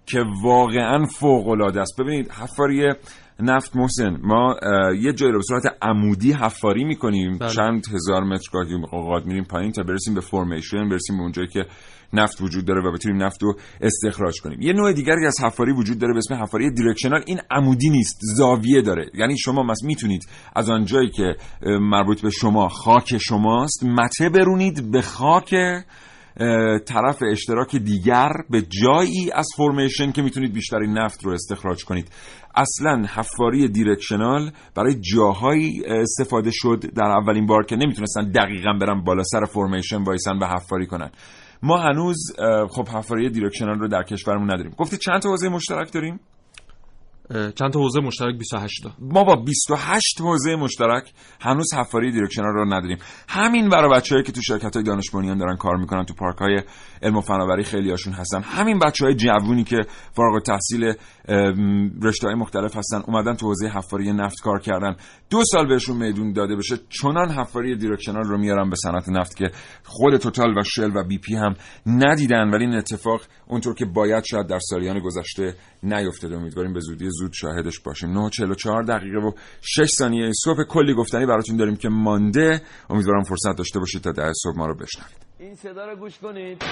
که 0.07 0.25
واقعا 0.43 1.05
فوق 1.05 1.49
العاده 1.49 1.81
است. 1.81 2.01
ببینید 2.01 2.31
حفاری 2.31 2.93
نفت 3.41 3.77
محسن 3.77 4.17
ما 4.23 4.57
یه 5.01 5.13
جایی 5.13 5.33
رو 5.33 5.39
به 5.39 5.45
صورت 5.49 5.63
عمودی 5.83 6.33
حفاری 6.33 6.85
می‌کنیم. 6.85 7.39
بله. 7.39 7.49
چند 7.51 7.85
هزار 7.95 8.25
متر 8.25 8.51
گاهی 8.53 8.75
اوقات 8.93 9.27
میریم 9.27 9.45
پایین 9.45 9.73
تا 9.73 9.83
برسیم 9.83 10.15
به 10.15 10.21
فرمیشن 10.21 10.89
برسیم 10.89 11.17
به 11.17 11.23
اونجایی 11.23 11.49
که 11.49 11.67
نفت 12.13 12.41
وجود 12.41 12.65
داره 12.65 12.83
و 12.89 12.93
بتونیم 12.93 13.23
نفت 13.23 13.43
رو 13.43 13.55
استخراج 13.81 14.41
کنیم. 14.41 14.61
یه 14.61 14.73
نوع 14.73 14.93
دیگری 14.93 15.27
از 15.27 15.41
حفاری 15.45 15.73
وجود 15.73 15.99
داره 15.99 16.13
به 16.13 16.19
اسم 16.19 16.35
حفاری 16.35 16.71
دیرکشنال 16.71 17.23
این 17.27 17.41
عمودی 17.51 17.91
نیست 17.91 18.19
زاویه 18.37 18.83
داره. 18.83 19.11
یعنی 19.15 19.39
شما 19.39 19.63
مثلا 19.63 19.87
می‌تونید 19.87 20.29
از 20.57 20.71
آن 20.71 20.85
جایی 20.85 21.11
که 21.11 21.37
مربوط 21.63 22.21
به 22.21 22.31
شما 22.31 22.69
خاک 22.69 23.19
شماست 23.19 23.85
مته 23.85 24.29
برونید 24.29 24.91
به 24.91 25.03
خاک 25.03 25.55
طرف 26.87 27.23
اشتراک 27.33 27.77
دیگر 27.77 28.29
به 28.51 28.63
جایی 28.63 29.31
از 29.35 29.47
فرمیشن 29.57 30.13
که 30.13 30.23
می‌تونید 30.23 30.53
بیشتری 30.53 30.87
نفت 30.89 31.25
رو 31.25 31.33
استخراج 31.33 31.85
کنید. 31.85 32.11
اصلا 32.55 33.07
حفاری 33.15 33.69
دیرکشنال 33.69 34.51
برای 34.75 34.95
جاهایی 35.15 35.83
استفاده 35.87 36.51
شد 36.53 36.85
در 36.97 37.05
اولین 37.05 37.47
بار 37.47 37.65
که 37.65 37.77
نمی‌تونستن 37.77 38.31
دقیقا 38.31 38.73
برن 38.73 39.05
بالا 39.05 39.23
سر 39.23 39.45
فرمیشن 39.45 40.03
وایسن 40.03 40.39
و 40.39 40.47
حفاری 40.47 40.87
کنن. 40.87 41.11
ما 41.63 41.79
هنوز 41.79 42.33
خب 42.71 42.89
حفاری 42.89 43.31
دیرکشنال 43.31 43.79
رو 43.79 43.89
در 43.89 44.03
کشورمون 44.03 44.51
نداریم. 44.51 44.75
گفتی 44.79 44.97
چند 44.97 45.23
تا 45.23 45.29
حوزه 45.29 45.49
مشترک 45.49 45.93
داریم؟ 45.93 46.21
چند 47.31 47.73
تا 47.73 47.81
حوزه 47.81 48.01
مشترک؟ 48.01 48.39
28 48.39 48.83
تا. 48.83 48.91
ما 48.99 49.25
با 49.25 49.37
28 49.37 50.21
حوزه 50.21 50.57
مشترک 50.57 51.13
هنوز 51.41 51.75
حفاری 51.75 52.13
directional 52.13 52.53
رو 52.53 52.65
نداریم. 52.65 52.99
همین 53.29 53.69
برای 53.69 53.91
بچه‌ای 53.97 54.23
که 54.23 54.33
تو 54.33 54.43
شرکت 54.43 54.77
های 54.77 54.85
دانش 54.85 55.11
بنیان 55.11 55.39
دارن 55.39 55.57
کار 55.57 55.77
می‌کنن 55.77 56.05
تو 56.05 56.15
پارک 56.15 56.39
های 56.39 56.63
علم 57.03 57.17
و 57.17 57.21
فناوری 57.21 57.63
خیلی 57.63 57.91
هاشون 57.91 58.13
هستن. 58.13 58.43
همین 58.43 58.79
بچه 58.79 59.05
های 59.05 59.15
جوونی 59.15 59.65
که 59.65 59.77
فارغ 60.13 60.35
التحصیل 60.35 60.93
رشته 62.03 62.27
های 62.27 62.37
مختلف 62.37 62.77
هستن 62.77 63.03
اومدن 63.07 63.35
تو 63.35 63.47
حوزه 63.47 63.69
حفاری 63.69 64.13
نفت 64.13 64.41
کار 64.43 64.61
کردن. 64.61 64.97
دو 65.31 65.45
سال 65.45 65.69
بهشون 65.69 65.97
میدون 65.97 66.33
داده 66.33 66.57
بشه 66.57 66.77
چنان 66.89 67.31
حفاری 67.31 67.77
directional 67.77 68.25
رو 68.25 68.39
میارن 68.39 68.71
به 68.71 68.77
صنعت 68.77 69.09
نفت 69.09 69.37
که 69.37 69.51
خود 69.85 70.17
Total 70.17 70.59
و 70.59 70.63
Shell 70.63 70.91
و 70.97 71.05
BP 71.05 71.35
هم 71.35 71.55
ندیدن. 71.87 72.51
ولی 72.51 72.65
این 72.65 72.75
اتفاق 72.75 73.21
اونطور 73.47 73.75
که 73.75 73.85
باید 73.85 74.25
شاید 74.25 74.47
در 74.47 74.59
سالیان 74.59 75.01
گذشته 75.01 75.55
نیفتاده 75.83 76.37
امیدواریم 76.37 76.73
به 76.73 76.81
زودی 76.81 77.09
زود 77.11 77.33
شاهدش 77.33 77.81
باشیم. 77.81 78.29
9:44 78.29 78.87
دقیقه 78.89 79.19
و 79.19 79.33
6 79.61 79.87
ثانیه 79.99 80.33
صبح. 80.45 80.63
کلی 80.69 80.95
گفتنی 80.95 81.27
براتون 81.27 81.57
داریم 81.57 81.77
که 81.77 81.89
مانده. 81.89 82.63
امیدوارم 82.91 83.23
فرصت 83.23 83.59
داشته 83.59 83.79
باشید 83.79 84.03
تا 84.03 84.13
ده 84.13 84.33
صبح 84.33 84.59
ما 84.59 84.67
رو 84.67 84.75
بشنوید. 84.75 85.27
این 85.39 85.55
صدا 85.55 85.87
رو 85.87 85.97
گوش 85.97 86.19
کنید. 86.19 86.63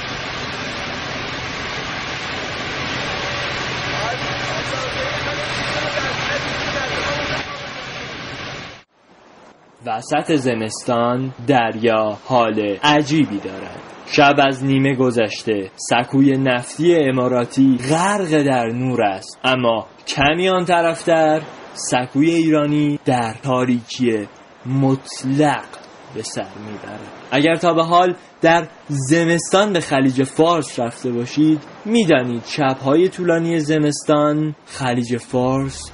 وسط 9.86 10.32
زمستان 10.32 11.34
دریا 11.46 12.18
حال 12.24 12.76
عجیبی 12.82 13.38
دارد. 13.38 13.80
شب 14.06 14.34
از 14.38 14.64
نیمه 14.64 14.94
گذشته 14.94 15.70
سکوی 15.76 16.36
نفتی 16.36 16.96
اماراتی 16.96 17.78
غرق 17.90 18.42
در 18.42 18.66
نور 18.66 19.02
است. 19.02 19.38
اما 19.44 19.86
کمی 20.06 20.48
آن 20.48 20.64
طرفتر 20.64 21.42
سکوی 21.72 22.30
ایرانی 22.30 23.00
در 23.04 23.34
تاریکی 23.42 24.28
مطلق 24.66 25.68
به 26.14 26.22
سر 26.22 26.54
می‌برد. 26.66 27.17
اگر 27.30 27.56
تا 27.56 27.74
به 27.74 27.82
حال 27.82 28.14
در 28.40 28.68
زمستان 28.88 29.72
به 29.72 29.80
خلیج 29.80 30.22
فارس 30.22 30.78
رفته 30.78 31.12
باشید 31.12 31.60
می‌دانید 31.84 32.42
شبهای 32.46 33.08
طولانی 33.08 33.60
زمستان 33.60 34.54
خلیج 34.66 35.16
فارس 35.16 35.90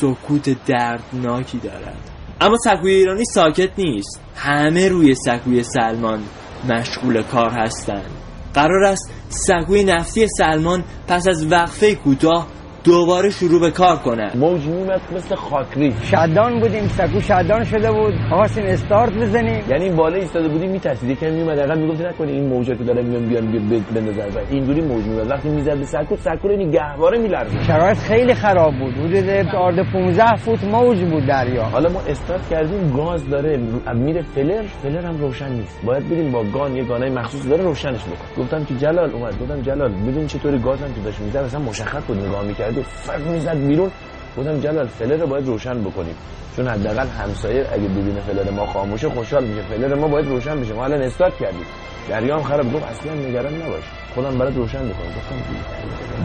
سکوت 0.00 0.66
دردناکی 0.66 1.58
دارد. 1.58 2.10
اما 2.40 2.56
سکوی 2.64 2.94
ایرانی 2.94 3.24
ساکت 3.24 3.70
نیست. 3.78 4.20
همه 4.36 4.88
روی 4.88 5.14
سکوی 5.14 5.62
سلمان 5.62 6.22
مشغول 6.68 7.22
کار 7.22 7.50
هستند. 7.50 8.10
قرار 8.54 8.84
است 8.84 9.12
سکوی 9.28 9.84
نفتی 9.84 10.26
سلمان 10.38 10.84
پس 11.08 11.28
از 11.28 11.52
وقفه 11.52 11.94
کوتاه 11.94 12.46
دوباره 12.86 13.30
شروع 13.30 13.60
به 13.60 13.70
کار 13.70 13.96
کند 13.96 14.36
موج 14.36 14.66
میومد 14.66 15.00
مثل 15.16 15.34
خاکری 15.34 15.94
شدان 16.10 16.60
بودیم 16.60 16.88
سکو 16.88 17.20
شدان 17.20 17.64
شده 17.64 17.92
بود. 17.92 18.14
خواستیم 18.28 18.64
استارت 18.66 19.12
بزنیم. 19.12 19.64
یعنی 19.70 19.84
این 19.84 19.96
بالا 19.96 20.16
ایستاده 20.16 20.48
بودیم 20.48 20.70
میترسید. 20.70 21.10
یکم 21.10 21.32
میومد 21.32 21.58
عقب 21.58 21.78
می‌گفت 21.78 22.00
نکنه 22.00 22.32
این 22.32 22.48
موجا 22.48 22.74
که 22.74 22.84
داره 22.84 23.02
میان 23.02 23.26
بیان 23.28 23.46
بندازن 23.94 24.28
و 24.28 24.38
اینجوری 24.50 24.80
موج 24.80 25.04
میومد 25.04 25.30
وقتی 25.30 25.48
می‌زد 25.48 25.78
به 25.78 25.84
سکو 25.84 26.16
سکو 26.16 26.48
رو 26.48 26.58
این 26.58 26.70
گهواره 26.70 27.18
میلرزید. 27.18 27.62
شرایط 27.62 27.98
خیلی 27.98 28.34
خراب 28.34 28.74
بود. 28.78 28.94
حدود 28.94 29.54
آرد 29.54 29.92
15 29.92 30.36
فوت 30.36 30.64
موج 30.64 30.98
بود 31.04 31.26
دریا. 31.26 31.64
حالا 31.64 31.88
ما 31.88 32.00
استارت 32.00 32.48
کردیم 32.48 32.92
گاز 32.96 33.28
داره 33.28 33.60
میره 33.94 34.22
flare. 34.22 34.62
flare 34.82 35.06
هم 35.06 35.16
روشن 35.16 35.52
نیست. 35.52 35.80
باید 35.84 36.08
بریم 36.08 36.32
با 36.32 36.44
gun 36.44 36.76
یه 36.76 36.84
gun 36.84 37.04
ای 37.04 37.10
مخصوص 37.10 37.48
داره 37.48 37.64
روشنش 37.64 38.04
بکن 38.04 38.42
گفتم 38.42 38.64
که 38.64 38.74
جلال 38.74 39.10
اومد. 39.10 39.38
گفتم 39.40 39.60
جلال 39.62 39.92
ببین 39.92 40.26
چطوری 40.26 40.58
گازم 40.58 40.86
تو 40.86 41.02
داشت 41.04 41.20
می‌زد؟ 41.20 41.36
اصلا 41.36 41.60
مشخص 41.60 42.02
بود 42.08 42.18
نگاه 42.18 42.44
می‌کرد 42.44 42.75
و 42.76 42.82
فرق 42.82 43.26
می‌زد 43.26 43.56
بیرون. 43.56 43.90
گفتم 44.38 44.60
جلال 44.60 44.86
flare 44.86 45.16
رو 45.16 45.26
باید 45.26 45.46
روشن 45.46 45.84
بکنیم. 45.84 46.14
چون 46.56 46.68
حداقل 46.68 47.06
همسایه 47.06 47.66
اگه 47.72 47.88
ببینه 47.88 48.20
flare 48.20 48.50
ما 48.50 48.66
خاموشه 48.66 49.08
خوشحال 49.08 49.44
میشه. 49.44 49.62
flare 49.62 49.94
ما 49.94 50.08
باید 50.08 50.26
روشن 50.26 50.60
بشه. 50.60 50.74
ما 50.74 50.84
الان 50.84 51.02
استارت 51.02 51.36
کردیم. 51.38 51.66
دریا 52.08 52.36
هم 52.36 52.42
خراب. 52.42 52.72
گفت 52.72 52.84
اصلا 52.84 53.14
نگران 53.14 53.54
نباش. 53.62 53.84
خودم 54.14 54.38
برات 54.38 54.56
روشن 54.56 54.82
می‌کنم. 54.82 55.06
گفتم 55.06 55.36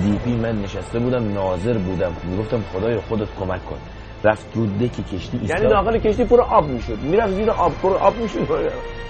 DP 0.03 0.35
من 0.35 0.61
نشسته 0.61 0.99
بودم 0.99 1.33
ناظر 1.33 1.77
بودم. 1.77 2.11
می‌گفتم 2.23 2.61
خدای 2.73 2.95
خودت 2.97 3.27
کمک 3.39 3.65
کن. 3.65 3.77
رفت 4.23 4.45
رو 4.55 4.65
deck 4.65 5.15
کشتی 5.15 5.39
یعنی 5.47 5.67
داخل 5.69 5.97
کشتی 5.97 6.23
پر 6.23 6.41
آب 6.41 6.67
می‌شد. 6.67 6.97
می‌رفت 7.03 7.33
زیر 7.33 7.51
آب 7.51 7.73
پر 7.81 7.97
آب 7.97 8.17
می‌شد. 8.17 8.47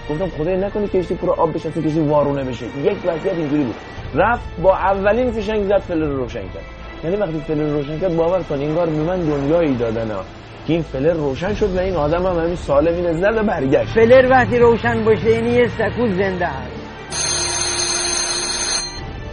گفتم 0.09 0.27
خدای 0.27 0.57
نکنه 0.57 0.87
کشتی 0.87 1.15
پر 1.15 1.29
آب 1.29 1.53
بشه 1.53 1.71
کشتی 1.71 1.99
وارونه 1.99 2.43
بشه. 2.43 2.65
یک 2.65 2.97
وضعیت 3.05 3.33
اینجوری 3.35 3.63
بود. 3.63 3.75
رفت 4.15 4.61
با 4.61 4.77
اولین 4.77 5.31
فشنگ 5.31 5.63
زد 5.63 5.77
flare 5.77 6.05
رو 6.05 6.17
روشن 6.17 6.41
کرد. 6.41 6.80
یعنی 7.03 7.15
وقتی 7.15 7.39
flare 7.39 7.63
رو 7.63 7.73
روشن 7.73 7.99
کرد 7.99 8.15
باور 8.15 8.43
کن 8.43 8.55
انگار 8.55 8.89
به 8.89 9.03
من 9.03 9.19
دنیایی 9.19 9.75
دادن 9.75 10.11
ها. 10.11 10.23
که 10.67 10.73
این 10.73 10.81
flare 10.81 11.13
روشن 11.13 11.53
شد 11.53 11.75
و 11.75 11.79
این 11.79 11.95
آدم 11.95 12.25
هم 12.25 12.39
همین 12.39 12.55
سالم 12.55 12.95
این 12.95 13.13
زد 13.13 13.37
و 13.37 13.43
برگشت. 13.43 13.93
flare 13.93 14.29
وقتی 14.29 14.59
روشن 14.59 15.05
باشه 15.05 15.31
یعنی 15.31 15.49
یه 15.49 15.67
سکو 15.67 16.07
زنده 16.07 16.47
است. 16.47 16.81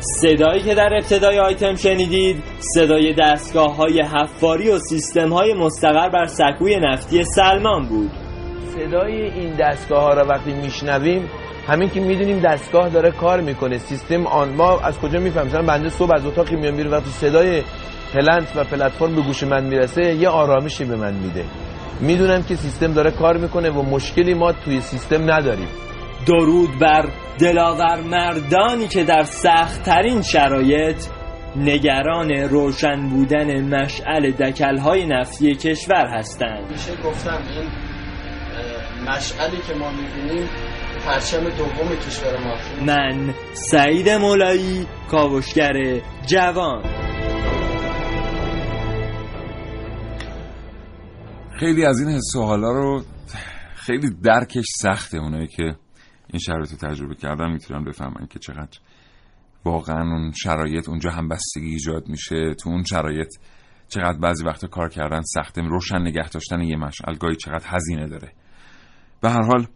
صدایی 0.00 0.60
که 0.60 0.74
در 0.74 0.94
ابتدای 0.94 1.38
آیتم 1.38 1.74
شنیدید 1.74 2.42
صدای 2.58 3.14
دستگاه 3.18 3.76
های 3.76 4.02
حفاری 4.02 4.70
و 4.70 4.78
سیستم 4.78 5.28
های 5.32 5.54
مستقر 5.54 6.08
بر 6.08 6.26
سکوی 6.26 6.76
نفتی 6.80 7.24
سلمان 7.24 7.88
بود. 7.88 8.10
صدای 8.76 9.22
این 9.22 9.56
دستگاه 9.60 10.02
ها 10.02 10.14
را 10.14 10.24
وقتی 10.24 10.52
میشنویم 10.52 11.30
همین 11.68 11.90
که 11.90 12.00
می‌دونیم 12.00 12.40
دستگاه 12.40 12.88
داره 12.88 13.10
کار 13.10 13.40
می‌کنه 13.40 13.78
سیستم 13.78 14.26
آن 14.26 14.48
ما 14.48 14.80
از 14.80 14.98
کجا 14.98 15.18
می‌فهمیم؟ 15.18 15.48
مثلا 15.48 15.62
بنده 15.62 15.88
صبح 15.88 16.14
از 16.14 16.26
اتاقی 16.26 16.56
میام 16.56 16.76
بیرون 16.76 16.92
وقتی 16.92 17.10
صدای 17.10 17.62
پلنت 18.14 18.56
و 18.56 18.64
پلتفرم 18.64 19.14
به 19.14 19.22
گوش 19.22 19.42
من 19.42 19.64
می‌رسه 19.64 20.14
یه 20.14 20.28
آرامشی 20.28 20.84
به 20.84 20.96
من 20.96 21.14
میده. 21.14 21.44
می‌دونم 22.00 22.42
که 22.42 22.56
سیستم 22.56 22.92
داره 22.92 23.10
کار 23.10 23.36
می‌کنه 23.36 23.70
و 23.70 23.82
مشکلی 23.82 24.34
ما 24.34 24.52
توی 24.52 24.80
سیستم 24.80 25.30
نداریم. 25.30 25.68
درود 26.26 26.78
بر 26.80 27.08
دلاور 27.38 28.00
مردانی 28.00 28.88
که 28.88 29.04
در 29.04 29.24
سختترین 29.24 30.22
شرایط 30.22 31.06
نگران 31.56 32.30
روشن 32.30 33.08
بودن 33.08 33.74
مشعل 33.74 34.30
دکلهای 34.30 35.06
نفتی 35.06 35.54
کشور 35.54 36.06
هستند. 36.06 36.70
میشه 36.70 37.02
گفتم 37.04 37.38
این 37.50 37.68
مشعلی 39.08 39.56
که 39.68 39.74
ما 39.74 39.90
می‌بینیم 39.90 40.48
پرچم 41.07 41.49
دوم 41.49 41.96
کشور 42.07 42.44
ما. 42.44 42.84
من 42.86 43.34
سعید 43.53 44.09
مولایی 44.09 44.86
کاوشگر 45.11 46.01
جوان. 46.26 46.82
خیلی 51.61 51.84
از 51.84 52.01
این 52.01 52.09
حس 52.09 52.36
و 52.36 52.42
حالا 52.42 52.72
رو 52.72 53.03
خیلی 53.74 54.11
درکش 54.22 54.64
سخته 54.82 55.18
اونایی 55.18 55.46
که 55.46 55.62
این 56.32 56.40
شرایط 56.40 56.70
رو 56.70 56.90
تجربه 56.90 57.14
کردن 57.14 57.53
می‌تونن 57.53 57.84
بفهمن 57.84 58.26
که 58.30 58.38
چقدر 58.38 58.78
واقعا 59.64 60.03
اون 60.03 60.32
شرایط 60.32 60.88
اونجا 60.88 61.11
هم 61.11 61.28
بستگی 61.28 61.66
ایجاد 61.66 62.09
میشه. 62.09 62.55
تو 62.62 62.70
اون 62.70 62.84
شرایط 62.84 63.28
چقدر 63.88 64.18
بعضی 64.18 64.44
وقتا 64.44 64.68
کار 64.68 64.88
کردن 64.88 65.20
سخته 65.22 65.62
روشن 65.62 65.99
نگه 65.99 66.28
داشتن 66.28 66.61
یه 66.61 66.76
مشعل 66.76 67.14
گاهی 67.14 67.36
چقدر 67.36 67.64
هزینه 67.66 68.09
داره. 68.09 68.32
به 69.20 69.30
هر 69.30 69.42
حال 69.42 69.66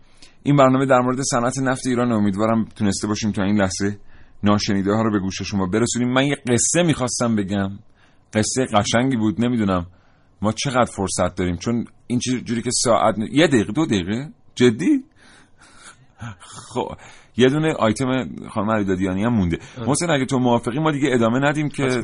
این 0.43 0.57
برنامه 0.57 0.87
در 0.87 1.01
مورد 1.01 1.21
صنعت 1.21 1.59
نفت 1.59 1.87
ایران 1.87 2.13
امیدوارم 2.13 2.65
تونسته 2.65 3.07
باشیم 3.07 3.33
تا 3.33 3.43
این 3.43 3.61
لحظه 3.61 3.99
ناشنیده 4.43 4.93
ها 4.93 5.03
رو 5.03 5.13
به 5.13 5.19
گوش 5.19 5.43
شما 5.43 5.67
برسونیم. 5.67 6.13
من 6.13 6.27
یه 6.27 6.37
قصه 6.49 6.83
می‌خواستم 6.83 7.37
بگم. 7.37 7.71
قصه 8.35 8.67
قشنگی 8.67 9.17
بود 9.17 9.45
نمی‌دونم 9.45 9.87
ما 10.43 10.53
چقدر 10.53 10.91
فرصت 10.97 11.35
داریم. 11.35 11.57
چون 11.57 11.85
این 12.07 12.19
جوری 12.19 12.63
که 12.63 12.71
ساعت 12.73 13.19
یه 13.33 13.47
دقیقه 13.47 13.73
دو 13.73 13.87
دقیقه؟ 13.87 14.29
جدی؟ 14.55 15.05
خب 16.41 16.89
یه 17.37 17.49
دونه 17.49 17.75
آیتم 17.75 18.29
خانم 18.51 18.71
علی 18.71 18.85
دادیانی 18.85 19.25
هم 19.25 19.35
مونده. 19.35 19.59
محسن 19.87 20.11
اگه 20.11 20.25
تو 20.25 20.39
موافقی 20.39 20.79
ما 20.79 20.91
دیگه 20.91 21.09
ادامه 21.13 21.39
ندیم 21.39 21.69
که 21.69 22.03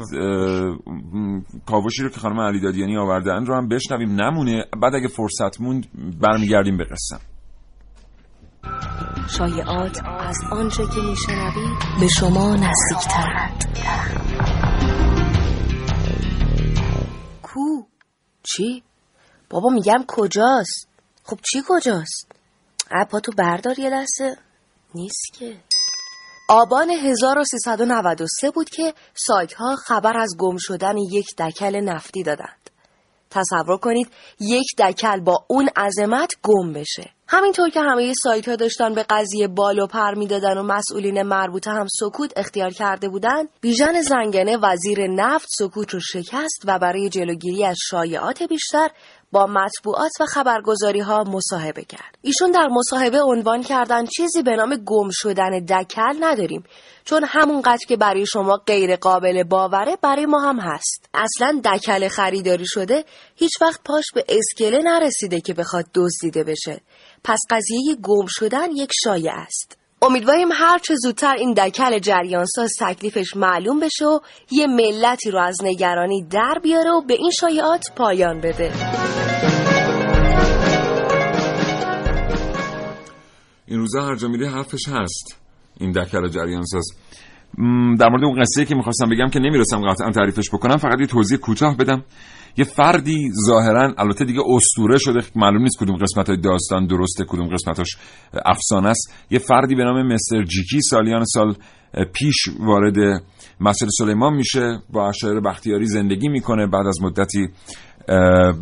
کاوشی 1.67 2.03
رو 2.03 2.09
که 2.09 2.21
خانم 2.21 2.41
علی 2.41 2.61
دادیانی 2.61 2.97
آوردن 2.97 3.47
رو 3.47 3.57
هم 3.57 3.69
بشنویم. 3.69 4.11
نمونه. 4.21 4.65
بعد 4.83 4.95
اگه 4.95 5.09
فرصت 5.09 5.61
موند 5.61 5.87
برمیگردیم 6.21 6.77
به 6.77 6.85
قصه. 6.85 7.17
شایعات 9.39 10.01
از 10.21 10.37
آنچه 10.53 10.87
که 10.87 11.01
میشنوید 11.01 11.79
به 12.01 12.09
شما 12.09 12.57
نزدیکترند 12.57 13.79
کو 17.43 17.83
چی؟ 18.43 18.83
بابا 19.51 19.69
میگم 19.71 20.05
کجاست 20.09 20.89
خب 21.25 21.39
چی 21.53 21.63
کجاست؟ 21.69 22.33
اپا 22.91 23.21
تو 23.21 23.33
بردار 23.33 23.79
یه 23.79 23.91
دسته 23.91 24.37
نیست 24.95 25.33
که 25.39 25.61
آبان 26.51 26.91
1393 26.91 28.51
بود 28.51 28.71
که 28.71 28.95
سایت 29.15 29.53
ها 29.53 29.77
خبر 29.77 30.17
از 30.17 30.37
گم 30.39 30.57
شدن 30.59 30.97
یک 31.13 31.37
دکل 31.39 31.81
نفتی 31.81 32.23
دادند. 32.23 32.58
تصور 33.31 33.77
کنید 33.77 34.09
یک 34.41 34.67
دکل 34.79 35.21
با 35.21 35.45
اون 35.49 35.69
عظمت 35.77 36.33
گم 36.43 36.73
بشه. 36.73 37.11
همینطور 37.31 37.71
که 37.71 37.81
همه 37.81 38.13
سایت 38.23 38.49
ها 38.49 38.57
داشتن 38.57 38.95
به 38.95 39.03
قضیه 39.11 39.49
بال 39.49 39.79
و 39.79 39.87
پر 39.87 40.15
می‌دادن 40.15 40.59
و 40.59 40.63
مسئولین 40.63 41.23
مربوطه 41.23 41.71
هم 41.71 41.87
سکوت 42.01 42.33
اختیار 42.37 42.71
کرده 42.71 43.09
بودند 43.09 43.49
بیژن 43.61 44.01
زنگنه 44.01 44.57
وزیر 44.57 45.07
نفت 45.07 45.49
سکوت 45.59 45.95
رو 45.95 46.01
شکست 46.01 46.63
و 46.65 46.79
برای 46.79 47.09
جلوگیری 47.09 47.65
از 47.65 47.77
شایعات 47.91 48.43
بیشتر 48.43 48.89
با 49.33 49.47
مطبوعات 49.47 50.11
و 50.21 50.27
خبرگزاری 50.27 51.01
ها 51.01 51.25
مصاحبه 51.25 51.85
کرد. 51.85 52.19
ایشون 52.23 52.51
در 52.51 52.69
مصاحبه 52.71 53.21
عنوان 53.23 53.63
کردن 53.63 54.07
چیزی 54.07 54.43
به 54.43 54.57
نام 54.57 54.77
گم 54.77 55.09
شدن 55.13 55.65
دکل 55.65 56.17
نداریم 56.21 56.65
چون 57.05 57.25
همونقدر 57.25 57.87
که 57.89 57.97
برای 57.97 58.27
شما 58.27 58.57
غیر 58.67 58.97
قابل 58.97 59.43
باوره 59.43 59.97
برای 60.03 60.27
ما 60.27 60.41
هم 60.41 60.61
هست. 60.61 61.11
اصلا 61.15 61.61
دکل 61.65 62.09
خریداری 62.09 62.67
شده 62.67 63.05
هیچ 63.37 63.63
وقت 63.63 63.81
پاش 63.85 64.05
به 64.15 64.25
اسکله 64.29 64.83
نرسیده 64.83 65.41
که 65.41 65.55
بخواد 65.55 65.87
دزدیده 65.95 66.45
بشه. 66.45 66.81
پس 67.25 67.39
قضیه 67.51 67.95
گم 68.03 68.27
شدن 68.29 68.71
یک 68.71 68.91
شایع 69.05 69.33
است. 69.33 69.78
امیدواریم 70.03 70.49
هر 70.53 70.79
چه 70.79 70.95
زودتر 70.97 71.35
این 71.35 71.55
دکل 71.55 71.99
جریانساز 71.99 72.73
تکلیفش 72.81 73.37
معلوم 73.37 73.81
بشه 73.81 74.05
و 74.05 74.19
یه 74.51 74.67
ملتی 74.67 75.31
رو 75.31 75.41
از 75.41 75.57
نگرانی 75.65 76.23
در 76.31 76.61
بیاره 76.63 76.91
و 76.91 77.01
به 77.07 77.15
این 77.15 77.31
شایعات 77.41 77.85
پایان 77.97 78.41
بده. 78.41 78.73
این 83.67 83.79
روزا 83.79 84.03
هر 84.03 84.17
جا 84.17 84.29
میری 84.29 84.47
حرفش 84.47 84.89
هست. 84.89 85.41
این 85.81 85.93
دکل 85.93 86.29
جریانساز. 86.29 86.85
در 87.99 88.09
مورد 88.09 88.25
اون 88.25 88.43
قصه 88.43 88.65
که 88.65 88.75
می‌خواستم 88.75 89.09
بگم 89.09 89.29
که 89.29 89.39
نمی‌رسم 89.39 89.91
قطعا 89.91 90.11
تعریفش 90.11 90.49
بکنم 90.53 90.77
فقط 90.77 91.01
یه 91.01 91.07
توضیح 91.07 91.39
کوتاه 91.39 91.77
بدم. 91.77 92.05
یه 92.59 92.65
فردی 92.65 93.31
ظاهرا 93.47 93.95
البته 93.99 94.25
دیگه 94.25 94.41
استوره 94.47 94.99
شده 94.99 95.21
معلوم 95.37 95.63
نیست 95.63 95.79
کدوم 95.79 95.97
قسمت 95.97 96.29
های 96.29 96.41
داستان 96.41 96.87
درسته 96.87 97.25
کدوم 97.29 97.49
قسمتاش 97.49 97.97
افسانه 98.47 98.89
است. 98.89 99.15
یه 99.31 99.39
فردی 99.39 99.75
به 99.75 99.85
نام 99.85 100.13
مستر 100.13 100.45
جیکی 100.45 100.81
سالیان 100.81 101.25
سال 101.25 101.55
پیش 102.13 102.37
وارد 102.61 103.23
مسجد 103.61 103.89
سلیمان 103.99 104.35
میشه 104.35 104.79
با 104.91 105.09
اشایر 105.09 105.41
بختیاری 105.41 105.87
زندگی 105.87 106.29
می‌کنه. 106.29 106.67
بعد 106.67 106.87
از 106.87 107.03
مدتی 107.03 107.49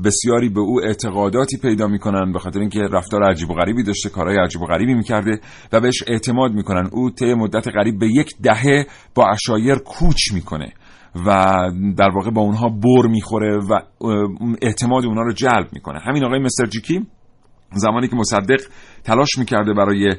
بسیاری 0.04 0.48
به 0.48 0.60
او 0.60 0.80
اعتقاداتی 0.84 1.56
پیدا 1.56 1.86
می‌کنن 1.86 2.32
به 2.32 2.38
خاطر 2.38 2.60
اینکه 2.60 2.80
رفتار 2.80 3.22
عجیب 3.22 3.50
و 3.50 3.54
غریبی 3.54 3.82
داشته 3.82 4.08
کارهای 4.08 4.38
عجیب 4.38 4.62
و 4.62 4.66
غریبی 4.66 4.94
می‌کرده 4.94 5.40
و 5.72 5.80
بهش 5.80 6.04
اعتماد 6.06 6.52
می‌کنن. 6.52 6.88
او 6.92 7.10
طی 7.10 7.34
مدت 7.34 7.68
قریب 7.68 7.98
به 7.98 8.06
یک 8.06 8.28
دهه 8.42 8.86
با 9.14 9.26
اشایر 9.30 9.74
کوچ 9.74 10.32
می‌کنه. 10.34 10.72
و 11.26 11.56
در 11.96 12.08
واقع 12.14 12.30
با 12.30 12.42
اونها 12.42 12.68
بر 12.68 13.08
می‌خوره 13.08 13.56
و 13.56 13.80
اعتماد 14.62 15.04
اونها 15.04 15.22
رو 15.22 15.32
جلب 15.32 15.68
می‌کنه. 15.72 15.98
همین 16.00 16.24
آقای 16.24 16.38
مستر 16.38 16.66
جیکی 16.66 17.06
زمانی 17.72 18.08
که 18.08 18.16
مصدق 18.16 18.60
تلاش 19.04 19.38
می‌کرده 19.38 19.74
برای 19.74 20.14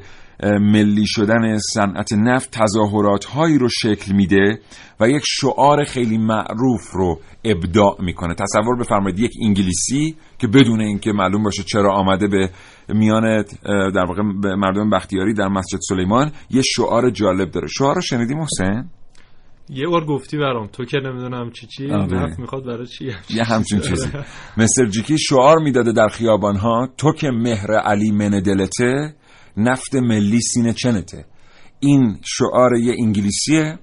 ملی 0.60 1.06
شدن 1.06 1.58
صنعت 1.58 2.12
نفت 2.12 2.50
تظاهرات 2.50 3.24
هایی 3.24 3.58
رو 3.58 3.68
شکل 3.68 4.14
میده 4.14 4.60
و 5.00 5.08
یک 5.08 5.22
شعار 5.26 5.84
خیلی 5.84 6.18
معروف 6.18 6.90
رو 6.92 7.20
ابداع 7.44 7.96
می‌کنه. 8.00 8.34
تصور 8.34 8.76
بفرمایید 8.80 9.18
یک 9.18 9.32
انگلیسی 9.42 10.16
که 10.38 10.46
بدون 10.46 10.80
اینکه 10.80 11.12
معلوم 11.12 11.42
باشه 11.42 11.62
چرا 11.62 11.94
آمده 11.94 12.28
به 12.28 12.50
میان 12.88 13.44
در 13.94 14.04
واقع 14.08 14.22
مردم 14.56 14.90
بختیاری 14.90 15.34
در 15.34 15.48
مسجد 15.48 15.78
سلیمان 15.88 16.32
یه 16.50 16.62
شعار 16.62 17.10
جالب 17.10 17.50
داره. 17.50 17.66
شعار 17.66 17.94
رو 17.94 18.00
شنیدی 18.00 18.34
محسن؟ 18.34 18.88
یه 19.70 19.86
بار 19.86 20.04
گفتی 20.04 20.38
برام. 20.38 20.66
تو 20.66 20.84
که 20.84 20.98
نمی‌دونم 20.98 21.50
چی 21.50 21.66
چی 21.66 21.86
نفت 21.86 22.38
می‌خواد 22.38 22.64
برای 22.66 22.86
چی؟ 22.86 23.04
یه 23.30 23.44
همچین 23.44 23.80
چیزی. 23.80 24.08
مستر 24.56 24.86
جیکی 24.86 25.18
شعار 25.18 25.58
می‌داده 25.58 25.92
در 25.92 26.08
خیابانها. 26.08 26.88
تو 26.96 27.12
که 27.12 27.30
مهر 27.30 27.72
علی 27.72 28.10
من 28.10 28.30
دلته 28.30 29.14
نفت 29.56 29.94
ملی 29.94 30.40
سینه 30.40 30.72
چنته. 30.72 31.24
این 31.80 32.18
شعار 32.24 32.76
یه 32.76 32.94
انگلیسیه 32.98 33.78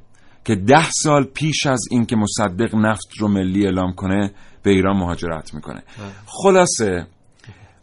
که 0.46 0.56
ده 0.56 0.90
سال 0.90 1.24
پیش 1.24 1.66
از 1.66 1.82
اینکه 1.92 2.16
مصدق 2.16 2.76
نفت 2.76 3.08
رو 3.20 3.28
ملی 3.28 3.66
اعلام 3.66 3.94
کنه 3.94 4.32
به 4.64 4.72
ایران 4.72 4.98
مهاجرت 4.98 5.54
می‌کنه. 5.54 5.84
خلاصه 6.26 7.08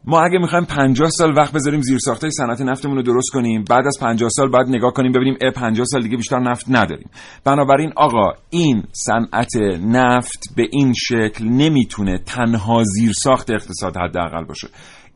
ما 0.05 0.21
اگه 0.21 0.39
می‌خوایم 0.39 0.65
50 0.65 1.11
سال 1.11 1.37
وقت 1.37 1.53
بذاریم 1.53 1.81
زیر 1.81 1.99
ساخته 1.99 2.31
صنعت 2.31 2.61
نفتمون 2.61 2.97
رو 2.97 3.03
درست 3.03 3.31
کنیم 3.33 3.65
بعد 3.71 3.87
از 3.87 3.99
50 4.01 4.29
سال 4.29 4.51
بعد 4.51 4.69
نگاه 4.69 4.93
کنیم 4.93 5.13
ببینیم 5.13 5.37
ا 5.41 5.51
50 5.51 5.85
سال 5.85 6.03
دیگه 6.03 6.17
بیشتر 6.17 6.39
نفت 6.39 6.67
نداریم. 6.69 7.11
بنابراین 7.45 7.93
آقا 7.97 8.33
این 8.51 8.83
صنعت 8.93 9.57
نفت 9.81 10.55
به 10.57 10.69
این 10.73 10.93
شکل 10.97 11.45
نمی‌تونه 11.45 12.19
تنها 12.19 12.83
زیر 12.85 13.13
ساخت 13.13 13.51
اقتصاد 13.51 13.97
حداقل 13.97 14.45
باشه. 14.45 14.69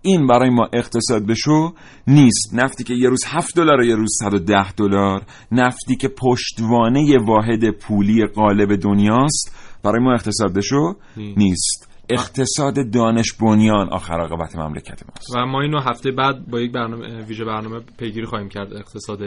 این 0.03 0.27
برای 0.27 0.51
ما 0.51 0.69
اقتصاد 0.73 1.27
بشو 1.27 1.75
نیست. 2.07 2.55
نفتی 2.55 2.85
که 2.85 2.95
یه 2.95 3.09
روز 3.09 3.25
7 3.27 3.57
دلار 3.57 3.85
یه 3.85 3.95
روز 3.95 4.17
110 4.23 4.73
دلار. 4.73 5.23
نفتی 5.53 5.97
که 5.97 6.09
پشتوانه 6.09 7.19
واحد 7.27 7.71
پولی 7.71 8.27
قالب 8.27 8.77
دنیاست 8.77 9.57
برای 9.85 10.05
ما 10.05 10.13
اقتصاد 10.13 10.55
بشو 10.55 10.95
نیست. 11.17 11.96
اقتصاد 12.11 12.91
دانش 12.91 13.33
بنیان 13.33 13.89
آخر 13.89 14.15
عاقبت 14.21 14.57
مملکت 14.57 15.03
ماست. 15.09 15.37
و 15.37 15.47
ما 15.47 15.61
اینو 15.61 15.81
هفته 15.81 16.11
بعد 16.11 16.51
با 16.51 16.61
یک 16.61 16.73
برنامه 16.73 17.23
ویژه 17.23 17.45
برنامه 17.45 17.81
پیگیری 17.99 18.27
خواهیم 18.27 18.49
کرد 18.49 18.73
اقتصاد 18.73 19.19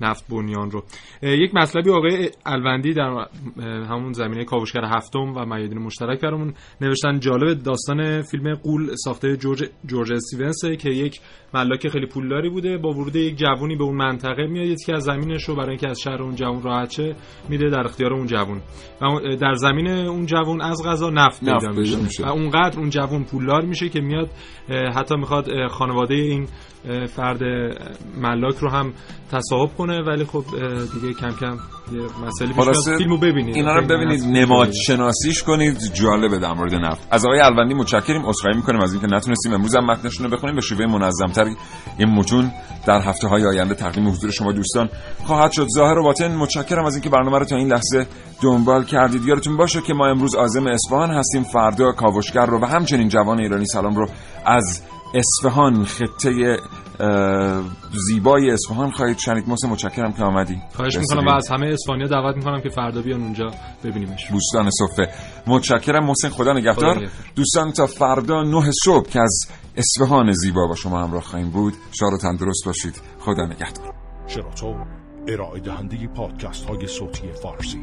نفت 0.00 0.28
بنیان 0.28 0.70
رو. 0.70 0.84
یک 1.22 1.54
مطلبی 1.54 1.90
آقای 1.90 2.30
الوندی 2.46 2.94
در 2.94 3.26
همون 3.90 4.12
زمینه 4.12 4.44
کاوشگر 4.44 4.84
هفتم 4.84 5.32
و 5.36 5.44
میادین 5.44 5.78
مشترک 5.78 6.20
برامون 6.20 6.54
نوشتن. 6.80 7.20
جالب 7.20 7.62
داستان 7.62 8.22
فیلم 8.22 8.54
قول 8.54 8.94
ساخته 8.94 9.36
جورج 9.36 9.64
جورج 9.86 10.12
استیونس 10.12 10.64
که 10.64 10.90
یک 10.90 11.20
ملاک 11.54 11.88
خیلی 11.88 12.06
پولداری 12.06 12.48
بوده. 12.50 12.78
با 12.78 12.88
ورود 12.88 13.16
یک 13.16 13.36
جوونی 13.36 13.76
به 13.76 13.84
اون 13.84 13.96
منطقه 13.96 14.46
میاد 14.46 14.66
یکی 14.66 14.92
از 14.92 15.02
زمینش 15.02 15.44
رو 15.44 15.56
برای 15.56 15.68
اینکه 15.68 15.88
از 15.88 16.00
شهر 16.00 16.22
اون 16.22 16.34
جوون 16.34 16.62
راحت 16.62 16.90
شه 16.90 17.16
میده 17.48 17.70
در 17.70 17.84
اختیار 17.84 18.12
اون 18.12 18.26
جوون. 18.26 18.60
و 19.02 19.36
در 19.36 19.54
زمین 19.54 19.88
اون 19.88 20.26
جوون 20.26 20.60
از 20.60 20.82
غذا 20.86 21.10
نفت 21.10 21.40
پیدا 21.40 21.72
میشه. 21.72 22.23
و 22.24 22.28
اونقدر 22.28 22.78
اون 22.78 22.90
جوون 22.90 23.24
پولدار 23.24 23.62
میشه 23.62 23.88
که 23.88 24.00
میاد 24.00 24.30
حتی 24.96 25.16
می‌خواد 25.16 25.46
خانواده 25.70 26.14
این 26.14 26.48
فرد 27.06 27.40
ملاک 28.16 28.56
رو 28.56 28.70
هم 28.70 28.92
تصاحب 29.32 29.76
کنه 29.78 30.02
ولی 30.02 30.24
خب 30.24 30.44
دیگه 30.94 31.14
کم 31.14 31.30
کم 31.30 31.56
یه 31.92 32.26
مسئله 32.26 32.52
پیش 32.52 32.96
فیلمو 32.98 33.18
ببینید. 33.18 33.56
اینا 33.56 33.76
رو 33.76 33.86
ببینید. 33.86 34.24
نماد 34.24 34.72
شناسیش 34.72 35.42
کنید. 35.42 35.78
جالبه 35.94 36.38
در 36.38 36.52
مورد 36.52 36.74
نفت. 36.74 37.08
از 37.10 37.26
آقای 37.26 37.40
الوندی 37.40 37.74
متشکریم. 37.74 38.26
عذرخواهی 38.26 38.56
می‌کنیم 38.56 38.80
از 38.80 38.92
اینکه 38.92 39.06
نتونستیم 39.06 39.52
امروز 39.52 39.76
هم 39.76 39.84
متنشون 39.86 40.26
رو 40.26 40.36
بخونیم. 40.36 40.54
به 40.54 40.60
شیوه 40.60 40.86
منظمتری 40.86 41.56
این 41.98 42.08
متون 42.08 42.50
در 42.86 43.00
هفته 43.00 43.28
های 43.28 43.46
آینده 43.46 43.74
تقدیم 43.74 44.08
حضور 44.08 44.30
شما 44.30 44.52
دوستان 44.52 44.88
خواهد 45.24 45.52
شد. 45.52 45.66
ظاهر 45.76 45.98
و 45.98 46.02
باطن 46.02 46.36
متشکرم 46.36 46.84
از 46.84 46.94
اینکه 46.94 47.10
برنامه 47.10 47.38
رو 47.38 47.44
تا 47.44 47.56
این 47.56 47.72
لحظه 47.72 48.06
دنبال 48.42 48.84
کردید. 48.84 49.24
یادتون 49.24 49.56
باشه 49.56 49.80
که 49.80 49.94
ما 49.94 50.06
امروز 50.06 50.34
عازم 50.34 50.66
اصفهان 50.66 51.10
هستیم. 51.10 51.42
فردا 51.42 51.92
کاوشگر 52.14 52.46
رو 52.46 52.60
و 52.60 52.64
همچنین 52.64 53.08
جوان 53.08 53.40
ایرانی 53.40 53.66
سلام 53.66 53.94
رو 53.94 54.08
از 54.46 54.82
اصفهان 55.14 55.84
خطه 55.84 56.56
زیبای 58.08 58.50
اصفهان 58.50 58.90
خواهید 58.90 59.18
شنید. 59.18 59.48
محسن 59.48 59.68
متشکرم 59.68 60.12
که 60.12 60.24
آمدی. 60.24 60.60
خواهش 60.76 60.96
می‌کنم 60.96 61.26
و 61.26 61.30
از 61.30 61.48
همه 61.50 61.66
اصفهانیا 61.66 62.06
دعوت 62.06 62.36
می‌کنم 62.36 62.60
که 62.60 62.68
فردا 62.68 63.02
بیان 63.02 63.22
اونجا 63.22 63.50
ببینیمش. 63.84 64.30
دوستان 64.30 64.70
صفه. 64.70 65.08
متشکرم. 65.46 66.06
محسن 66.06 66.28
خدا 66.28 66.52
نگهدار. 66.52 67.08
دوستان 67.36 67.72
تا 67.72 67.86
فردا 67.86 68.42
نه 68.42 68.70
صبح 68.84 69.08
که 69.08 69.20
از 69.20 69.48
اصفهان 69.76 70.32
زیبا 70.32 70.66
با 70.66 70.74
شما 70.74 71.02
همراه 71.02 71.22
خواهیم 71.22 71.50
بود. 71.50 71.74
شاد 71.92 72.12
و 72.12 72.18
تندرست 72.18 72.62
باشید. 72.66 73.00
خدا 73.20 73.44
نگهدار. 73.44 73.94
شراطو 74.26 74.74
ارائه 75.28 75.60
دهنده 75.60 76.08
پادکست 76.16 76.64
های 76.64 76.86
صوتی 76.86 77.32
فارسی. 77.42 77.78